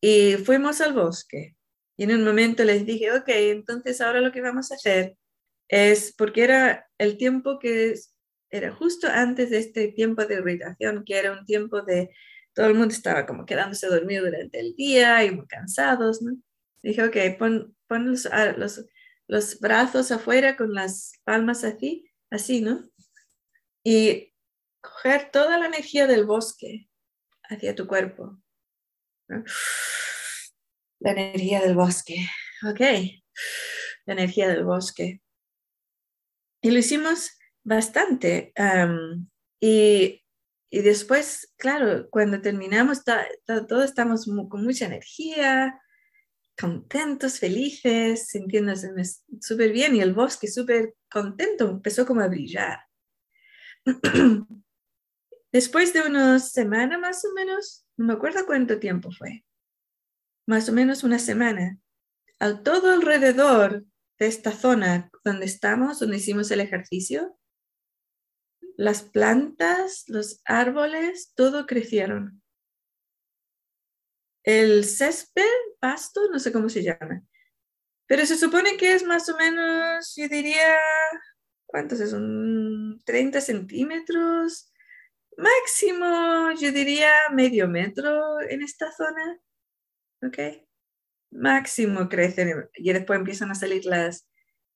Y 0.00 0.36
fuimos 0.36 0.80
al 0.80 0.94
bosque. 0.94 1.55
Y 1.96 2.04
en 2.04 2.12
un 2.12 2.24
momento 2.24 2.64
les 2.64 2.84
dije, 2.84 3.12
ok, 3.12 3.28
entonces 3.28 4.00
ahora 4.00 4.20
lo 4.20 4.32
que 4.32 4.40
vamos 4.40 4.70
a 4.70 4.74
hacer 4.74 5.16
es, 5.68 6.14
porque 6.16 6.44
era 6.44 6.88
el 6.98 7.16
tiempo 7.16 7.58
que 7.58 7.94
era 8.50 8.72
justo 8.72 9.08
antes 9.08 9.50
de 9.50 9.58
este 9.58 9.88
tiempo 9.88 10.24
de 10.24 10.36
irritación, 10.36 11.04
que 11.04 11.18
era 11.18 11.32
un 11.32 11.44
tiempo 11.44 11.82
de 11.82 12.10
todo 12.56 12.66
el 12.68 12.74
mundo 12.74 12.94
estaba 12.94 13.26
como 13.26 13.44
quedándose 13.44 13.86
dormido 13.86 14.24
durante 14.24 14.58
el 14.60 14.74
día 14.76 15.22
y 15.24 15.30
muy 15.30 15.46
cansados, 15.46 16.22
¿no? 16.22 16.32
Dije, 16.82 17.04
ok, 17.04 17.38
pon, 17.38 17.74
los, 19.26 19.60
brazos 19.60 20.10
afuera 20.10 20.56
con 20.56 20.72
las 20.72 21.12
palmas 21.24 21.64
así, 21.64 22.10
así, 22.30 22.62
¿no? 22.62 22.88
Y 23.84 24.32
coger 24.80 25.30
toda 25.30 25.58
la 25.58 25.66
energía 25.66 26.06
del 26.06 26.24
bosque 26.24 26.88
hacia 27.42 27.74
tu 27.74 27.86
cuerpo. 27.86 28.40
La 31.00 31.12
energía 31.12 31.60
del 31.60 31.74
bosque, 31.74 32.26
ok. 32.68 32.80
La 34.06 34.14
energía 34.14 34.48
del 34.48 34.64
bosque. 34.64 35.20
Y 36.62 36.70
lo 36.70 36.78
hicimos 36.78 37.30
bastante. 37.64 38.52
y, 39.60 40.24
y, 40.70 40.82
después, 40.82 41.52
claro, 41.56 42.08
cuando 42.10 42.40
terminamos, 42.40 43.02
todos 43.04 43.84
estamos 43.84 44.26
con 44.48 44.64
mucha 44.64 44.86
energía, 44.86 45.80
contentos, 46.58 47.38
felices, 47.38 48.28
sintiéndose 48.28 48.90
súper 49.40 49.72
bien 49.72 49.94
y 49.94 50.00
el 50.00 50.14
bosque 50.14 50.48
súper 50.48 50.94
contento, 51.10 51.68
empezó 51.68 52.06
como 52.06 52.22
a 52.22 52.28
brillar. 52.28 52.80
Después 55.52 55.92
de 55.92 56.02
unas 56.02 56.52
semanas 56.52 56.98
más 56.98 57.24
o 57.24 57.32
menos, 57.34 57.86
no 57.96 58.06
me 58.06 58.12
acuerdo 58.14 58.46
cuánto 58.46 58.78
tiempo 58.78 59.10
fue, 59.10 59.44
más 60.46 60.68
o 60.68 60.72
menos 60.72 61.04
una 61.04 61.18
semana, 61.18 61.78
al 62.38 62.62
todo 62.62 62.92
alrededor 62.92 63.84
de 64.18 64.26
esta 64.26 64.52
zona 64.52 65.10
donde 65.24 65.46
estamos, 65.46 65.98
donde 65.98 66.16
hicimos 66.16 66.50
el 66.50 66.60
ejercicio, 66.60 67.38
las 68.76 69.02
plantas, 69.02 70.04
los 70.06 70.40
árboles, 70.44 71.32
todo 71.34 71.66
crecieron 71.66 72.42
el 74.46 74.84
césped, 74.84 75.42
pasto, 75.80 76.20
no 76.30 76.38
sé 76.38 76.52
cómo 76.52 76.68
se 76.68 76.82
llama. 76.82 77.22
Pero 78.06 78.24
se 78.24 78.36
supone 78.36 78.76
que 78.76 78.92
es 78.92 79.04
más 79.04 79.28
o 79.28 79.36
menos, 79.36 80.14
yo 80.16 80.28
diría, 80.28 80.78
¿cuántos 81.66 81.98
es? 81.98 82.12
Un 82.12 83.02
30 83.04 83.40
centímetros. 83.40 84.72
Máximo, 85.36 86.52
yo 86.52 86.70
diría 86.70 87.10
medio 87.32 87.68
metro 87.68 88.40
en 88.40 88.62
esta 88.62 88.90
zona. 88.92 89.40
¿Ok? 90.22 90.38
Máximo 91.30 92.08
crecen 92.08 92.68
y 92.74 92.92
después 92.92 93.18
empiezan 93.18 93.50
a 93.50 93.54
salir 93.54 93.84
las, 93.84 94.28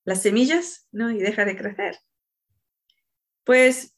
las 0.03 0.21
semillas, 0.21 0.87
¿no? 0.91 1.11
Y 1.11 1.19
deja 1.19 1.45
de 1.45 1.57
crecer. 1.57 1.97
Pues 3.43 3.95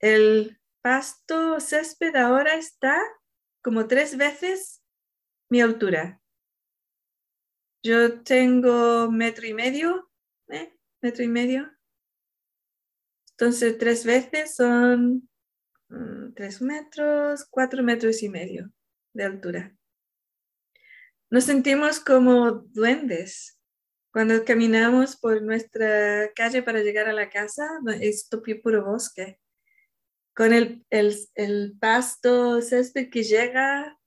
el 0.00 0.60
pasto 0.82 1.60
césped 1.60 2.14
ahora 2.16 2.54
está 2.54 3.00
como 3.62 3.86
tres 3.86 4.16
veces 4.16 4.82
mi 5.48 5.60
altura. 5.60 6.20
Yo 7.82 8.22
tengo 8.22 9.10
metro 9.10 9.46
y 9.46 9.54
medio, 9.54 10.10
¿eh? 10.48 10.76
metro 11.00 11.24
y 11.24 11.28
medio. 11.28 11.70
Entonces, 13.30 13.78
tres 13.78 14.04
veces 14.04 14.56
son 14.56 15.28
mm, 15.88 16.34
tres 16.34 16.60
metros, 16.60 17.46
cuatro 17.48 17.82
metros 17.84 18.22
y 18.22 18.28
medio 18.28 18.72
de 19.14 19.24
altura. 19.24 19.77
Nos 21.30 21.44
sentimos 21.44 22.00
como 22.00 22.52
duendes 22.52 23.60
cuando 24.12 24.44
caminamos 24.44 25.16
por 25.16 25.42
nuestra 25.42 26.32
calle 26.34 26.62
para 26.62 26.80
llegar 26.80 27.08
a 27.08 27.12
la 27.12 27.28
casa. 27.28 27.68
Es 28.00 28.28
puro 28.62 28.84
bosque. 28.84 29.38
Con 30.34 30.52
el, 30.52 30.86
el, 30.88 31.14
el 31.34 31.76
pasto 31.78 32.62
césped 32.62 33.10
que 33.10 33.24
llega 33.24 33.98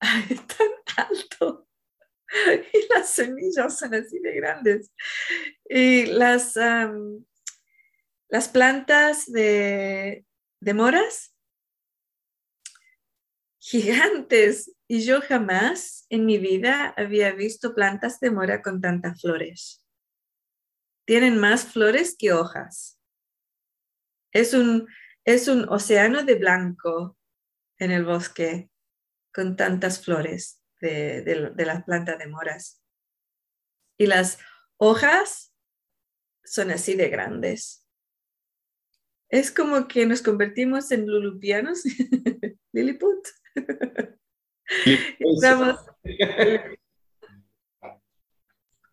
es 0.30 0.46
tan 0.46 0.68
alto 0.96 1.68
y 2.72 2.88
las 2.92 3.10
semillas 3.10 3.78
son 3.78 3.94
así 3.94 4.18
de 4.18 4.32
grandes. 4.34 4.90
Y 5.64 6.06
las, 6.06 6.56
las 8.28 8.48
plantas 8.48 9.30
de, 9.30 10.26
de 10.60 10.74
moras, 10.74 11.34
gigantes. 13.58 14.74
Y 14.92 15.06
yo 15.06 15.22
jamás 15.22 16.04
en 16.10 16.26
mi 16.26 16.36
vida 16.36 16.92
había 16.98 17.32
visto 17.32 17.74
plantas 17.74 18.20
de 18.20 18.30
mora 18.30 18.60
con 18.60 18.82
tantas 18.82 19.22
flores. 19.22 19.82
Tienen 21.06 21.38
más 21.38 21.64
flores 21.64 22.14
que 22.14 22.34
hojas. 22.34 23.00
Es 24.32 24.52
un, 24.52 24.86
es 25.24 25.48
un 25.48 25.66
océano 25.70 26.24
de 26.24 26.34
blanco 26.34 27.16
en 27.78 27.90
el 27.90 28.04
bosque 28.04 28.70
con 29.32 29.56
tantas 29.56 30.04
flores 30.04 30.62
de, 30.82 31.54
las 31.56 31.84
plantas 31.84 32.18
de 32.18 32.26
moras. 32.26 32.84
Y 33.96 34.04
las 34.04 34.40
hojas 34.76 35.54
son 36.44 36.70
así 36.70 36.96
de 36.96 37.08
grandes. 37.08 37.88
es 39.30 39.50
como 39.50 39.88
que 39.88 40.04
nos 40.04 40.20
convertimos 40.20 40.90
en 40.90 41.06
lulupianos, 41.06 41.82
Lilliput. 42.72 43.26
Estamos, 45.18 45.76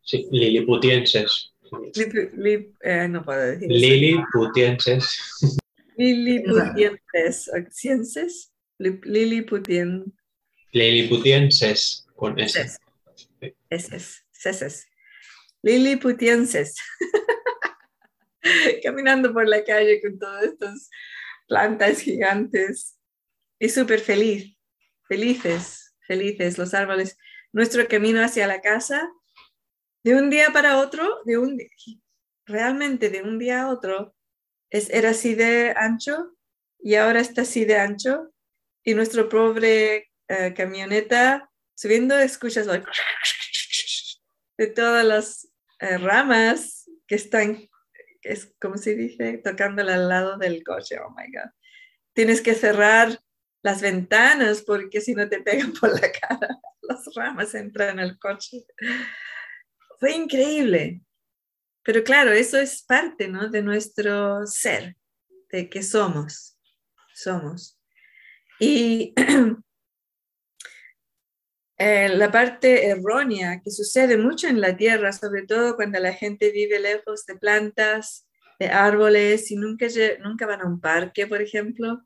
Sí, 0.01 0.27
liliputienses. 0.31 1.53
lip- 1.95 2.33
lip- 2.35 2.75
eh, 2.81 3.07
no 3.07 3.23
puedo 3.23 3.39
decir. 3.41 3.69
Liliputienses. 3.69 5.57
Liliputienses, 5.97 7.51
cienses, 7.71 8.51
lip- 8.79 9.05
Liliputien, 9.05 10.11
Liliputienses. 10.71 12.07
Con 12.15 12.39
S. 12.39 12.53
Ses. 12.59 12.79
Eses, 13.69 14.25
seses. 14.31 14.87
Liliputienses. 15.61 16.75
Caminando 18.83 19.31
por 19.33 19.47
la 19.47 19.63
calle 19.63 20.01
con 20.01 20.17
todas 20.17 20.43
estas 20.45 20.89
plantas 21.47 21.99
gigantes 22.01 22.97
y 23.59 23.69
súper 23.69 23.99
feliz, 23.99 24.55
felices, 25.10 25.95
felices 26.08 26.58
los 26.58 26.74
árboles. 26.74 27.17
Nuestro 27.52 27.86
camino 27.89 28.24
hacia 28.24 28.48
la 28.48 28.62
casa, 28.62 29.12
de 30.04 30.15
un 30.15 30.30
día 30.30 30.52
para 30.54 30.78
otro, 30.78 31.22
de 31.26 31.38
un, 31.38 31.60
realmente 32.45 33.10
de 33.10 33.22
un 33.22 33.38
día 33.38 33.63
a 33.63 33.69
otro, 33.69 34.15
es, 34.69 34.89
era 34.91 35.10
así 35.10 35.36
de 35.36 35.74
ancho 35.76 36.38
y 36.80 36.95
ahora 36.95 37.19
está 37.19 37.41
así 37.41 37.65
de 37.65 37.78
ancho. 37.78 38.32
Y 38.86 38.93
nuestro 38.93 39.28
pobre 39.28 40.10
eh, 40.30 40.54
camioneta 40.56 41.50
subiendo, 41.76 42.17
escuchas 42.17 42.67
de 44.58 44.67
todas 44.67 45.06
las 45.06 45.50
eh, 45.80 45.98
ramas 45.98 46.89
que 47.08 47.15
están, 47.15 47.69
es 48.22 48.54
como 48.60 48.78
se 48.78 48.95
dice, 48.95 49.38
tocándole 49.38 49.93
al 49.93 50.10
lado 50.10 50.38
del 50.38 50.62
coche. 50.63 51.00
Oh 51.00 51.10
my 51.12 51.26
God. 51.32 51.52
Tienes 52.13 52.41
que 52.41 52.54
cerrar 52.54 53.19
las 53.62 53.82
ventanas 53.82 54.62
porque 54.62 55.02
si 55.02 55.13
no 55.13 55.28
te 55.28 55.41
pegan 55.41 55.74
por 55.74 56.00
la 56.00 56.12
cara, 56.12 56.60
las 56.82 57.04
ramas 57.15 57.54
entran 57.56 58.00
al 58.00 58.17
coche. 58.17 58.65
Fue 60.00 60.13
increíble. 60.13 61.02
Pero 61.84 62.04
claro, 62.04 62.32
eso 62.32 62.58
es 62.58 62.84
parte 62.84 63.28
¿no? 63.28 63.50
de 63.50 63.62
nuestro 63.62 64.45
ser, 64.45 64.95
de 65.52 65.69
que 65.69 65.82
somos. 65.82 66.58
Somos. 67.13 67.78
Y 68.60 69.13
eh, 71.78 72.10
la 72.10 72.32
parte 72.32 72.88
errónea 72.88 73.62
que 73.63 73.72
sucede 73.72 74.17
mucho 74.17 74.48
en 74.48 74.62
la 74.62 74.76
tierra, 74.76 75.12
sobre 75.12 75.48
todo 75.48 75.76
cuando 75.76 76.00
la 76.00 76.13
gente 76.13 76.52
vive 76.52 76.80
lejos 76.80 77.26
de 77.26 77.36
plantas, 77.36 78.28
de 78.60 78.67
árboles 78.67 79.50
y 79.52 79.56
nunca, 79.56 79.88
nunca 80.19 80.45
van 80.45 80.62
a 80.62 80.67
un 80.67 80.82
parque, 80.82 81.26
por 81.26 81.41
ejemplo, 81.41 82.04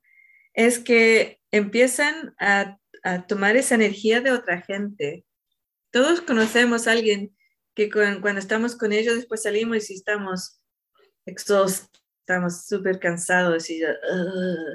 es 0.53 0.79
que 0.79 1.39
empiezan 1.51 2.35
a, 2.39 2.79
a 3.03 3.27
tomar 3.27 3.57
esa 3.57 3.75
energía 3.75 4.21
de 4.21 4.31
otra 4.31 4.61
gente. 4.61 5.25
Todos 5.91 6.21
conocemos 6.21 6.87
a 6.87 6.93
alguien 6.93 7.35
que 7.75 7.89
cu- 7.91 8.21
cuando 8.21 8.39
estamos 8.39 8.75
con 8.77 8.93
ellos 8.93 9.15
después 9.15 9.43
salimos 9.43 9.89
y 9.91 9.95
estamos 9.95 10.61
exhaustos, 11.25 11.89
estamos 12.21 12.65
súper 12.67 12.99
cansados 12.99 13.69
y 13.69 13.79
ya, 13.81 13.93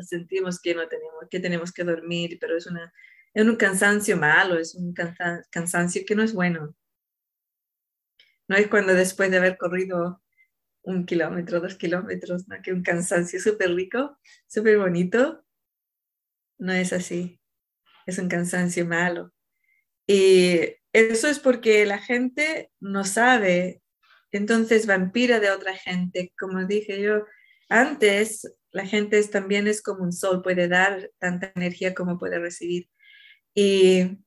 sentimos 0.09 0.61
que 0.61 0.75
no 0.75 0.89
tenemos, 0.89 1.25
que 1.31 1.41
tenemos 1.41 1.73
que 1.73 1.85
dormir, 1.85 2.39
pero 2.41 2.57
es 2.57 2.67
una 2.67 2.93
es 3.35 3.45
un 3.47 3.57
cansancio 3.57 4.17
malo, 4.17 4.59
es 4.59 4.75
un 4.75 4.95
cansa- 4.95 5.45
cansancio 5.51 6.03
que 6.07 6.15
no 6.17 6.23
es 6.25 6.33
bueno. 6.35 6.75
No 8.49 8.57
es 8.57 8.69
cuando 8.69 8.95
después 8.95 9.31
de 9.31 9.37
haber 9.39 9.57
corrido 9.59 10.23
un 10.83 11.07
kilómetro, 11.07 11.61
dos 11.61 11.77
kilómetros, 11.77 12.49
¿no? 12.49 12.57
que 12.63 12.73
un 12.73 12.83
cansancio 12.83 13.41
súper 13.41 13.75
rico, 13.75 14.19
súper 14.49 14.79
bonito. 14.79 15.45
No 16.59 16.73
es 16.73 16.93
así. 16.93 17.41
Es 18.07 18.19
un 18.19 18.29
cansancio 18.29 18.87
malo. 18.87 19.33
Y 20.07 20.61
eso 20.93 21.29
es 21.29 21.39
porque 21.41 21.87
la 21.87 21.99
gente 21.99 22.71
no 22.81 23.05
sabe, 23.05 23.83
entonces 24.33 24.87
vampira 24.87 25.41
de 25.41 25.51
otra 25.51 25.75
gente. 25.77 26.33
Como 26.39 26.67
dije 26.67 27.01
yo 27.03 27.25
antes, 27.71 28.53
la 28.73 28.87
gente 28.87 29.19
es- 29.19 29.31
también 29.31 29.69
es 29.69 29.83
como 29.83 30.05
un 30.05 30.13
sol, 30.13 30.43
puede 30.43 30.69
dar 30.69 31.11
tanta 31.19 31.53
energía 31.57 31.95
como 31.95 32.19
puede 32.19 32.39
recibir. 32.39 32.89
Y 33.55 34.19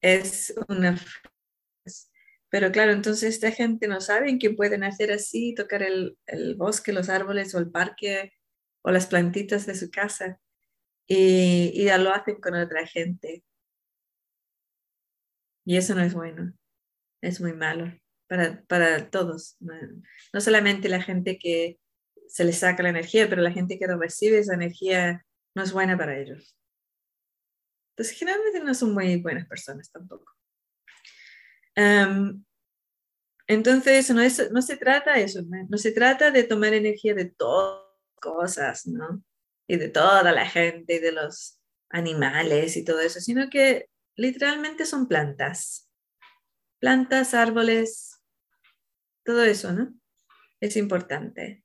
es 0.00 0.54
una... 0.68 0.98
Pero 2.50 2.70
claro, 2.70 2.92
entonces 2.92 3.34
esta 3.34 3.50
gente 3.50 3.88
no 3.88 4.00
sabe 4.00 4.38
que 4.38 4.50
pueden 4.50 4.84
hacer 4.84 5.10
así, 5.10 5.54
tocar 5.54 5.82
el, 5.82 6.18
el 6.26 6.54
bosque, 6.54 6.92
los 6.92 7.08
árboles 7.08 7.54
o 7.54 7.58
el 7.58 7.70
parque 7.70 8.34
o 8.82 8.90
las 8.90 9.06
plantitas 9.06 9.64
de 9.66 9.74
su 9.74 9.90
casa. 9.90 10.38
Y, 11.06 11.72
y 11.74 11.84
ya 11.84 11.98
lo 11.98 12.12
hacen 12.12 12.40
con 12.40 12.54
otra 12.54 12.86
gente. 12.86 13.44
Y 15.64 15.76
eso 15.76 15.94
no 15.94 16.02
es 16.02 16.14
bueno, 16.14 16.52
es 17.20 17.40
muy 17.40 17.52
malo 17.52 17.92
para, 18.28 18.62
para 18.64 19.10
todos. 19.10 19.56
No, 19.60 20.40
solamente 20.40 20.88
la 20.88 21.02
gente 21.02 21.38
que 21.38 21.78
se 22.28 22.44
les 22.44 22.58
saca 22.58 22.82
la 22.82 22.88
energía, 22.88 23.28
pero 23.28 23.42
la 23.42 23.52
gente 23.52 23.78
que 23.78 23.86
no 23.86 23.98
recibe 23.98 24.38
esa 24.38 24.54
energía 24.54 25.24
no 25.54 25.62
es 25.62 25.72
buena 25.72 25.96
para 25.98 26.18
ellos. 26.18 26.56
Entonces, 27.90 28.18
generalmente 28.18 28.60
no 28.60 28.74
son 28.74 28.94
muy 28.94 29.20
buenas 29.20 29.46
personas 29.46 29.90
tampoco. 29.90 30.32
Am, 31.76 32.44
entonces, 33.46 34.10
no, 34.10 34.22
es, 34.22 34.50
no 34.50 34.62
se 34.62 34.76
trata 34.78 35.14
de 35.14 35.24
eso, 35.24 35.42
no, 35.42 35.66
no 35.68 35.76
se 35.76 35.92
trata 35.92 36.30
de 36.30 36.44
tomar 36.44 36.72
energía 36.72 37.14
de 37.14 37.26
todas 37.26 37.86
cosas, 38.14 38.86
¿no? 38.86 39.22
Y 39.66 39.76
de 39.76 39.88
toda 39.88 40.32
la 40.32 40.46
gente, 40.46 40.94
y 40.94 40.98
de 40.98 41.12
los 41.12 41.60
animales 41.90 42.76
y 42.76 42.84
todo 42.84 43.00
eso, 43.00 43.20
sino 43.20 43.48
que 43.50 43.88
literalmente 44.16 44.86
son 44.86 45.08
plantas. 45.08 45.90
Plantas, 46.80 47.34
árboles, 47.34 48.20
todo 49.24 49.44
eso, 49.44 49.72
¿no? 49.72 49.94
Es 50.60 50.76
importante. 50.76 51.64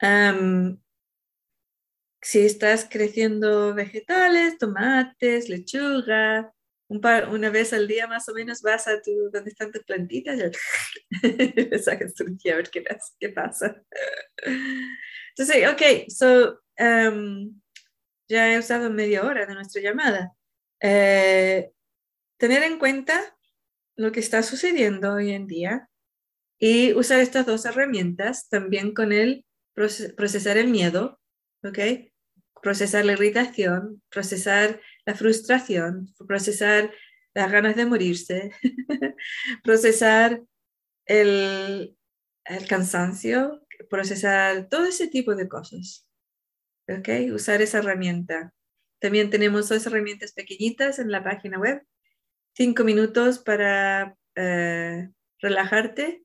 Am, 0.00 0.80
si 2.20 2.40
estás 2.40 2.88
creciendo 2.90 3.74
vegetales, 3.74 4.58
tomates, 4.58 5.48
lechuga, 5.48 6.52
un 6.88 7.00
par, 7.00 7.28
una 7.30 7.50
vez 7.50 7.72
al 7.72 7.88
día 7.88 8.06
más 8.06 8.28
o 8.28 8.34
menos 8.34 8.62
vas 8.62 8.86
a 8.88 9.00
tu, 9.02 9.30
donde 9.32 9.50
están 9.50 9.72
tus 9.72 9.84
plantitas 9.84 10.38
y 10.38 11.10
le 11.70 11.78
sacas 11.78 12.14
tu 12.14 12.24
a 12.24 12.56
ver 12.56 12.70
qué, 12.70 12.84
qué 13.18 13.28
pasa. 13.30 13.82
Entonces, 15.36 15.68
ok, 15.70 16.08
so, 16.08 16.60
um, 16.78 17.60
ya 18.28 18.52
he 18.52 18.58
usado 18.58 18.90
media 18.90 19.22
hora 19.24 19.46
de 19.46 19.54
nuestra 19.54 19.82
llamada. 19.82 20.32
Eh, 20.80 21.70
tener 22.38 22.62
en 22.62 22.78
cuenta 22.78 23.36
lo 23.96 24.12
que 24.12 24.20
está 24.20 24.42
sucediendo 24.42 25.12
hoy 25.14 25.32
en 25.32 25.46
día 25.46 25.88
y 26.58 26.92
usar 26.94 27.20
estas 27.20 27.46
dos 27.46 27.64
herramientas 27.66 28.48
también 28.48 28.94
con 28.94 29.12
el 29.12 29.44
proce- 29.74 30.14
procesar 30.14 30.56
el 30.58 30.68
miedo, 30.68 31.20
¿ok? 31.62 31.78
Procesar 32.62 33.04
la 33.04 33.12
irritación, 33.12 34.02
procesar 34.10 34.80
la 35.04 35.14
frustración, 35.14 36.08
procesar 36.26 36.92
las 37.34 37.52
ganas 37.52 37.76
de 37.76 37.86
morirse, 37.86 38.50
procesar 39.62 40.42
el, 41.06 41.96
el 42.44 42.66
cansancio, 42.66 43.65
procesar 43.88 44.68
todo 44.68 44.84
ese 44.86 45.08
tipo 45.08 45.34
de 45.34 45.48
cosas. 45.48 46.06
¿Ok? 46.88 47.08
Usar 47.32 47.62
esa 47.62 47.78
herramienta. 47.78 48.54
También 49.00 49.30
tenemos 49.30 49.68
dos 49.68 49.86
herramientas 49.86 50.32
pequeñitas 50.32 50.98
en 50.98 51.10
la 51.10 51.22
página 51.22 51.58
web. 51.58 51.82
Cinco 52.54 52.84
minutos 52.84 53.38
para 53.38 54.16
eh, 54.34 55.10
relajarte 55.40 56.24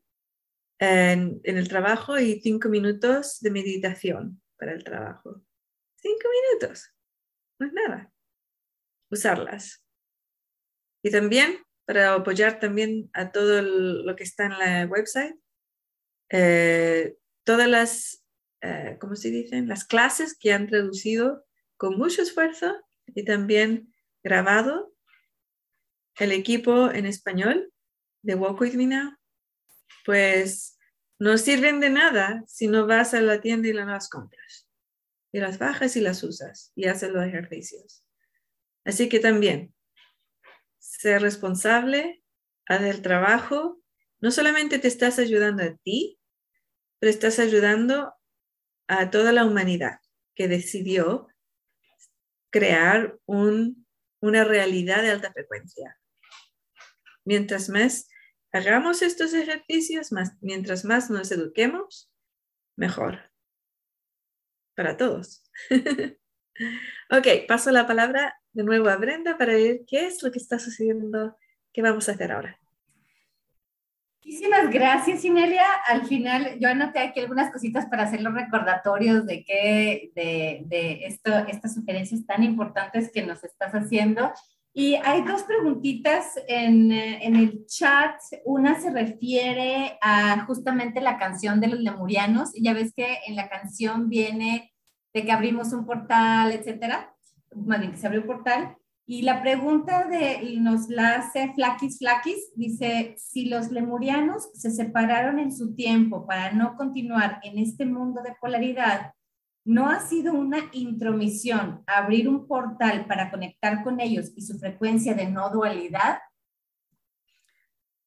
en, 0.80 1.42
el 1.44 1.68
trabajo 1.68 2.18
y 2.20 2.42
cinco 2.42 2.70
minutos 2.70 3.40
de 3.42 3.52
meditación 3.52 4.42
para 4.58 4.74
el 4.74 4.84
trabajo. 4.84 5.44
Cinco 5.96 6.28
minutos. 6.30 6.94
No 7.60 7.68
es 7.68 7.74
nada. 7.74 8.12
Usarlas. 9.10 9.86
Y 11.04 11.12
también 11.12 11.60
para 11.86 12.14
apoyar 12.14 12.60
también 12.60 13.10
a 13.14 13.32
todo 13.32 13.62
lo 13.62 14.16
que 14.16 14.24
está 14.24 14.46
en 14.46 14.58
la 14.58 14.86
website, 14.86 15.36
eh, 16.30 17.18
todas 17.44 17.68
las, 17.68 18.24
eh, 18.62 18.98
¿cómo 19.00 19.16
se 19.16 19.30
dicen? 19.30 19.68
Las 19.68 19.86
clases 19.86 20.38
que 20.38 20.54
han 20.54 20.68
traducido 20.68 21.46
con 21.78 21.98
mucho 21.98 22.22
esfuerzo 22.22 22.76
y 23.08 23.26
también 23.26 23.94
grabado 24.24 24.94
el 26.20 26.32
equipo 26.32 26.92
en 26.92 27.06
español 27.06 27.72
de 28.22 28.36
Walk 28.36 28.62
With 28.62 28.76
Me 28.76 29.18
pues 30.06 30.78
no 31.20 31.38
sirven 31.38 31.80
de 31.80 31.90
nada 31.90 32.44
si 32.48 32.68
no 32.68 32.88
vas 32.88 33.14
a 33.14 33.22
la 33.22 33.42
tienda 33.42 33.68
y 33.68 33.74
las 33.74 34.10
compras. 34.10 34.68
Y 35.32 35.40
las 35.40 35.60
bajas 35.60 35.96
y 35.96 36.02
las 36.02 36.24
usas 36.24 36.72
y 36.76 36.88
haces 36.88 37.12
los 37.12 37.26
ejercicios. 37.26 38.04
Así 38.84 39.08
que 39.08 39.20
también, 39.20 39.74
ser 40.80 41.22
responsable, 41.22 42.24
haz 42.66 42.82
el 42.82 43.02
trabajo. 43.02 43.82
No 44.20 44.32
solamente 44.32 44.80
te 44.80 44.88
estás 44.88 45.20
ayudando 45.20 45.64
a 45.64 45.76
ti, 45.78 46.20
pero 47.02 47.10
estás 47.10 47.40
ayudando 47.40 48.14
a 48.88 49.10
toda 49.10 49.32
la 49.32 49.44
humanidad 49.44 50.02
que 50.36 50.48
decidió 50.48 51.28
crear 52.52 53.18
una 53.26 54.44
realidad 54.44 55.02
de 55.02 55.10
alta 55.10 55.34
frecuencia. 55.34 56.00
Mientras 57.26 57.70
más 57.70 58.08
hagamos 58.52 59.02
estos 59.02 59.34
ejercicios, 59.34 60.12
más, 60.12 60.34
mientras 60.42 60.86
más 60.86 61.10
nos 61.10 61.32
eduquemos, 61.32 62.12
mejor. 62.76 63.32
Para 64.76 64.96
todos. 64.96 65.44
ok, 67.10 67.28
paso 67.48 67.72
la 67.72 67.88
palabra 67.88 68.40
de 68.52 68.64
nuevo 68.64 68.90
a 68.90 68.98
Brenda 68.98 69.40
para 69.40 69.54
ver 69.54 69.82
qué 69.88 70.06
es 70.06 70.22
lo 70.22 70.32
que 70.32 70.38
está 70.38 70.60
sucediendo, 70.60 71.36
qué 71.74 71.82
vamos 71.82 72.10
a 72.10 72.12
hacer 72.12 72.32
ahora. 72.32 72.61
Muchísimas 74.24 74.70
gracias, 74.70 75.26
Inelia. 75.26 75.66
Al 75.88 76.06
final, 76.06 76.60
yo 76.60 76.70
anoté 76.70 77.00
aquí 77.00 77.20
algunas 77.20 77.52
cositas 77.52 77.88
para 77.88 78.04
hacer 78.04 78.22
los 78.22 78.36
recordatorios 78.36 79.26
de 79.26 79.44
que 79.44 80.12
de, 80.14 80.62
de 80.68 81.06
esto, 81.06 81.36
estas 81.48 81.74
sugerencias 81.74 82.24
tan 82.28 82.44
importantes 82.44 83.12
que 83.12 83.26
nos 83.26 83.44
estás 83.44 83.74
haciendo. 83.74 84.32
Y 84.74 84.94
hay 84.94 85.24
dos 85.24 85.42
preguntitas 85.42 86.40
en, 86.48 86.92
en, 86.92 87.36
el 87.36 87.66
chat. 87.66 88.16
Una 88.46 88.80
se 88.80 88.92
refiere 88.92 89.98
a 90.02 90.46
justamente 90.46 91.02
la 91.02 91.18
canción 91.18 91.60
de 91.60 91.68
los 91.68 91.80
lemurianos. 91.80 92.52
Ya 92.54 92.74
ves 92.74 92.94
que 92.94 93.18
en 93.26 93.36
la 93.36 93.50
canción 93.50 94.08
viene 94.08 94.72
de 95.16 95.26
que 95.26 95.32
abrimos 95.32 95.74
un 95.74 95.86
portal, 95.88 96.52
etcétera. 96.52 97.14
Más 97.56 97.80
bien 97.80 97.92
que 97.92 97.98
se 97.98 98.06
abrió 98.06 98.22
un 98.22 98.28
portal. 98.28 98.78
Y 99.06 99.24
la 99.24 99.42
pregunta 99.42 100.08
de, 100.08 100.58
nos 100.60 100.88
la 100.88 101.16
hace 101.16 101.52
Flaquis 101.54 101.98
Flaquis, 101.98 102.52
dice, 102.56 103.16
si 103.18 103.50
los 103.50 103.72
lemurianos 103.72 104.50
se 104.54 104.72
separaron 104.72 105.40
en 105.40 105.52
su 105.52 105.76
tiempo 105.76 106.26
para 106.26 106.52
no 106.54 106.76
continuar 106.76 107.40
en 107.44 107.58
este 107.58 107.86
mundo 107.86 108.22
de 108.22 108.36
polaridad, 108.40 109.14
¿no 109.66 109.90
ha 109.90 110.00
sido 110.00 110.34
una 110.34 110.60
intromisión 110.72 111.84
abrir 111.88 112.30
un 112.30 112.48
portal 112.48 113.06
para 113.06 113.30
conectar 113.30 113.84
con 113.84 114.00
ellos 114.00 114.32
y 114.36 114.44
su 114.44 114.58
frecuencia 114.58 115.14
de 115.14 115.26
no 115.26 115.50
dualidad? 115.50 116.20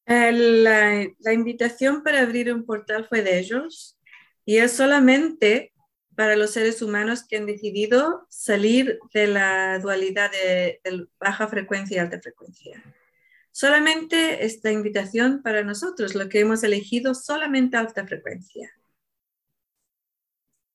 La, 0.07 1.05
la 1.19 1.33
invitación 1.33 2.03
para 2.03 2.21
abrir 2.21 2.53
un 2.53 2.65
portal 2.65 3.05
fue 3.07 3.21
de 3.21 3.39
ellos 3.39 3.99
y 4.45 4.57
es 4.57 4.71
solamente 4.71 5.73
para 6.15 6.35
los 6.35 6.51
seres 6.51 6.81
humanos 6.81 7.23
que 7.23 7.37
han 7.37 7.45
decidido 7.45 8.25
salir 8.29 8.99
de 9.13 9.27
la 9.27 9.79
dualidad 9.79 10.31
de, 10.31 10.79
baja 11.19 11.47
frecuencia 11.47 11.97
y 11.97 11.99
alta 11.99 12.19
frecuencia. 12.19 12.81
Solamente 13.51 14.45
esta 14.45 14.71
invitación 14.71 15.41
para 15.41 15.63
nosotros, 15.63 16.15
lo 16.15 16.27
que 16.29 16.39
hemos 16.39 16.63
elegido, 16.63 17.13
solamente 17.13 17.77
alta 17.77 18.05
frecuencia. 18.05 18.71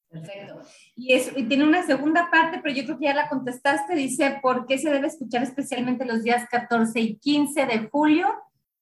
Perfecto. 0.08 0.62
Y, 0.96 1.14
y 1.14 1.44
tiene 1.44 1.64
una 1.64 1.86
segunda 1.86 2.30
parte, 2.30 2.60
pero 2.62 2.74
yo 2.74 2.84
creo 2.84 2.98
que 2.98 3.04
ya 3.04 3.14
la 3.14 3.28
contestaste. 3.28 3.94
Dice, 3.94 4.40
¿por 4.42 4.66
qué 4.66 4.76
se 4.78 4.90
debe 4.90 5.06
escuchar 5.06 5.42
especialmente 5.42 6.04
los 6.04 6.22
días 6.22 6.48
14 6.50 7.00
y 7.00 7.16
15 7.16 7.66
de 7.66 7.88
julio? 7.88 8.28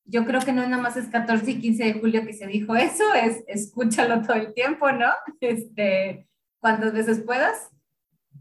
Yo 0.05 0.25
creo 0.25 0.41
que 0.41 0.53
no 0.53 0.67
nada 0.67 0.83
más 0.83 0.97
es 0.97 1.09
14 1.09 1.51
y 1.51 1.61
15 1.61 1.85
de 1.85 1.93
julio 1.95 2.25
que 2.25 2.33
se 2.33 2.47
dijo 2.47 2.75
eso, 2.75 3.05
es 3.15 3.45
escúchalo 3.47 4.23
todo 4.23 4.37
el 4.37 4.55
tiempo, 4.55 4.91
¿no? 4.91 5.11
Este, 5.41 6.27
cuantas 6.61 6.93
veces 6.93 7.21
puedas. 7.21 7.71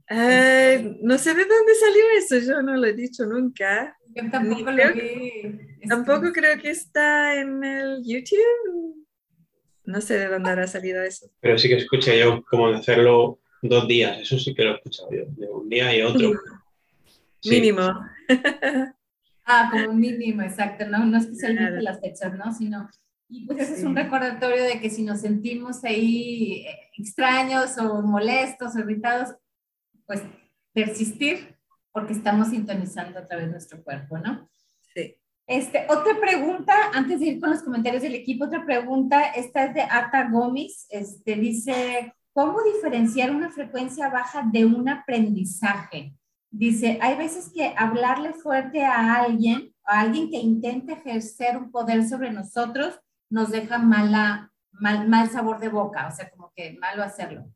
no 0.09 1.18
sé 1.18 1.34
de 1.34 1.45
dónde 1.45 1.76
salió 1.80 2.03
eso, 2.18 2.38
yo 2.39 2.61
no 2.61 2.76
lo 2.76 2.86
he 2.86 2.93
dicho 2.93 3.26
nunca. 3.26 3.97
Yo 4.15 4.30
tampoco 4.32 4.72
lo 4.72 4.93
vi. 4.93 5.59
Tampoco 5.88 6.32
creo 6.32 6.59
que 6.59 6.72
está 6.72 7.39
en 7.39 7.63
el 7.63 8.03
YouTube. 8.03 9.05
No 9.86 10.01
sé 10.01 10.18
de 10.18 10.28
dónde 10.28 10.49
habrá 10.49 10.68
salido 10.68 11.01
eso. 11.03 11.30
Pero 11.39 11.57
sí 11.57 11.70
que 11.70 11.78
escuché 11.78 12.20
yo 12.20 12.43
como 12.43 12.70
de 12.72 12.78
hacerlo 12.78 13.39
dos 13.61 13.88
días, 13.88 14.20
eso 14.20 14.38
sí 14.38 14.53
que 14.53 14.63
lo 14.63 14.72
he 14.72 14.76
escuchado 14.76 15.09
yo, 15.11 15.26
de 15.30 15.47
un 15.47 15.70
día 15.70 15.95
y 15.95 16.01
otro. 16.01 16.34
Mínimo. 17.45 17.82
ah, 19.45 19.70
como 19.72 19.93
mínimo, 19.93 20.41
exacto, 20.41 20.86
no, 20.88 21.05
no 21.05 21.18
especialmente 21.18 21.82
las 21.82 21.99
fechas, 22.01 22.34
¿no? 22.36 22.53
Sino 22.53 22.89
y 23.30 23.45
pues 23.45 23.59
ese 23.59 23.75
es 23.75 23.84
un 23.84 23.95
recordatorio 23.95 24.63
de 24.63 24.80
que 24.80 24.89
si 24.89 25.03
nos 25.03 25.21
sentimos 25.21 25.84
ahí 25.84 26.65
eh, 26.65 26.89
extraños 26.97 27.78
o 27.78 28.01
molestos 28.01 28.75
o 28.75 28.80
irritados, 28.80 29.36
pues 30.05 30.21
persistir 30.73 31.57
porque 31.91 32.13
estamos 32.13 32.49
sintonizando 32.49 33.19
a 33.19 33.25
través 33.25 33.47
de 33.47 33.51
nuestro 33.51 33.84
cuerpo, 33.84 34.17
¿no? 34.17 34.49
Sí. 34.93 35.15
Este, 35.47 35.86
otra 35.89 36.19
pregunta, 36.19 36.73
antes 36.93 37.19
de 37.19 37.25
ir 37.25 37.39
con 37.39 37.49
los 37.49 37.63
comentarios 37.63 38.03
del 38.03 38.15
equipo, 38.15 38.45
otra 38.45 38.65
pregunta, 38.65 39.23
esta 39.23 39.65
es 39.65 39.73
de 39.73 39.82
Ata 39.82 40.30
Gómez, 40.30 40.86
este, 40.89 41.36
dice, 41.36 42.13
¿cómo 42.34 42.61
diferenciar 42.63 43.32
una 43.32 43.49
frecuencia 43.49 44.09
baja 44.09 44.47
de 44.51 44.65
un 44.65 44.88
aprendizaje? 44.88 46.13
Dice, 46.51 46.97
hay 47.01 47.15
veces 47.17 47.51
que 47.53 47.73
hablarle 47.75 48.34
fuerte 48.34 48.86
a 48.86 49.15
alguien, 49.15 49.73
a 49.84 50.01
alguien 50.01 50.30
que 50.30 50.38
intente 50.38 50.93
ejercer 50.93 51.57
un 51.57 51.71
poder 51.71 52.07
sobre 52.07 52.32
nosotros, 52.32 52.99
nos 53.30 53.51
deja 53.51 53.78
mala, 53.78 54.51
mal, 54.71 55.07
mal 55.07 55.30
sabor 55.30 55.59
de 55.59 55.69
boca, 55.69 56.07
o 56.07 56.11
sea, 56.11 56.30
como 56.30 56.51
que 56.55 56.78
malo 56.80 57.03
hacerlo. 57.03 57.51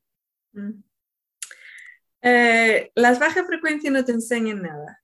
Mm. 0.53 0.84
Eh, 2.24 2.91
las 2.95 3.19
bajas 3.19 3.45
frecuencias 3.47 3.91
no 3.91 4.05
te 4.05 4.11
enseñan 4.11 4.61
nada. 4.61 5.01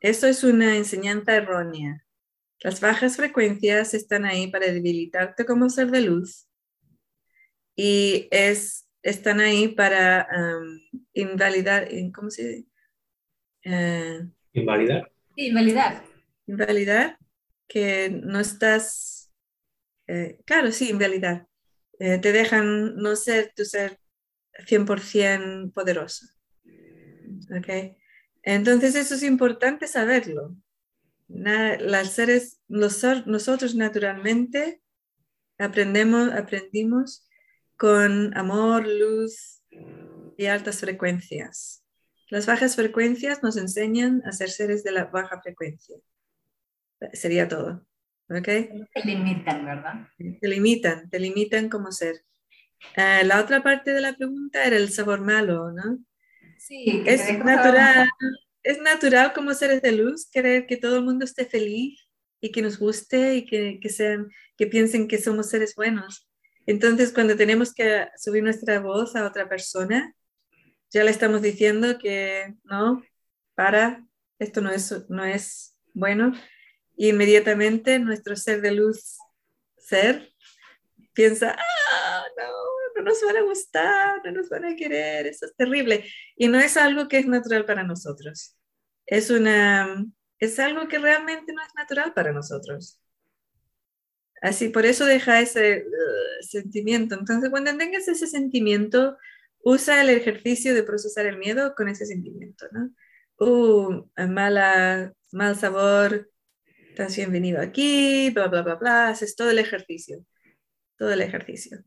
Eso 0.00 0.26
es 0.26 0.42
una 0.42 0.76
enseñanza 0.76 1.36
errónea. 1.36 2.04
Las 2.62 2.80
bajas 2.80 3.16
frecuencias 3.16 3.94
están 3.94 4.24
ahí 4.24 4.50
para 4.50 4.66
debilitarte 4.66 5.44
como 5.44 5.70
ser 5.70 5.90
de 5.90 6.02
luz 6.02 6.46
y 7.76 8.28
es, 8.30 8.86
están 9.02 9.40
ahí 9.40 9.68
para 9.68 10.28
invalidar, 11.14 11.88
¿cómo 12.14 12.30
se 12.30 12.48
dice? 12.48 12.68
Eh, 13.64 14.20
invalidar. 14.52 15.10
Sí, 15.36 15.46
invalidar. 15.46 16.04
Invalidar 16.46 17.18
que 17.68 18.10
no 18.10 18.40
estás 18.40 19.19
eh, 20.10 20.40
claro, 20.44 20.72
sí, 20.72 20.90
en 20.90 20.98
realidad. 20.98 21.46
Eh, 22.00 22.18
te 22.18 22.32
dejan 22.32 22.96
no 22.96 23.14
ser 23.14 23.52
tu 23.54 23.64
ser 23.64 24.00
100% 24.66 25.72
poderoso. 25.72 26.26
¿Ok? 27.56 27.96
Entonces 28.42 28.94
eso 28.96 29.14
es 29.14 29.22
importante 29.22 29.86
saberlo. 29.86 30.56
las 31.28 32.12
seres, 32.12 32.60
nosotros 32.68 33.74
naturalmente 33.76 34.82
aprendemos, 35.58 36.32
aprendimos 36.32 37.28
con 37.76 38.36
amor, 38.36 38.88
luz 38.88 39.62
y 40.36 40.46
altas 40.46 40.80
frecuencias. 40.80 41.84
Las 42.30 42.46
bajas 42.46 42.74
frecuencias 42.74 43.42
nos 43.42 43.56
enseñan 43.56 44.22
a 44.24 44.32
ser 44.32 44.50
seres 44.50 44.82
de 44.82 44.92
la 44.92 45.04
baja 45.04 45.40
frecuencia. 45.40 45.96
Sería 47.12 47.46
todo. 47.46 47.86
Te 48.94 49.04
limitan, 49.04 49.64
¿verdad? 49.64 50.08
Te 50.40 50.48
limitan, 50.48 51.10
te 51.10 51.18
limitan 51.18 51.68
como 51.68 51.90
ser. 51.90 52.22
Eh, 52.96 53.24
la 53.24 53.40
otra 53.40 53.60
parte 53.62 53.92
de 53.92 54.00
la 54.00 54.14
pregunta 54.14 54.64
era 54.64 54.76
el 54.76 54.90
sabor 54.90 55.20
malo, 55.20 55.72
¿no? 55.72 55.98
Sí. 56.56 57.02
Es 57.06 57.28
natural, 57.38 58.08
es 58.62 58.80
natural 58.80 59.32
como 59.32 59.52
seres 59.52 59.82
de 59.82 59.92
luz 59.92 60.30
querer 60.30 60.66
que 60.66 60.76
todo 60.76 60.98
el 60.98 61.04
mundo 61.04 61.24
esté 61.24 61.44
feliz 61.44 62.08
y 62.40 62.52
que 62.52 62.62
nos 62.62 62.78
guste 62.78 63.34
y 63.34 63.46
que, 63.46 63.80
que, 63.80 63.88
sean, 63.88 64.30
que 64.56 64.68
piensen 64.68 65.08
que 65.08 65.18
somos 65.18 65.48
seres 65.48 65.74
buenos. 65.74 66.30
Entonces, 66.66 67.12
cuando 67.12 67.36
tenemos 67.36 67.74
que 67.74 68.06
subir 68.16 68.44
nuestra 68.44 68.78
voz 68.78 69.16
a 69.16 69.26
otra 69.26 69.48
persona, 69.48 70.14
ya 70.90 71.02
le 71.02 71.10
estamos 71.10 71.42
diciendo 71.42 71.98
que 71.98 72.54
no, 72.62 73.02
para, 73.56 74.06
esto 74.38 74.60
no 74.60 74.70
es, 74.70 75.04
no 75.08 75.24
es 75.24 75.76
bueno 75.94 76.32
inmediatamente 77.08 77.98
nuestro 77.98 78.36
ser 78.36 78.60
de 78.60 78.72
luz, 78.72 79.18
ser, 79.78 80.32
piensa, 81.14 81.56
ah, 81.58 82.24
no, 82.36 83.02
no 83.02 83.10
nos 83.10 83.22
van 83.22 83.36
a 83.38 83.42
gustar, 83.42 84.20
no 84.24 84.32
nos 84.32 84.48
van 84.48 84.64
a 84.66 84.76
querer, 84.76 85.26
eso 85.26 85.46
es 85.46 85.54
terrible. 85.56 86.04
Y 86.36 86.48
no 86.48 86.58
es 86.58 86.76
algo 86.76 87.08
que 87.08 87.18
es 87.18 87.26
natural 87.26 87.64
para 87.64 87.82
nosotros. 87.84 88.56
Es, 89.06 89.30
una, 89.30 90.04
es 90.38 90.58
algo 90.58 90.88
que 90.88 90.98
realmente 90.98 91.52
no 91.52 91.62
es 91.62 91.74
natural 91.74 92.12
para 92.14 92.32
nosotros. 92.32 93.00
Así, 94.42 94.70
por 94.70 94.86
eso 94.86 95.04
deja 95.04 95.40
ese 95.40 95.84
uh, 95.86 96.42
sentimiento. 96.46 97.14
Entonces, 97.14 97.50
cuando 97.50 97.76
tengas 97.76 98.08
ese 98.08 98.26
sentimiento, 98.26 99.18
usa 99.62 100.00
el 100.00 100.10
ejercicio 100.10 100.74
de 100.74 100.82
procesar 100.82 101.26
el 101.26 101.38
miedo 101.38 101.74
con 101.74 101.88
ese 101.88 102.06
sentimiento, 102.06 102.66
¿no? 102.72 102.90
Uh, 103.38 104.06
mala, 104.28 105.12
mal 105.32 105.56
sabor, 105.56 106.30
estás 106.90 107.16
bienvenido 107.16 107.60
aquí, 107.60 108.30
bla, 108.30 108.48
bla, 108.48 108.62
bla, 108.62 108.74
bla, 108.74 109.08
haces 109.08 109.36
todo 109.36 109.50
el 109.50 109.58
ejercicio, 109.58 110.24
todo 110.98 111.12
el 111.12 111.22
ejercicio. 111.22 111.78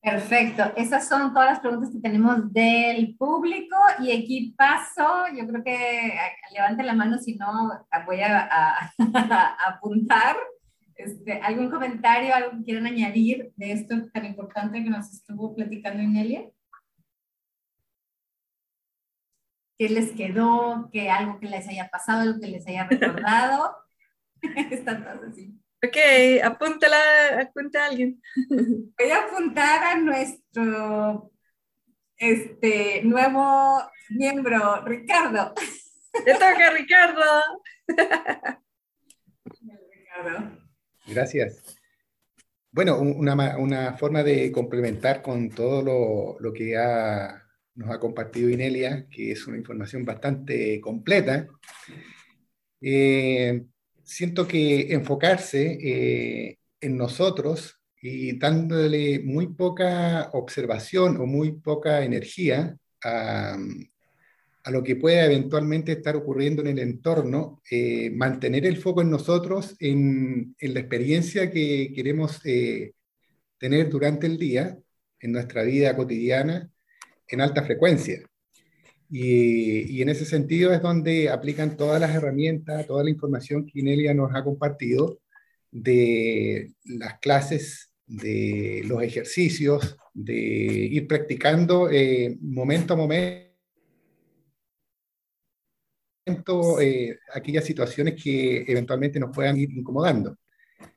Perfecto, 0.00 0.64
esas 0.76 1.06
son 1.06 1.32
todas 1.32 1.50
las 1.50 1.60
preguntas 1.60 1.90
que 1.92 2.00
tenemos 2.00 2.52
del 2.52 3.16
público 3.16 3.76
y 4.00 4.10
aquí 4.10 4.52
paso, 4.58 5.26
yo 5.36 5.46
creo 5.46 5.62
que 5.62 6.12
levante 6.52 6.82
la 6.82 6.94
mano 6.94 7.18
si 7.18 7.36
no 7.36 7.86
voy 8.04 8.20
a, 8.20 8.92
apuntar. 9.68 10.36
Este, 10.96 11.40
¿Algún 11.40 11.70
comentario, 11.70 12.34
algo 12.34 12.58
que 12.58 12.64
quieran 12.64 12.86
añadir 12.86 13.52
de 13.56 13.72
esto 13.72 13.94
tan 14.12 14.24
importante 14.24 14.82
que 14.82 14.90
nos 14.90 15.12
estuvo 15.12 15.54
platicando 15.54 16.02
Inelia? 16.02 16.50
¿Qué 19.78 19.88
les 19.88 20.12
quedó? 20.12 20.88
¿Qué 20.92 21.10
algo 21.10 21.40
que 21.40 21.46
les 21.46 21.66
haya 21.68 21.88
pasado, 21.88 22.22
algo 22.22 22.40
que 22.40 22.48
les 22.48 22.66
haya 22.66 22.86
recordado? 22.86 23.76
Está 24.70 25.02
todo 25.02 25.28
así. 25.28 25.58
Ok, 25.84 25.96
apúntala, 26.44 26.96
apunta 27.40 27.82
a 27.82 27.86
alguien. 27.88 28.22
Voy 28.98 29.10
a 29.10 29.24
apuntar 29.24 29.82
a 29.82 29.96
nuestro 29.96 31.32
este, 32.16 33.02
nuevo 33.02 33.82
miembro, 34.10 34.84
Ricardo. 34.84 35.54
¡Te 36.24 36.34
toca, 36.34 36.70
Ricardo! 36.70 37.24
Gracias. 41.06 41.78
Bueno, 42.70 43.00
una, 43.00 43.56
una, 43.58 43.96
forma 43.96 44.22
de 44.22 44.52
complementar 44.52 45.20
con 45.20 45.50
todo 45.50 45.82
lo, 45.82 46.36
lo 46.38 46.52
que 46.52 46.76
ha, 46.76 47.41
nos 47.74 47.90
ha 47.90 47.98
compartido 47.98 48.50
Inelia, 48.50 49.06
que 49.10 49.32
es 49.32 49.46
una 49.46 49.56
información 49.56 50.04
bastante 50.04 50.80
completa. 50.80 51.48
Eh, 52.80 53.64
siento 54.02 54.46
que 54.46 54.92
enfocarse 54.92 55.78
eh, 55.80 56.58
en 56.80 56.96
nosotros 56.96 57.80
y 58.00 58.38
dándole 58.38 59.20
muy 59.20 59.54
poca 59.54 60.30
observación 60.32 61.16
o 61.18 61.26
muy 61.26 61.52
poca 61.52 62.02
energía 62.04 62.76
a, 63.04 63.56
a 64.64 64.70
lo 64.70 64.82
que 64.82 64.96
pueda 64.96 65.24
eventualmente 65.24 65.92
estar 65.92 66.16
ocurriendo 66.16 66.62
en 66.62 66.68
el 66.68 66.78
entorno, 66.80 67.62
eh, 67.70 68.10
mantener 68.10 68.66
el 68.66 68.76
foco 68.76 69.02
en 69.02 69.10
nosotros, 69.10 69.76
en, 69.78 70.54
en 70.58 70.74
la 70.74 70.80
experiencia 70.80 71.50
que 71.50 71.92
queremos 71.94 72.40
tener 72.42 73.88
durante 73.88 74.26
el 74.26 74.36
día, 74.36 74.76
en 75.20 75.32
nuestra 75.32 75.62
vida 75.62 75.96
cotidiana, 75.96 76.71
en 77.28 77.40
alta 77.40 77.62
frecuencia. 77.62 78.20
Y, 79.10 79.98
y, 79.98 80.02
en 80.02 80.08
ese 80.08 80.24
sentido 80.24 80.72
es 80.72 80.80
donde 80.80 81.28
aplican 81.28 81.76
todas 81.76 82.00
las 82.00 82.14
herramientas, 82.14 82.86
toda 82.86 83.04
la 83.04 83.10
información 83.10 83.66
que 83.66 83.80
Inelia 83.80 84.14
nos 84.14 84.34
ha 84.34 84.42
compartido 84.42 85.20
de 85.70 86.72
las 86.84 87.18
clases, 87.18 87.92
de 88.06 88.82
los 88.86 89.02
ejercicios, 89.02 89.96
de 90.14 90.34
ir 90.34 91.06
practicando 91.08 91.90
eh, 91.90 92.36
momento 92.40 92.94
a 92.94 92.96
momento 92.96 93.52
eh, 96.80 97.18
aquellas 97.34 97.64
situaciones 97.64 98.22
que 98.22 98.64
eventualmente 98.68 99.18
nos 99.18 99.34
puedan 99.34 99.56
ir 99.56 99.70
incomodando. 99.72 100.36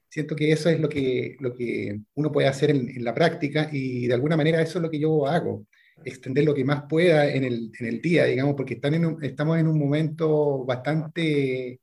Siento 0.09 0.35
que 0.35 0.51
eso 0.51 0.69
es 0.69 0.79
lo 0.79 0.87
que, 0.89 1.37
lo 1.39 1.53
que 1.53 1.99
uno 2.15 2.31
puede 2.31 2.47
hacer 2.47 2.69
en, 2.71 2.89
en, 2.89 3.03
la 3.03 3.13
práctica 3.13 3.69
y 3.71 4.07
de 4.07 4.13
alguna 4.13 4.37
manera 4.37 4.61
eso 4.61 4.77
es 4.79 4.83
lo 4.83 4.89
que 4.89 4.99
yo 4.99 5.27
hago, 5.27 5.65
extender 6.03 6.43
lo 6.43 6.53
que 6.53 6.65
más 6.65 6.83
pueda 6.89 7.27
en 7.31 7.43
el, 7.43 7.71
en 7.79 7.85
el 7.87 8.01
día, 8.01 8.25
digamos, 8.25 8.55
porque 8.55 8.75
están 8.75 8.93
en 8.95 9.05
un, 9.05 9.23
estamos 9.23 9.57
en 9.57 9.67
un 9.67 9.79
momento 9.79 10.65
bastante 10.65 11.79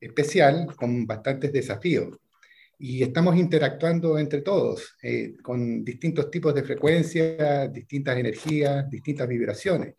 especial, 0.00 0.66
con 0.76 1.06
bastantes 1.06 1.52
desafíos. 1.52 2.18
Y 2.78 3.02
estamos 3.02 3.36
interactuando 3.36 4.18
entre 4.18 4.42
todos, 4.42 4.96
eh, 5.02 5.34
con 5.42 5.84
distintos 5.84 6.30
tipos 6.30 6.54
de 6.54 6.64
frecuencias, 6.64 7.72
distintas 7.72 8.18
energías, 8.18 8.90
distintas 8.90 9.28
vibraciones. 9.28 9.94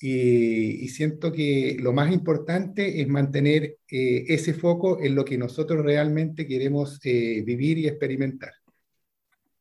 Y, 0.00 0.84
y, 0.84 0.88
siento 0.88 1.32
que 1.32 1.76
lo 1.80 1.92
más 1.92 2.12
importante 2.12 3.00
es 3.00 3.08
mantener 3.08 3.78
eh, 3.90 4.24
ese 4.28 4.54
foco 4.54 5.00
en 5.02 5.16
lo 5.16 5.24
que 5.24 5.36
nosotros 5.36 5.84
realmente 5.84 6.46
queremos 6.46 7.00
eh, 7.04 7.42
vivir 7.44 7.78
y 7.78 7.88
experimentar. 7.88 8.52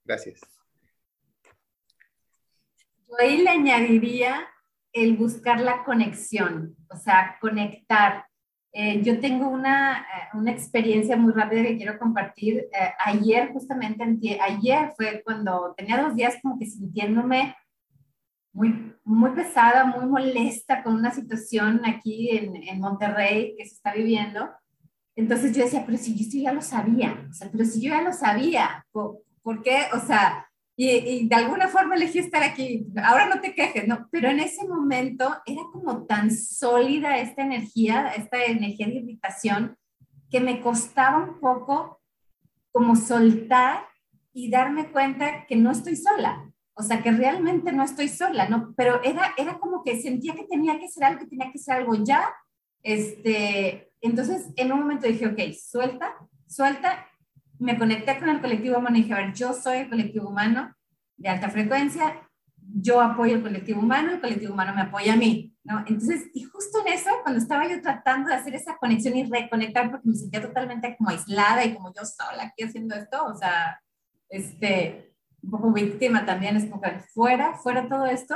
Gracias. 0.06 0.57
Yo 3.08 3.16
ahí 3.20 3.38
le 3.38 3.50
añadiría 3.50 4.48
el 4.92 5.16
buscar 5.16 5.62
la 5.62 5.84
conexión, 5.84 6.76
o 6.90 6.96
sea, 6.98 7.38
conectar. 7.40 8.26
Eh, 8.74 9.02
yo 9.02 9.20
tengo 9.20 9.48
una, 9.48 10.00
eh, 10.02 10.38
una, 10.38 10.52
experiencia 10.52 11.16
muy 11.16 11.32
rápida 11.34 11.64
que 11.64 11.78
quiero 11.78 11.98
compartir. 11.98 12.68
Eh, 12.72 12.94
ayer, 13.06 13.52
justamente, 13.54 14.40
ayer 14.42 14.92
fue 14.98 15.22
cuando 15.24 15.74
tenía 15.78 16.02
dos 16.02 16.16
días 16.16 16.36
como 16.42 16.60
que 16.60 16.66
sintiéndome 16.66 17.56
muy, 18.52 18.94
muy 19.04 19.32
pesada, 19.32 19.86
muy 19.86 20.06
molesta 20.06 20.84
con 20.84 20.96
una 20.96 21.12
situación 21.12 21.82
aquí 21.86 22.32
en, 22.32 22.56
en, 22.56 22.80
Monterrey 22.80 23.56
que 23.56 23.66
se 23.66 23.76
está 23.76 23.94
viviendo. 23.94 24.50
Entonces 25.16 25.56
yo 25.56 25.64
decía, 25.64 25.84
pero 25.86 25.98
si 25.98 26.16
yo 26.16 26.42
ya 26.42 26.54
lo 26.54 26.62
sabía, 26.62 27.26
o 27.30 27.34
sea, 27.34 27.50
pero 27.52 27.66
si 27.66 27.82
yo 27.82 27.90
ya 27.90 28.02
lo 28.02 28.14
sabía, 28.14 28.86
¿por, 28.92 29.20
¿por 29.42 29.62
qué? 29.64 29.86
O 29.94 30.00
sea, 30.00 30.47
y, 30.80 30.90
y, 30.92 31.28
de 31.28 31.36
alguna 31.36 31.68
forma 31.68 31.96
elegí 31.96 32.20
estar 32.20 32.44
aquí, 32.44 32.86
ahora 33.04 33.28
no 33.28 33.42
te 33.42 33.56
quejes, 33.56 33.88
¿no? 33.88 34.08
Pero 34.12 34.30
en 34.30 34.40
ese 34.40 34.68
momento 34.68 35.36
era 35.46 35.64
como 35.74 36.06
tan 36.06 36.30
sólida 36.30 37.18
esta 37.18 37.42
energía, 37.42 38.10
esta 38.16 38.46
energía 38.46 38.86
de 38.86 38.94
irritación, 38.94 39.76
que 40.30 40.40
me 40.40 40.62
costaba 40.62 41.18
un 41.18 41.40
poco 41.40 42.00
como 42.72 42.96
soltar 42.96 43.88
y 44.34 44.52
darme 44.52 44.92
cuenta 44.92 45.48
que 45.48 45.56
no 45.56 45.72
estoy 45.72 45.96
sola, 45.96 46.48
o 46.76 46.84
sea, 46.84 47.02
que 47.02 47.12
realmente 47.12 47.72
no 47.72 47.84
estoy 47.84 48.08
sola, 48.08 48.48
¿no? 48.48 48.76
Pero 48.78 49.02
era, 49.04 49.34
era 49.36 49.58
como 49.58 49.84
que 49.84 50.00
sentía 50.00 50.36
que 50.36 50.44
tenía 50.44 50.80
que 50.80 50.88
ser 50.88 51.06
algo, 51.06 51.22
que 51.22 51.26
tenía 51.26 51.52
que 51.52 51.58
ser 51.58 51.78
algo 51.78 51.96
ya. 51.96 52.32
Este, 52.84 53.92
entonces, 54.00 54.52
en 54.56 54.72
un 54.72 54.82
momento 54.82 55.08
dije, 55.08 55.26
ok, 55.26 55.40
suelta, 55.60 56.16
suelta. 56.46 57.08
Me 57.60 57.78
conecté 57.78 58.20
con 58.20 58.30
el 58.30 58.42
colectivo 58.42 58.78
humano 58.78 58.98
y 58.98 59.02
dije, 59.02 59.14
a 59.14 59.18
ver, 59.18 59.34
yo 59.34 59.54
soy 59.54 59.80
el 59.80 59.90
colectivo 59.90 60.30
humano 60.30 60.74
de 61.18 61.30
alta 61.30 61.50
frecuencia, 61.50 62.28
yo 62.60 63.02
apoyo 63.02 63.36
el 63.36 63.42
colectivo 63.42 63.82
humano, 63.82 64.12
el 64.12 64.22
colectivo 64.22 64.54
humano 64.54 64.74
me 64.76 64.82
apoya 64.82 65.14
a 65.14 65.18
mí, 65.18 65.56
¿no? 65.64 65.80
Entonces, 65.80 66.30
y 66.34 66.44
justo 66.44 66.80
en 66.86 66.94
eso, 66.94 67.10
cuando 67.24 67.42
estaba 67.42 67.68
yo 67.68 67.82
tratando 67.82 68.30
de 68.30 68.36
hacer 68.36 68.54
esa 68.56 68.78
conexión 68.78 69.16
y 69.16 69.26
reconectar, 69.26 69.90
porque 69.90 70.10
me 70.10 70.16
sentía 70.16 70.42
totalmente 70.42 70.96
como 70.98 71.10
aislada 71.10 71.66
y 71.66 71.74
como 71.74 71.94
yo 71.94 72.06
sola 72.06 72.44
aquí 72.44 72.64
haciendo 72.64 72.96
esto, 72.96 73.26
o 73.26 73.36
sea, 73.36 73.82
este, 74.30 75.16
un 75.42 75.52
poco 75.52 75.72
víctima 75.72 76.26
también, 76.26 76.58
es 76.58 76.66
como 76.66 76.82
que 76.82 77.00
fuera, 77.14 77.58
fuera 77.58 77.88
todo 77.88 78.06
esto. 78.06 78.36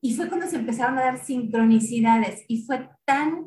Y 0.00 0.14
fue 0.14 0.28
cuando 0.28 0.46
se 0.46 0.56
empezaron 0.56 0.98
a 0.98 1.02
dar 1.02 1.18
sincronicidades 1.18 2.44
y 2.48 2.62
fue 2.64 2.88
tan, 3.04 3.46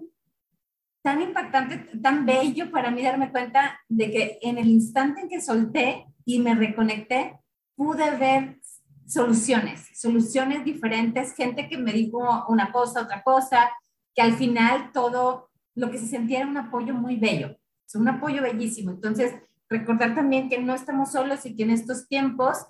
tan 1.01 1.21
impactante, 1.21 1.77
tan 2.01 2.25
bello 2.25 2.69
para 2.71 2.91
mí 2.91 3.01
darme 3.01 3.31
cuenta 3.31 3.79
de 3.89 4.11
que 4.11 4.39
en 4.41 4.57
el 4.57 4.67
instante 4.67 5.21
en 5.21 5.29
que 5.29 5.41
solté 5.41 6.05
y 6.25 6.39
me 6.39 6.53
reconecté, 6.53 7.39
pude 7.75 8.11
ver 8.17 8.59
soluciones, 9.07 9.89
soluciones 9.93 10.63
diferentes, 10.63 11.33
gente 11.35 11.67
que 11.67 11.77
me 11.77 11.91
dijo 11.91 12.45
una 12.47 12.71
cosa, 12.71 13.01
otra 13.01 13.23
cosa, 13.23 13.71
que 14.13 14.21
al 14.21 14.33
final 14.33 14.91
todo 14.93 15.49
lo 15.75 15.89
que 15.89 15.97
se 15.97 16.07
sentía 16.07 16.39
era 16.39 16.47
un 16.47 16.57
apoyo 16.57 16.93
muy 16.93 17.15
bello, 17.15 17.57
es 17.85 17.95
un 17.95 18.07
apoyo 18.07 18.41
bellísimo. 18.41 18.91
Entonces, 18.91 19.33
recordar 19.69 20.13
también 20.15 20.49
que 20.49 20.59
no 20.59 20.75
estamos 20.75 21.11
solos 21.11 21.45
y 21.45 21.55
que 21.55 21.63
en 21.63 21.71
estos 21.71 22.07
tiempos 22.07 22.67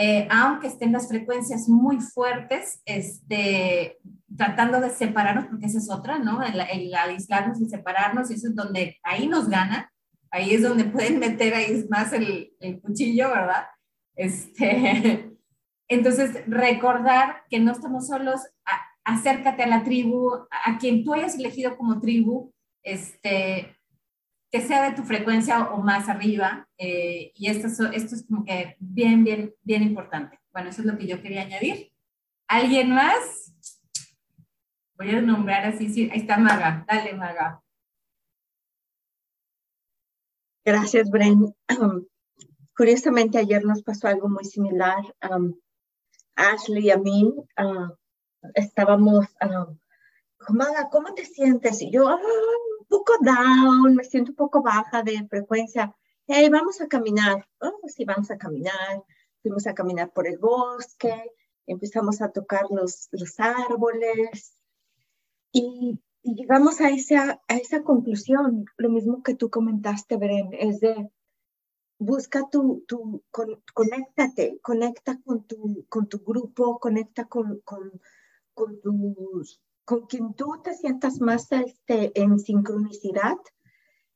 eh, 0.00 0.28
aunque 0.30 0.68
estén 0.68 0.92
las 0.92 1.08
frecuencias 1.08 1.68
muy 1.68 2.00
fuertes, 2.00 2.80
este, 2.84 3.98
tratando 4.36 4.80
de 4.80 4.90
separarnos, 4.90 5.46
porque 5.46 5.66
esa 5.66 5.78
es 5.78 5.90
otra, 5.90 6.20
¿no? 6.20 6.40
El, 6.40 6.60
el, 6.60 6.94
aislarnos 6.94 7.60
y 7.60 7.68
separarnos, 7.68 8.30
y 8.30 8.34
eso 8.34 8.46
es 8.46 8.54
donde 8.54 8.96
ahí 9.02 9.26
nos 9.26 9.48
gana, 9.48 9.92
ahí 10.30 10.54
es 10.54 10.62
donde 10.62 10.84
pueden 10.84 11.18
meter 11.18 11.52
ahí 11.52 11.84
más 11.90 12.12
el, 12.12 12.52
el 12.60 12.80
cuchillo, 12.80 13.30
¿verdad? 13.30 13.66
Este, 14.14 15.36
entonces, 15.88 16.44
recordar 16.46 17.42
que 17.50 17.58
no 17.58 17.72
estamos 17.72 18.06
solos, 18.06 18.40
a, 18.66 18.80
acércate 19.02 19.64
a 19.64 19.66
la 19.66 19.82
tribu, 19.82 20.30
a 20.64 20.78
quien 20.78 21.02
tú 21.02 21.12
hayas 21.12 21.34
elegido 21.34 21.76
como 21.76 22.00
tribu, 22.00 22.52
este, 22.84 23.76
que 24.50 24.60
sea 24.60 24.88
de 24.88 24.96
tu 24.96 25.02
frecuencia 25.02 25.70
o 25.70 25.82
más 25.82 26.08
arriba. 26.08 26.68
Eh, 26.78 27.32
y 27.34 27.48
esto, 27.48 27.66
esto 27.90 28.14
es 28.14 28.26
como 28.26 28.44
que 28.44 28.76
bien, 28.78 29.24
bien, 29.24 29.54
bien 29.62 29.82
importante. 29.82 30.40
Bueno, 30.52 30.70
eso 30.70 30.82
es 30.82 30.86
lo 30.86 30.96
que 30.96 31.06
yo 31.06 31.20
quería 31.22 31.42
añadir. 31.42 31.92
¿Alguien 32.48 32.90
más? 32.94 33.54
Voy 34.96 35.10
a 35.10 35.20
nombrar 35.20 35.66
así, 35.66 35.88
sí, 35.88 36.10
ahí 36.10 36.20
está 36.20 36.38
Maga. 36.38 36.84
Dale, 36.88 37.12
Maga. 37.12 37.62
Gracias, 40.64 41.10
Bren. 41.10 41.54
Curiosamente, 42.76 43.38
ayer 43.38 43.64
nos 43.64 43.82
pasó 43.82 44.08
algo 44.08 44.28
muy 44.28 44.44
similar. 44.44 45.02
Ashley 46.36 46.86
y 46.86 46.90
a 46.90 46.96
mí 46.96 47.24
uh, 47.24 47.88
estábamos, 48.54 49.26
uh, 49.42 50.52
Maga, 50.52 50.88
¿cómo 50.90 51.14
te 51.14 51.24
sientes? 51.24 51.82
Y 51.82 51.90
yo, 51.90 52.08
ah, 52.08 52.18
poco 52.88 53.12
down, 53.20 53.94
me 53.94 54.04
siento 54.04 54.32
un 54.32 54.36
poco 54.36 54.62
baja 54.62 55.02
de 55.02 55.26
frecuencia. 55.28 55.94
Hey, 56.26 56.48
vamos 56.50 56.80
a 56.80 56.88
caminar. 56.88 57.46
Oh, 57.60 57.88
sí, 57.88 58.04
vamos 58.04 58.30
a 58.30 58.38
caminar. 58.38 59.02
Fuimos 59.42 59.66
a 59.66 59.74
caminar 59.74 60.12
por 60.12 60.26
el 60.26 60.38
bosque, 60.38 61.14
empezamos 61.66 62.20
a 62.20 62.30
tocar 62.30 62.66
los, 62.70 63.08
los 63.12 63.38
árboles 63.38 64.56
y, 65.52 66.00
y 66.22 66.34
llegamos 66.34 66.80
a 66.80 66.90
esa, 66.90 67.40
a 67.46 67.56
esa 67.56 67.82
conclusión, 67.82 68.66
lo 68.76 68.90
mismo 68.90 69.22
que 69.22 69.34
tú 69.34 69.50
comentaste, 69.50 70.16
Bren, 70.16 70.50
es 70.52 70.80
de 70.80 71.10
busca 71.98 72.48
tu, 72.50 72.84
tu 72.86 73.22
conéctate, 73.74 74.58
conecta 74.62 75.20
con 75.24 75.44
tu, 75.46 75.84
con 75.88 76.08
tu 76.08 76.18
grupo, 76.20 76.78
conecta 76.78 77.26
con, 77.26 77.60
con, 77.60 78.00
con, 78.54 78.80
tus, 78.80 79.60
con 79.88 80.04
quien 80.04 80.34
tú 80.34 80.60
te 80.62 80.74
sientas 80.74 81.18
más 81.18 81.50
este, 81.50 82.12
en 82.14 82.38
sincronicidad, 82.38 83.38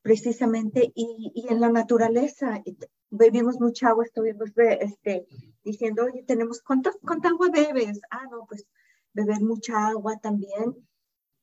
precisamente, 0.03 0.91
y, 0.93 1.31
y 1.33 1.51
en 1.51 1.59
la 1.61 1.69
naturaleza. 1.69 2.61
Bebimos 3.09 3.59
mucha 3.59 3.87
agua, 3.87 4.05
estuvimos 4.05 4.51
este, 4.55 5.25
diciendo, 5.63 6.03
oye, 6.03 6.21
tenemos, 6.27 6.61
¿cuántas, 6.61 6.95
¿cuánta 7.01 7.29
agua 7.29 7.49
bebes? 7.49 7.99
Ah, 8.11 8.27
no, 8.29 8.45
pues 8.47 8.67
beber 9.13 9.41
mucha 9.41 9.87
agua 9.87 10.19
también. 10.19 10.87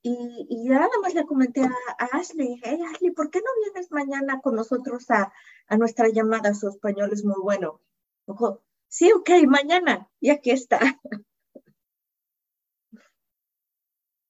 Y, 0.01 0.47
y 0.49 0.69
nada 0.69 0.87
más 1.03 1.13
le 1.13 1.27
comenté 1.27 1.63
a, 1.63 1.73
Ashley, 2.13 2.61
hey 2.63 2.79
Ashley, 2.89 3.11
¿por 3.11 3.31
qué 3.31 3.41
no 3.41 3.51
vienes 3.65 3.91
mañana 3.91 4.41
con 4.41 4.55
nosotros 4.55 5.11
a, 5.11 5.33
a 5.67 5.77
nuestra 5.77 6.09
llamada? 6.09 6.55
Su 6.55 6.69
español 6.69 7.11
es 7.13 7.25
muy 7.25 7.41
bueno. 7.43 7.81
Ojo, 8.27 8.63
sí, 8.87 9.11
ok, 9.11 9.29
mañana. 9.49 10.09
Y 10.21 10.31
aquí 10.31 10.53
está. 10.53 10.79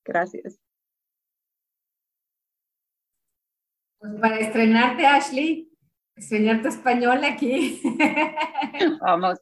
Gracias. 0.04 0.58
Pues 3.98 4.14
para 4.20 4.38
estrenarte, 4.38 5.06
Ashley, 5.06 5.70
estrenar 6.16 6.62
tu 6.62 6.68
español 6.68 7.22
aquí. 7.24 7.80
Vamos. 9.00 9.38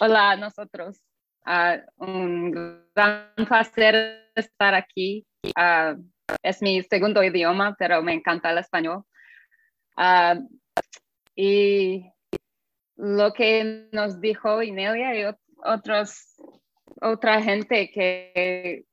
Hola 0.00 0.32
a 0.32 0.36
nosotros. 0.36 1.00
Uh, 1.46 2.04
un 2.04 2.50
gran 2.94 3.32
placer 3.46 4.30
estar 4.34 4.74
aquí 4.74 5.26
Uh, 5.44 6.02
es 6.42 6.62
mi 6.62 6.82
segundo 6.82 7.22
idioma, 7.22 7.74
pero 7.78 8.02
me 8.02 8.12
encanta 8.12 8.50
el 8.50 8.58
español. 8.58 9.04
Uh, 9.96 10.46
y 11.34 12.04
lo 12.96 13.32
que 13.32 13.88
nos 13.92 14.20
dijo 14.20 14.62
Inelia 14.62 15.14
y 15.18 15.34
otros, 15.64 16.36
otra 17.00 17.42
gente 17.42 17.90
que 17.90 18.84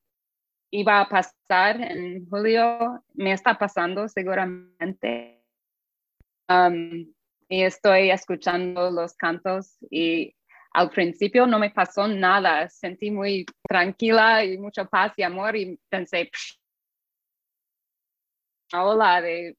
iba 0.72 1.01
a 1.01 1.09
pasar 1.09 1.82
en 1.82 2.28
julio, 2.30 3.03
me 3.13 3.32
está 3.32 3.57
pasando 3.57 4.07
seguramente. 4.07 5.43
Um, 6.49 7.13
y 7.49 7.63
estoy 7.63 8.11
escuchando 8.11 8.89
los 8.91 9.15
cantos 9.15 9.78
y 9.89 10.36
al 10.74 10.89
principio 10.89 11.47
no 11.47 11.59
me 11.59 11.72
pasó 11.72 12.07
nada, 12.07 12.70
sentí 12.70 13.09
muy 13.09 13.45
tranquila 13.68 14.43
y 14.43 14.57
mucha 14.57 14.86
paz 14.86 15.13
y 15.18 15.24
amor 15.24 15.55
y 15.55 15.80
pensé, 15.89 16.30
hola 18.74 19.22
de 19.22 19.57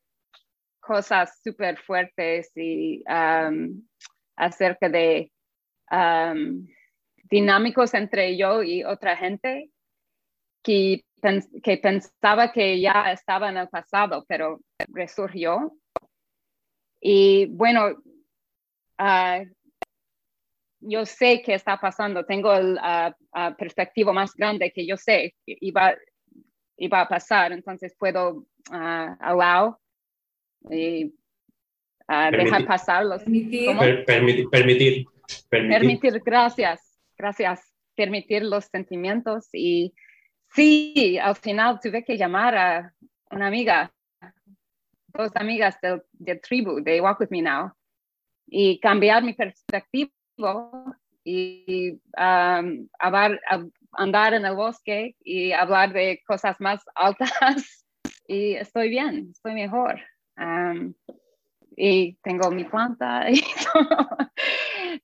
cosas 0.80 1.40
súper 1.42 1.78
fuertes 1.78 2.52
y 2.56 3.02
um, 3.09 3.82
acerca 4.36 4.88
de 4.88 5.32
um, 5.90 6.66
dinámicos 7.24 7.94
entre 7.94 8.36
yo 8.36 8.62
y 8.62 8.84
otra 8.84 9.16
gente 9.16 9.70
que, 10.62 11.04
que 11.62 11.76
pensaba 11.78 12.52
que 12.52 12.80
ya 12.80 13.12
estaba 13.12 13.48
en 13.48 13.56
el 13.59 13.68
pasado, 13.68 14.24
pero 14.28 14.61
resurgió. 14.88 15.76
Y 17.00 17.46
bueno, 17.46 17.96
uh, 18.98 19.44
yo 20.80 21.06
sé 21.06 21.42
qué 21.42 21.54
está 21.54 21.78
pasando, 21.80 22.24
tengo 22.24 22.52
la 22.59 23.16
perspectiva 23.56 24.12
más 24.12 24.34
grande 24.34 24.72
que 24.72 24.86
yo 24.86 24.96
sé 24.96 25.34
que 25.44 25.56
iba, 25.61 25.94
iba 26.76 27.00
a 27.00 27.09
pasar, 27.09 27.52
entonces 27.52 27.94
puedo 27.98 28.46
uh, 28.70 29.16
allow 29.20 29.76
y 30.70 31.12
dejar 32.09 32.66
pasar 32.66 33.04
los... 33.04 33.22
Permitir. 33.22 34.48
permitir. 34.50 35.06
Permitir, 35.50 36.20
gracias, 36.24 36.80
gracias. 37.16 37.74
Permitir 37.94 38.42
los 38.44 38.66
sentimientos 38.66 39.48
y 39.52 39.92
sí, 40.55 41.18
al 41.18 41.36
final 41.36 41.80
tuve 41.80 42.05
que 42.05 42.16
llamar 42.16 42.57
a 42.57 42.94
una 43.30 43.46
amiga, 43.46 43.92
dos 45.09 45.30
amigas 45.34 45.78
del, 45.80 46.40
tribu, 46.40 46.80
de 46.82 47.01
Walk 47.01 47.20
With 47.20 47.30
Me 47.30 47.42
Now, 47.42 47.72
y 48.46 48.78
cambiar 48.80 49.22
mi 49.22 49.34
perspectiva 49.34 50.11
y 51.24 52.01
andar 53.92 54.34
en 54.34 54.46
el 54.46 54.55
bosque 54.55 55.16
y 55.20 55.53
hablar 55.53 55.92
de 55.92 56.22
cosas 56.26 56.61
más 56.61 56.82
altas 56.94 57.84
y 58.26 58.55
estoy 58.55 58.90
bien, 58.90 59.30
estoy 59.32 59.55
mejor. 59.55 60.01
y 61.76 62.14
tengo 62.22 62.51
mi 62.51 62.64
planta. 62.64 63.30
Y 63.30 63.42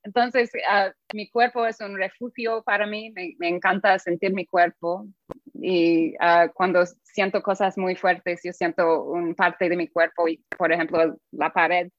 Entonces, 0.02 0.50
ah, 0.68 0.92
mi 1.12 1.30
cuerpo 1.30 1.66
es 1.66 1.80
un 1.80 1.96
refugio 1.96 2.62
para 2.62 2.86
mí, 2.86 3.12
me, 3.12 3.48
encanta 3.48 3.98
sentir 3.98 4.32
mi 4.32 4.46
cuerpo. 4.46 5.06
Y 5.54 6.14
ah, 6.18 6.48
cuando 6.52 6.84
siento 7.02 7.42
cosas 7.42 7.78
muy 7.78 7.94
fuertes, 7.94 8.40
yo 8.44 8.52
siento 8.52 9.04
una 9.04 9.34
parte 9.34 9.68
de 9.68 9.76
mi 9.76 9.88
cuerpo, 9.88 10.28
y, 10.28 10.44
por 10.56 10.72
ejemplo, 10.72 11.16
la 11.30 11.52
pared 11.52 11.90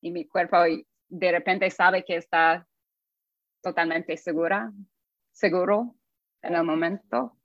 y 0.00 0.10
mi 0.10 0.26
cuerpo, 0.26 0.66
y 0.66 0.86
de 1.08 1.32
repente 1.32 1.70
sabe 1.70 2.04
que 2.04 2.16
está 2.16 2.66
totalmente 3.62 4.16
segura, 4.16 4.72
seguro 5.30 5.94
en 6.42 6.54
el 6.54 6.64
momento. 6.64 7.36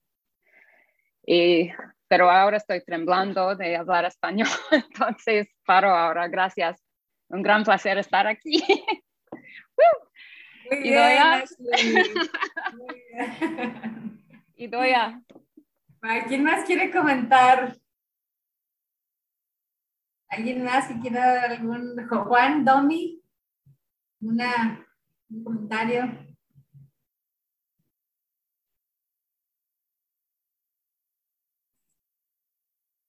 Y, 1.26 1.70
pero 2.08 2.30
ahora 2.30 2.58
estoy 2.58 2.82
temblando 2.84 3.56
de 3.56 3.76
hablar 3.76 4.06
español, 4.06 4.48
entonces 4.72 5.48
paro 5.66 5.90
ahora. 5.90 6.28
Gracias. 6.28 6.82
Un 7.30 7.44
gran 7.44 7.64
placer 7.64 7.98
estar 7.98 8.26
aquí. 8.26 8.64
Muy 10.72 10.82
bien, 10.82 11.08
y 14.58 14.68
Doya. 14.68 15.22
¿Quién 16.28 16.44
más 16.44 16.64
quiere 16.66 16.92
comentar? 16.92 17.76
¿Alguien 20.30 20.64
más 20.64 20.88
que 20.88 21.00
quiera 21.00 21.44
algún 21.44 22.08
Juan, 22.08 22.64
Domi? 22.64 23.22
Una 24.22 24.86
un 25.30 25.44
comentario. 25.44 26.10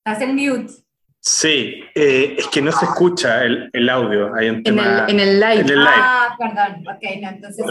Estás 0.04 0.22
en 0.22 0.34
mute. 0.34 0.72
Sí, 1.20 1.84
eh, 1.94 2.36
es 2.38 2.46
que 2.48 2.62
no 2.62 2.72
se 2.72 2.84
escucha 2.86 3.44
el, 3.44 3.68
el 3.72 3.88
audio. 3.88 4.34
Hay 4.34 4.48
un 4.48 4.62
tema, 4.62 5.06
en, 5.08 5.20
el, 5.20 5.20
en, 5.20 5.20
el 5.20 5.40
live. 5.40 5.60
En 5.60 5.70
el 5.70 5.78
live. 5.78 5.92
Ah, 5.94 6.36
perdón. 6.38 6.88
Ok, 6.88 7.02
no, 7.20 7.28
entonces 7.28 7.66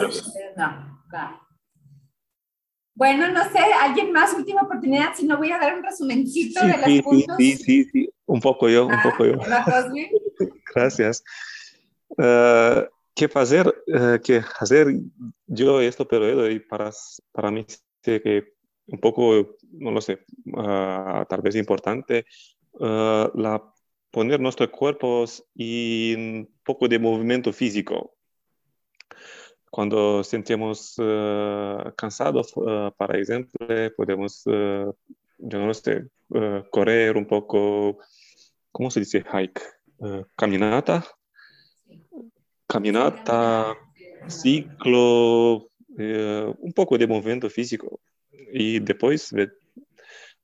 no. 0.55 1.46
Bueno, 2.97 3.31
no 3.31 3.43
sé, 3.51 3.59
¿alguien 3.79 4.11
más? 4.11 4.33
Última 4.33 4.63
oportunidad, 4.63 5.13
si 5.13 5.27
no 5.27 5.37
voy 5.37 5.51
a 5.51 5.59
dar 5.59 5.75
un 5.75 5.83
resumencito 5.83 6.65
de 6.65 6.77
los 6.79 7.03
puntos. 7.03 7.35
Sí, 7.37 7.55
sí, 7.55 7.85
sí, 7.91 8.09
un 8.25 8.41
poco 8.41 8.67
yo, 8.67 8.87
un 8.87 8.93
ah, 8.93 9.01
poco 9.03 9.23
yo. 9.23 9.33
Gracias. 10.75 11.23
Uh, 12.09 12.89
qué 13.13 13.29
hacer, 13.35 13.83
eh, 13.85 14.19
qué 14.23 14.41
hacer 14.59 14.87
yo 15.45 15.79
esto, 15.79 16.07
pero 16.07 16.49
y 16.49 16.59
para, 16.59 16.89
para 17.31 17.51
mí 17.51 17.67
sé 18.01 18.19
que 18.19 18.53
un 18.87 18.99
poco, 18.99 19.57
no 19.73 19.91
lo 19.91 20.01
sé, 20.01 20.25
uh, 20.45 21.23
tal 21.29 21.41
vez 21.43 21.55
importante, 21.55 22.25
uh, 22.79 23.29
la, 23.35 23.61
poner 24.09 24.39
nuestros 24.39 24.69
cuerpos 24.69 25.45
y 25.53 26.15
un 26.15 26.49
poco 26.63 26.87
de 26.87 26.97
movimiento 26.97 27.53
físico. 27.53 28.16
Cuando 29.69 30.23
sentimos 30.23 30.97
uh, 30.97 31.91
cansados, 31.95 32.53
para 32.97 33.19
ejemplo, 33.19 33.67
podemos, 33.95 34.43
yo 34.45 34.95
no 35.37 35.73
sé, 35.73 36.07
correr 36.71 37.17
un 37.17 37.25
poco, 37.25 37.99
¿cómo 38.71 38.89
se 38.89 39.01
dice? 39.01 39.23
Hike, 39.31 39.61
caminata, 40.35 41.03
caminata, 42.67 43.75
ciclo, 44.27 45.69
eh, 45.97 46.53
un 46.59 46.73
poco 46.73 46.97
de 46.97 47.07
movimiento 47.07 47.49
físico 47.49 47.99
y 48.53 48.79
después 48.79 49.31
ver, 49.31 49.57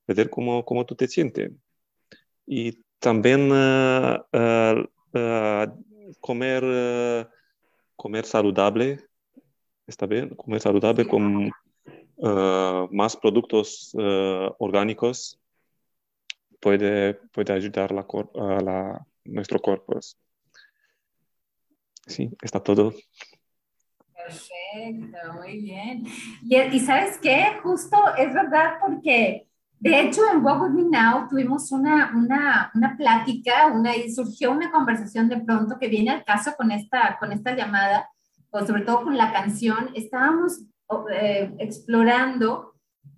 ver 0.08 0.30
cómo, 0.30 0.64
cómo, 0.66 0.86
tú 0.86 0.96
te 0.96 1.08
sientes. 1.08 1.52
Y 2.46 2.82
también 3.00 3.52
uh, 3.52 4.18
uh, 4.34 6.16
comer, 6.20 7.30
comer 7.96 8.26
saludable, 8.26 9.00
¿está 9.88 10.06
bien? 10.06 10.30
Comer 10.36 10.62
saludable 10.62 11.08
con 11.08 11.52
más 12.92 13.18
productos 13.18 13.96
orgánicos 14.60 15.40
puede, 16.60 17.16
puede 17.32 17.54
ayudar 17.54 17.92
la, 17.92 18.02
a 18.36 18.62
la, 18.62 19.08
nuestro 19.26 19.60
cuerpo. 19.60 20.00
Sí, 22.08 22.30
está 22.42 22.62
todo. 22.62 22.94
Perfecto, 24.16 25.34
muy 25.34 25.62
bien. 25.62 26.06
Y, 26.42 26.56
y, 26.56 26.80
sabes 26.80 27.18
qué, 27.18 27.60
justo 27.62 27.98
es 28.18 28.34
verdad 28.34 28.76
porque 28.82 29.48
De 29.84 30.00
hecho, 30.00 30.22
en 30.32 30.42
Walk 30.46 30.70
Me 30.72 30.84
Now 30.84 31.28
tuvimos 31.28 31.70
una, 31.74 32.14
una, 32.16 32.72
una 32.74 32.96
plática, 32.96 33.68
una, 33.68 33.94
y 33.98 34.10
surgió 34.14 34.52
una 34.52 34.72
conversación 34.72 35.28
de 35.28 35.42
pronto 35.42 35.78
que 35.78 35.90
viene 35.90 36.12
al 36.12 36.24
caso 36.24 36.54
con 36.56 36.72
esta, 36.72 37.18
con 37.20 37.34
esta 37.34 37.54
llamada, 37.54 38.10
o 38.54 38.66
sobre 38.66 38.84
todo 38.84 39.04
con 39.04 39.18
la 39.18 39.34
canción. 39.34 39.90
Estábamos 39.96 40.62
eh, 41.12 41.52
explorando 41.60 42.76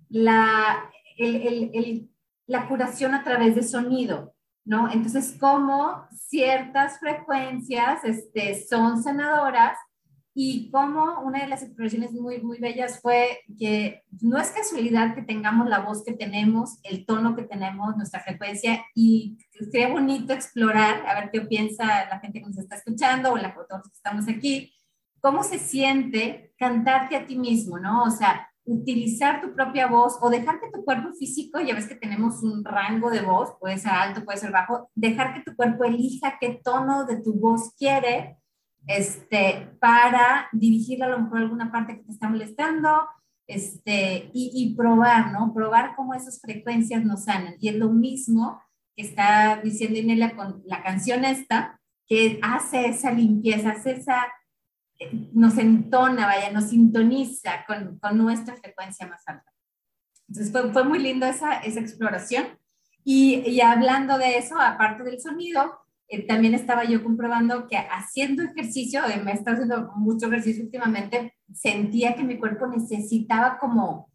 la, 0.08 0.90
el, 1.18 1.36
el, 1.36 1.70
el, 1.74 2.10
la 2.46 2.66
curación 2.68 3.14
a 3.14 3.22
través 3.22 3.54
de 3.54 3.62
sonido, 3.62 4.34
¿no? 4.64 4.90
Entonces, 4.90 5.36
cómo 5.38 6.06
ciertas 6.10 6.98
frecuencias 6.98 8.02
este, 8.04 8.66
son 8.66 9.02
sanadoras 9.02 9.78
y 10.38 10.70
como 10.70 11.20
una 11.22 11.40
de 11.40 11.48
las 11.48 11.62
expresiones 11.62 12.12
muy, 12.12 12.42
muy 12.42 12.58
bellas 12.58 13.00
fue 13.00 13.40
que 13.58 14.02
no 14.20 14.38
es 14.38 14.50
casualidad 14.50 15.14
que 15.14 15.22
tengamos 15.22 15.66
la 15.66 15.78
voz 15.80 16.04
que 16.04 16.12
tenemos, 16.12 16.78
el 16.82 17.06
tono 17.06 17.34
que 17.34 17.44
tenemos, 17.44 17.96
nuestra 17.96 18.20
frecuencia, 18.20 18.84
y 18.94 19.38
sería 19.70 19.88
bonito 19.88 20.34
explorar, 20.34 21.06
a 21.06 21.20
ver 21.20 21.30
qué 21.30 21.40
piensa 21.40 21.86
la 22.10 22.20
gente 22.20 22.40
que 22.40 22.46
nos 22.46 22.58
está 22.58 22.76
escuchando 22.76 23.32
o 23.32 23.38
la, 23.38 23.54
que 23.54 23.90
estamos 23.94 24.28
aquí, 24.28 24.74
cómo 25.26 25.42
se 25.42 25.58
siente 25.58 26.52
cantarte 26.56 27.16
a 27.16 27.26
ti 27.26 27.36
mismo, 27.36 27.80
¿no? 27.80 28.04
O 28.04 28.10
sea, 28.12 28.48
utilizar 28.64 29.40
tu 29.40 29.52
propia 29.56 29.88
voz 29.88 30.16
o 30.20 30.30
dejar 30.30 30.60
que 30.60 30.70
tu 30.70 30.84
cuerpo 30.84 31.12
físico, 31.18 31.58
ya 31.58 31.74
ves 31.74 31.88
que 31.88 31.96
tenemos 31.96 32.44
un 32.44 32.64
rango 32.64 33.10
de 33.10 33.22
voz, 33.22 33.56
puede 33.58 33.76
ser 33.76 33.90
alto, 33.90 34.24
puede 34.24 34.38
ser 34.38 34.52
bajo, 34.52 34.88
dejar 34.94 35.34
que 35.34 35.42
tu 35.42 35.56
cuerpo 35.56 35.82
elija 35.82 36.38
qué 36.40 36.60
tono 36.62 37.06
de 37.06 37.20
tu 37.22 37.34
voz 37.40 37.74
quiere 37.76 38.38
este, 38.86 39.68
para 39.80 40.46
dirigir 40.52 41.02
a 41.02 41.08
lo 41.08 41.18
mejor 41.18 41.38
alguna 41.38 41.72
parte 41.72 41.96
que 41.96 42.04
te 42.04 42.12
está 42.12 42.28
molestando, 42.28 42.88
este, 43.48 44.30
y, 44.32 44.52
y, 44.54 44.76
probar, 44.76 45.32
¿no? 45.32 45.52
Probar 45.52 45.96
cómo 45.96 46.14
esas 46.14 46.40
frecuencias 46.40 47.04
nos 47.04 47.24
sanan. 47.24 47.56
Y 47.58 47.68
es 47.70 47.74
lo 47.74 47.90
mismo 47.90 48.62
que 48.94 49.02
está 49.02 49.60
diciendo 49.60 49.98
Inelia 49.98 50.36
con 50.36 50.62
la 50.66 50.84
canción 50.84 51.24
esta, 51.24 51.80
que 52.06 52.38
hace 52.42 52.86
esa 52.86 53.10
limpieza, 53.10 53.70
hace 53.70 53.90
esa, 53.90 54.24
nos 55.32 55.58
entona, 55.58 56.26
vaya, 56.26 56.50
nos 56.50 56.70
sintoniza 56.70 57.64
con, 57.66 57.98
con 57.98 58.18
nuestra 58.18 58.56
frecuencia 58.56 59.06
más 59.06 59.22
alta. 59.26 59.52
Entonces 60.28 60.52
fue, 60.52 60.72
fue 60.72 60.84
muy 60.84 60.98
lindo 60.98 61.26
esa, 61.26 61.58
esa 61.60 61.80
exploración. 61.80 62.58
Y, 63.04 63.42
y 63.48 63.60
hablando 63.60 64.18
de 64.18 64.38
eso, 64.38 64.58
aparte 64.58 65.04
del 65.04 65.20
sonido, 65.20 65.78
eh, 66.08 66.26
también 66.26 66.54
estaba 66.54 66.84
yo 66.84 67.02
comprobando 67.02 67.66
que 67.66 67.76
haciendo 67.76 68.44
ejercicio, 68.44 69.04
eh, 69.06 69.20
me 69.22 69.32
estado 69.32 69.56
haciendo 69.56 69.92
mucho 69.96 70.26
ejercicio 70.26 70.64
últimamente, 70.64 71.34
sentía 71.52 72.14
que 72.14 72.22
mi 72.22 72.38
cuerpo 72.38 72.66
necesitaba 72.66 73.58
como, 73.58 74.10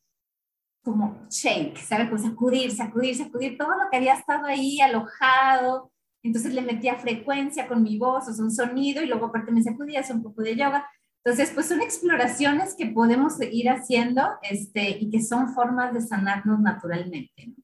como 0.83 1.27
shake, 1.29 1.77
¿sabes? 1.77 2.09
Como 2.09 2.21
sacudir, 2.21 2.71
sacudir, 2.71 3.15
sacudir 3.15 3.57
todo 3.57 3.71
lo 3.71 3.89
que 3.89 3.97
había 3.97 4.13
estado 4.13 4.45
ahí 4.45 4.79
alojado. 4.79 5.90
Entonces 6.23 6.53
le 6.53 6.61
metía 6.61 6.97
frecuencia 6.97 7.67
con 7.67 7.83
mi 7.83 7.97
voz, 7.97 8.27
o 8.27 8.33
sea, 8.33 8.43
un 8.43 8.51
sonido, 8.51 9.01
y 9.01 9.07
luego 9.07 9.27
aparte 9.27 9.51
me 9.51 9.63
sacudía, 9.63 10.01
hacía 10.01 10.15
un 10.15 10.23
poco 10.23 10.41
de 10.41 10.55
yoga. 10.55 10.87
Entonces, 11.23 11.51
pues 11.51 11.67
son 11.67 11.81
exploraciones 11.81 12.75
que 12.75 12.87
podemos 12.87 13.39
ir 13.41 13.69
haciendo 13.69 14.27
este, 14.41 14.89
y 14.89 15.09
que 15.09 15.21
son 15.21 15.53
formas 15.53 15.93
de 15.93 16.01
sanarnos 16.01 16.59
naturalmente. 16.59 17.47
¿no? 17.47 17.55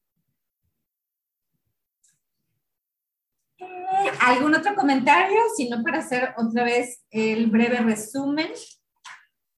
¿Algún 4.20 4.54
otro 4.54 4.74
comentario? 4.74 5.40
Si 5.56 5.68
no, 5.68 5.82
para 5.82 5.98
hacer 5.98 6.34
otra 6.36 6.64
vez 6.64 7.04
el 7.10 7.48
breve 7.48 7.78
resumen 7.78 8.48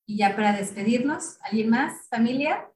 y 0.07 0.19
ya 0.19 0.35
para 0.35 0.53
despedirnos. 0.53 1.39
¿Alguien 1.43 1.71
más? 1.71 2.09
¿Familia? 2.09 2.67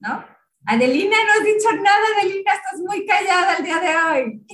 ¿No? 0.00 0.24
Adelina, 0.66 1.16
no 1.24 1.32
has 1.32 1.44
dicho 1.44 1.72
nada, 1.82 2.06
Adelina, 2.16 2.52
estás 2.52 2.80
muy 2.80 3.06
callada 3.06 3.56
el 3.56 3.64
día 3.64 3.80
de 3.80 3.96
hoy. 3.96 4.44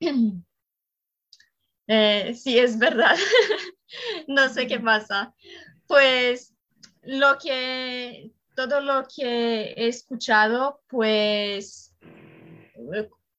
Eh, 1.92 2.34
sí, 2.36 2.56
es 2.56 2.78
verdad. 2.78 3.16
no 4.28 4.48
sé 4.48 4.68
qué 4.68 4.78
pasa. 4.78 5.34
Pues 5.88 6.54
lo 7.02 7.36
que 7.36 8.30
todo 8.54 8.80
lo 8.80 9.08
que 9.08 9.72
he 9.72 9.88
escuchado, 9.88 10.82
pues 10.86 11.96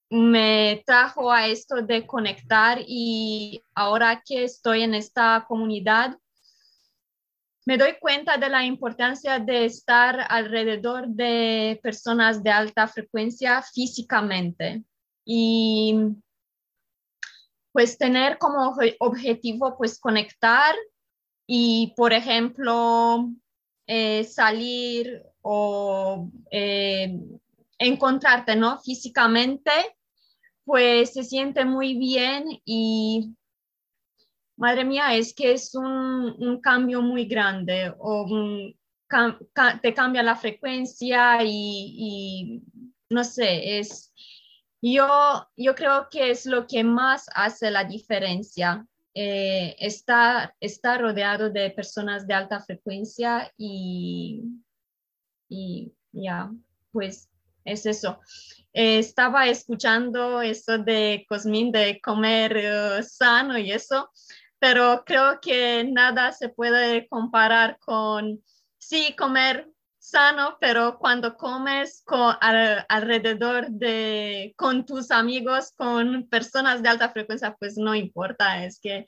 me 0.10 0.84
trajo 0.86 1.32
a 1.32 1.48
esto 1.48 1.82
de 1.82 2.06
conectar 2.06 2.80
y 2.86 3.64
ahora 3.74 4.22
que 4.26 4.44
estoy 4.44 4.82
en 4.82 4.96
esta 4.96 5.46
comunidad, 5.48 6.18
me 7.66 7.78
doy 7.78 7.96
cuenta 8.00 8.38
de 8.38 8.50
la 8.50 8.66
importancia 8.66 9.40
de 9.40 9.66
estar 9.66 10.26
alrededor 10.30 11.08
de 11.08 11.80
personas 11.84 12.44
de 12.44 12.50
alta 12.50 12.88
frecuencia 12.88 13.62
físicamente 13.62 14.84
y 15.26 15.96
pues 17.72 17.98
tener 17.98 18.38
como 18.38 18.76
objetivo 19.00 19.78
pues 19.78 20.00
conectar 20.00 20.76
y 21.48 21.94
por 21.96 22.14
ejemplo 22.14 23.30
eh, 23.88 24.24
salir 24.24 25.22
o 25.42 26.30
eh, 26.50 27.20
encontrarte, 27.78 28.56
¿no? 28.56 28.80
Físicamente, 28.80 29.72
pues 30.64 31.14
se 31.14 31.24
siente 31.24 31.66
muy 31.66 31.98
bien 31.98 32.46
y, 32.64 33.36
madre 34.62 34.86
mía, 34.86 35.16
es 35.16 35.34
que 35.34 35.54
es 35.54 35.74
un, 35.74 36.62
cambio 36.62 37.02
muy 37.02 37.26
grande 37.26 37.92
o 37.98 38.28
te 39.82 39.94
cambia 39.96 40.22
la 40.22 40.36
frecuencia 40.36 41.40
y, 41.44 42.62
no 43.10 43.24
sé, 43.24 43.80
es... 43.80 44.14
Yo, 44.84 45.48
yo 45.56 45.76
creo 45.76 46.08
que 46.10 46.32
es 46.32 46.46
lo 46.48 46.66
que 46.66 46.84
más 46.84 47.28
hace 47.36 47.70
la 47.70 47.84
diferencia 47.84 48.84
eh, 49.14 49.76
está, 49.78 50.56
está 50.60 50.98
rodeado 50.98 51.52
de 51.52 51.70
personas 51.70 52.26
de 52.26 52.34
alta 52.34 52.62
frecuencia 52.62 53.52
y, 53.58 54.44
y 55.50 55.94
ya, 56.12 56.52
pues 56.92 57.30
es 57.64 57.86
eso. 57.86 58.20
Eh, 58.74 59.00
estaba 59.00 59.48
escuchando 59.48 60.42
eso 60.42 60.78
de 60.78 61.26
Cosmin, 61.28 61.72
de 61.72 62.00
comer 62.02 62.58
uh, 63.00 63.04
sano 63.04 63.58
y 63.58 63.72
eso, 63.72 64.10
pero 64.62 65.04
creo 65.04 65.42
que 65.42 65.84
nada 65.84 66.32
se 66.34 66.48
puede 66.48 67.08
comparar 67.08 67.80
con, 67.80 68.44
sí, 68.78 69.16
comer 69.18 69.68
sano, 69.98 70.58
pero 70.62 71.00
cuando 71.00 71.36
comes 71.36 72.04
con, 72.06 72.36
alrededor 72.40 73.72
de, 73.72 74.54
con 74.56 74.86
tus 74.86 75.10
amigos, 75.10 75.72
con 75.76 76.30
personas 76.30 76.84
de 76.84 76.90
alta 76.90 77.10
frecuencia, 77.10 77.56
pues 77.60 77.76
no 77.76 77.96
importa, 77.96 78.64
es 78.64 78.80
que 78.80 79.08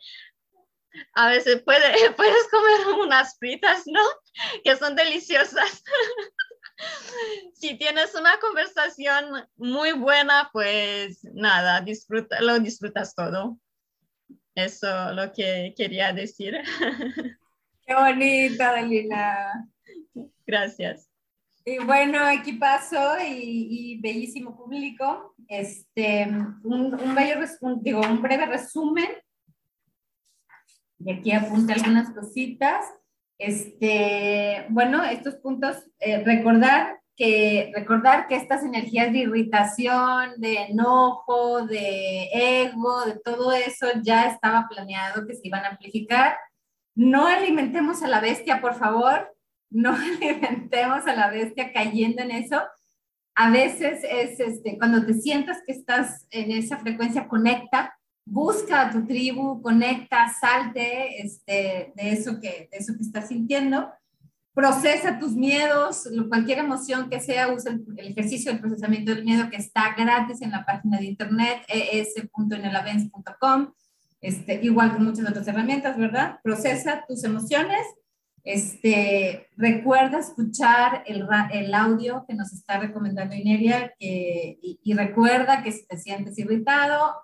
a 1.14 1.30
veces 1.30 1.62
puede, 1.62 2.12
puedes 2.18 2.50
comer 2.50 3.00
unas 3.04 3.38
fritas, 3.38 3.84
¿no? 3.86 4.02
Que 4.64 4.76
son 4.76 4.96
deliciosas. 4.96 5.84
si 7.54 7.78
tienes 7.78 8.16
una 8.16 8.40
conversación 8.40 9.48
muy 9.56 9.92
buena, 9.92 10.50
pues 10.52 11.20
nada, 11.32 11.82
disfruta, 11.82 12.42
lo 12.42 12.58
disfrutas 12.58 13.14
todo. 13.14 13.60
Eso 14.56 15.14
lo 15.14 15.32
que 15.32 15.74
quería 15.76 16.14
decir. 16.14 16.62
Qué 17.86 17.94
bonita, 17.94 18.72
Dalila. 18.74 19.68
Gracias. 20.46 21.10
Y 21.66 21.78
bueno, 21.80 22.20
aquí 22.26 22.54
paso 22.54 23.16
y, 23.26 24.00
bellísimo 24.02 24.56
público. 24.56 25.36
Este, 25.48 26.28
un, 26.64 26.94
un, 26.94 27.16
bello, 27.16 27.36
digo, 27.82 28.02
un 28.02 28.22
breve 28.22 28.46
resumen. 28.46 29.10
Y 31.00 31.12
aquí 31.12 31.32
apunta 31.32 31.74
algunas 31.74 32.12
cositas. 32.12 32.86
Este, 33.38 34.66
bueno, 34.70 35.04
estos 35.04 35.36
puntos, 35.36 35.78
eh, 36.00 36.24
recordar 36.24 37.00
que 37.16 37.72
recordar 37.76 38.28
que 38.28 38.36
estas 38.36 38.64
energías 38.64 39.12
de 39.12 39.20
irritación, 39.20 40.34
de 40.38 40.64
enojo, 40.64 41.66
de 41.66 42.30
ego, 42.64 43.06
de 43.06 43.20
todo 43.20 43.52
eso 43.52 43.88
ya 44.02 44.28
estaba 44.28 44.68
planeado 44.70 45.26
que 45.28 45.36
se 45.36 45.48
iban 45.48 45.64
a 45.66 45.70
amplificar. 45.70 46.38
No 46.96 47.28
alimentemos 47.28 48.04
a 48.04 48.08
la 48.08 48.20
bestia, 48.20 48.62
por 48.62 48.76
favor 48.76 49.34
no 49.74 49.96
alimentemos 49.96 51.06
a 51.08 51.16
la 51.16 51.30
bestia 51.30 51.74
cayendo 51.74 52.22
en 52.22 52.32
eso. 52.32 52.62
A 53.36 53.50
veces 53.50 54.04
es 54.04 54.40
este, 54.40 54.78
cuando 54.78 55.06
te 55.06 55.16
sientas 55.16 55.58
que 55.66 55.74
estás 55.74 56.28
en 56.30 56.52
esa 56.52 56.78
frecuencia, 56.78 57.28
conecta, 57.28 57.98
busca 58.26 58.82
a 58.82 58.92
tu 58.92 59.06
tribu, 59.06 59.62
conecta, 59.62 60.30
salte 60.30 61.22
este, 61.22 61.92
de, 61.96 62.12
eso 62.12 62.40
que, 62.40 62.70
de 62.72 62.78
eso 62.78 62.94
que 62.96 63.02
estás 63.02 63.28
sintiendo, 63.28 63.92
procesa 64.54 65.20
tus 65.20 65.36
miedos, 65.36 66.08
cualquier 66.30 66.60
emoción 66.60 67.10
que 67.10 67.20
sea, 67.20 67.52
usa 67.52 67.72
el, 67.72 68.08
ejercicio 68.08 68.52
del 68.52 68.62
procesamiento 68.62 69.14
del 69.14 69.26
miedo 69.26 69.50
que 69.50 69.58
está 69.58 69.96
gratis 69.96 70.42
en 70.42 70.52
la 70.52 70.64
página 70.64 71.00
de 71.00 71.06
internet, 71.06 71.64
es.enelavens.com, 71.68 73.74
este, 74.22 74.60
igual 74.64 74.94
que 74.94 75.00
muchas 75.00 75.28
otras 75.28 75.48
herramientas, 75.48 75.98
¿verdad? 75.98 76.40
Procesa 76.44 77.04
tus 77.08 77.24
emociones 77.24 77.82
Este, 78.46 79.48
recuerda 79.56 80.20
escuchar 80.20 81.04
el, 81.06 81.26
el 81.54 81.74
audio 81.74 82.26
que 82.28 82.36
nos 82.36 82.52
está 82.52 82.78
recomendando 82.78 83.36
Inelia 83.36 83.94
que, 83.98 84.60
y, 84.62 84.82
y, 84.84 84.94
recuerda 84.94 85.64
que 85.64 85.72
si 85.72 85.88
te 85.88 85.98
sientes 85.98 86.38
irritado, 86.38 87.16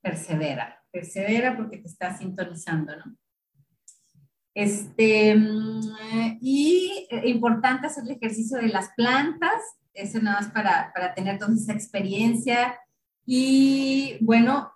persevera, 0.00 0.82
persevera 0.90 1.56
porque 1.56 1.78
te 1.78 1.86
está 1.86 2.18
sintonizando, 2.18 2.96
¿no? 2.96 3.16
Este, 4.58 5.36
mm, 5.36 6.38
y 6.40 7.06
eh, 7.10 7.28
importante 7.28 7.86
hacer 7.86 8.02
el 8.02 8.16
ejercicio 8.16 8.58
de 8.58 8.66
las 8.66 8.88
plantas, 8.96 9.62
eso 9.94 10.20
nada 10.20 10.40
más 10.40 10.50
para, 10.50 10.92
para 10.92 11.14
tener 11.14 11.38
toda 11.38 11.54
esa 11.54 11.72
experiencia. 11.72 12.76
Y 13.24 14.18
bueno, 14.20 14.72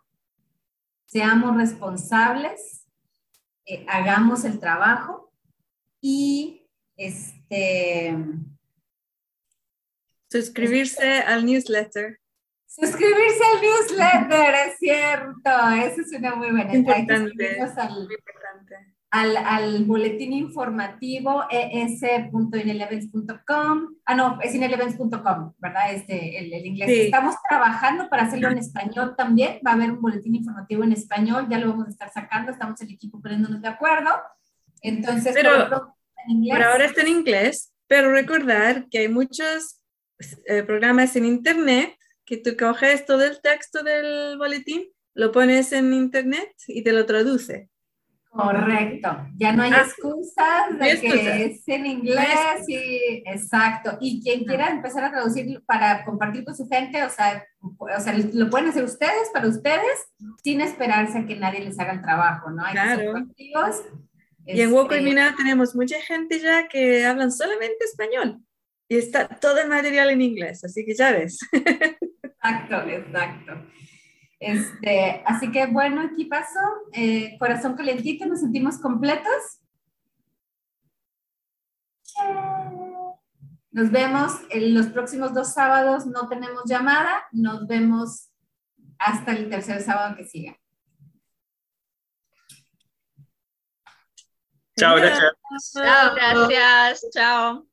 seamos 1.06 1.56
responsables, 1.56 2.86
eh, 3.66 3.84
hagamos 3.88 4.44
el 4.44 4.60
trabajo 4.60 5.32
y 6.00 6.64
este... 6.96 8.16
Suscribirse 10.30 11.22
al 11.22 11.44
newsletter. 11.44 12.20
Suscribirse 12.66 13.44
al 13.52 13.60
newsletter, 13.60 14.54
es 14.68 14.78
cierto, 14.78 15.50
eso 15.84 16.02
es 16.02 16.12
una 16.16 16.36
muy 16.36 16.52
buena. 16.52 16.72
Importante, 16.72 17.60
al, 17.60 18.04
muy 18.04 18.14
importante. 18.14 18.91
Al, 19.12 19.36
al, 19.36 19.84
boletín 19.84 20.32
informativo 20.32 21.44
es.inelevents.com. 21.50 23.96
Ah, 24.06 24.14
no, 24.14 24.38
es 24.40 24.54
inelevents.com, 24.54 25.52
¿verdad? 25.58 25.94
Este, 25.94 26.38
el, 26.38 26.50
el 26.52 26.66
inglés. 26.66 26.88
Sí. 26.88 27.00
Estamos 27.02 27.34
trabajando 27.48 28.08
para 28.08 28.24
hacerlo 28.24 28.48
en 28.48 28.58
español 28.58 29.14
también. 29.16 29.60
Va 29.66 29.72
a 29.72 29.74
haber 29.74 29.92
un 29.92 30.00
boletín 30.00 30.34
informativo 30.34 30.82
en 30.82 30.92
español, 30.92 31.46
ya 31.50 31.58
lo 31.58 31.68
vamos 31.68 31.88
a 31.88 31.90
estar 31.90 32.10
sacando. 32.10 32.50
Estamos 32.50 32.80
el 32.80 32.90
equipo 32.90 33.20
poniéndonos 33.20 33.60
de 33.60 33.68
acuerdo. 33.68 34.10
Entonces, 34.80 35.34
pero, 35.34 35.68
por, 35.68 35.92
en 36.26 36.52
ahora 36.52 36.86
está 36.86 37.02
en 37.02 37.08
inglés, 37.08 37.72
pero 37.86 38.12
recordar 38.12 38.88
que 38.88 38.98
hay 38.98 39.08
muchos 39.08 39.80
eh, 40.46 40.62
programas 40.62 41.16
en 41.16 41.24
internet 41.24 41.96
que 42.24 42.36
tú 42.36 42.56
coges 42.56 43.04
todo 43.04 43.24
el 43.24 43.40
texto 43.40 43.82
del 43.82 44.38
boletín, 44.38 44.84
lo 45.14 45.32
pones 45.32 45.72
en 45.72 45.92
internet 45.92 46.52
y 46.66 46.82
te 46.82 46.92
lo 46.92 47.06
traduce. 47.06 47.68
Correcto, 48.32 49.26
ya 49.36 49.52
no 49.52 49.62
hay 49.62 49.72
ah, 49.74 49.82
excusas 49.84 50.78
de 50.78 50.90
excusas. 50.90 51.20
que 51.20 51.44
es 51.44 51.68
en 51.68 51.84
inglés 51.84 52.66
y 52.66 53.22
exacto. 53.26 53.98
Y 54.00 54.22
quien 54.22 54.44
quiera 54.44 54.70
empezar 54.70 55.04
a 55.04 55.10
traducir 55.10 55.62
para 55.66 56.02
compartir 56.06 56.42
con 56.42 56.56
su 56.56 56.66
gente, 56.66 57.04
o 57.04 57.10
sea, 57.10 57.44
o 57.60 58.00
sea, 58.00 58.16
lo 58.32 58.48
pueden 58.48 58.70
hacer 58.70 58.84
ustedes 58.84 59.28
para 59.34 59.48
ustedes 59.48 60.08
sin 60.42 60.62
esperarse 60.62 61.18
a 61.18 61.26
que 61.26 61.36
nadie 61.36 61.60
les 61.60 61.78
haga 61.78 61.92
el 61.92 62.00
trabajo, 62.00 62.50
¿no? 62.50 62.64
Hay 62.64 62.72
claro. 62.72 63.26
Que 63.36 63.52
y 64.46 64.60
en 64.62 64.72
Woco 64.72 64.96
y 64.96 65.02
Mina 65.02 65.34
tenemos 65.36 65.74
mucha 65.74 66.00
gente 66.00 66.40
ya 66.40 66.68
que 66.68 67.04
hablan 67.04 67.30
solamente 67.30 67.84
español 67.84 68.40
y 68.88 68.96
está 68.96 69.28
todo 69.28 69.58
el 69.58 69.68
material 69.68 70.08
en 70.08 70.22
inglés, 70.22 70.64
así 70.64 70.86
que 70.86 70.94
ya 70.94 71.12
ves. 71.12 71.38
Exacto, 72.44 72.88
exacto. 72.88 73.52
Este, 74.42 75.22
así 75.24 75.52
que 75.52 75.66
bueno, 75.66 76.02
aquí 76.02 76.24
pasó. 76.24 76.58
Eh, 76.92 77.36
corazón 77.38 77.76
calentito, 77.76 78.26
nos 78.26 78.40
sentimos 78.40 78.76
completos. 78.78 79.60
Nos 83.70 83.90
vemos 83.90 84.32
en 84.50 84.74
los 84.74 84.88
próximos 84.88 85.32
dos 85.32 85.54
sábados, 85.54 86.06
no 86.06 86.28
tenemos 86.28 86.64
llamada, 86.66 87.24
nos 87.30 87.68
vemos 87.68 88.30
hasta 88.98 89.30
el 89.30 89.48
tercer 89.48 89.80
sábado 89.80 90.16
que 90.16 90.24
siga. 90.24 90.58
Chao, 94.76 94.96
gracias. 94.96 95.32
Chao, 95.72 96.14
gracias. 96.16 97.10
Chao. 97.12 97.66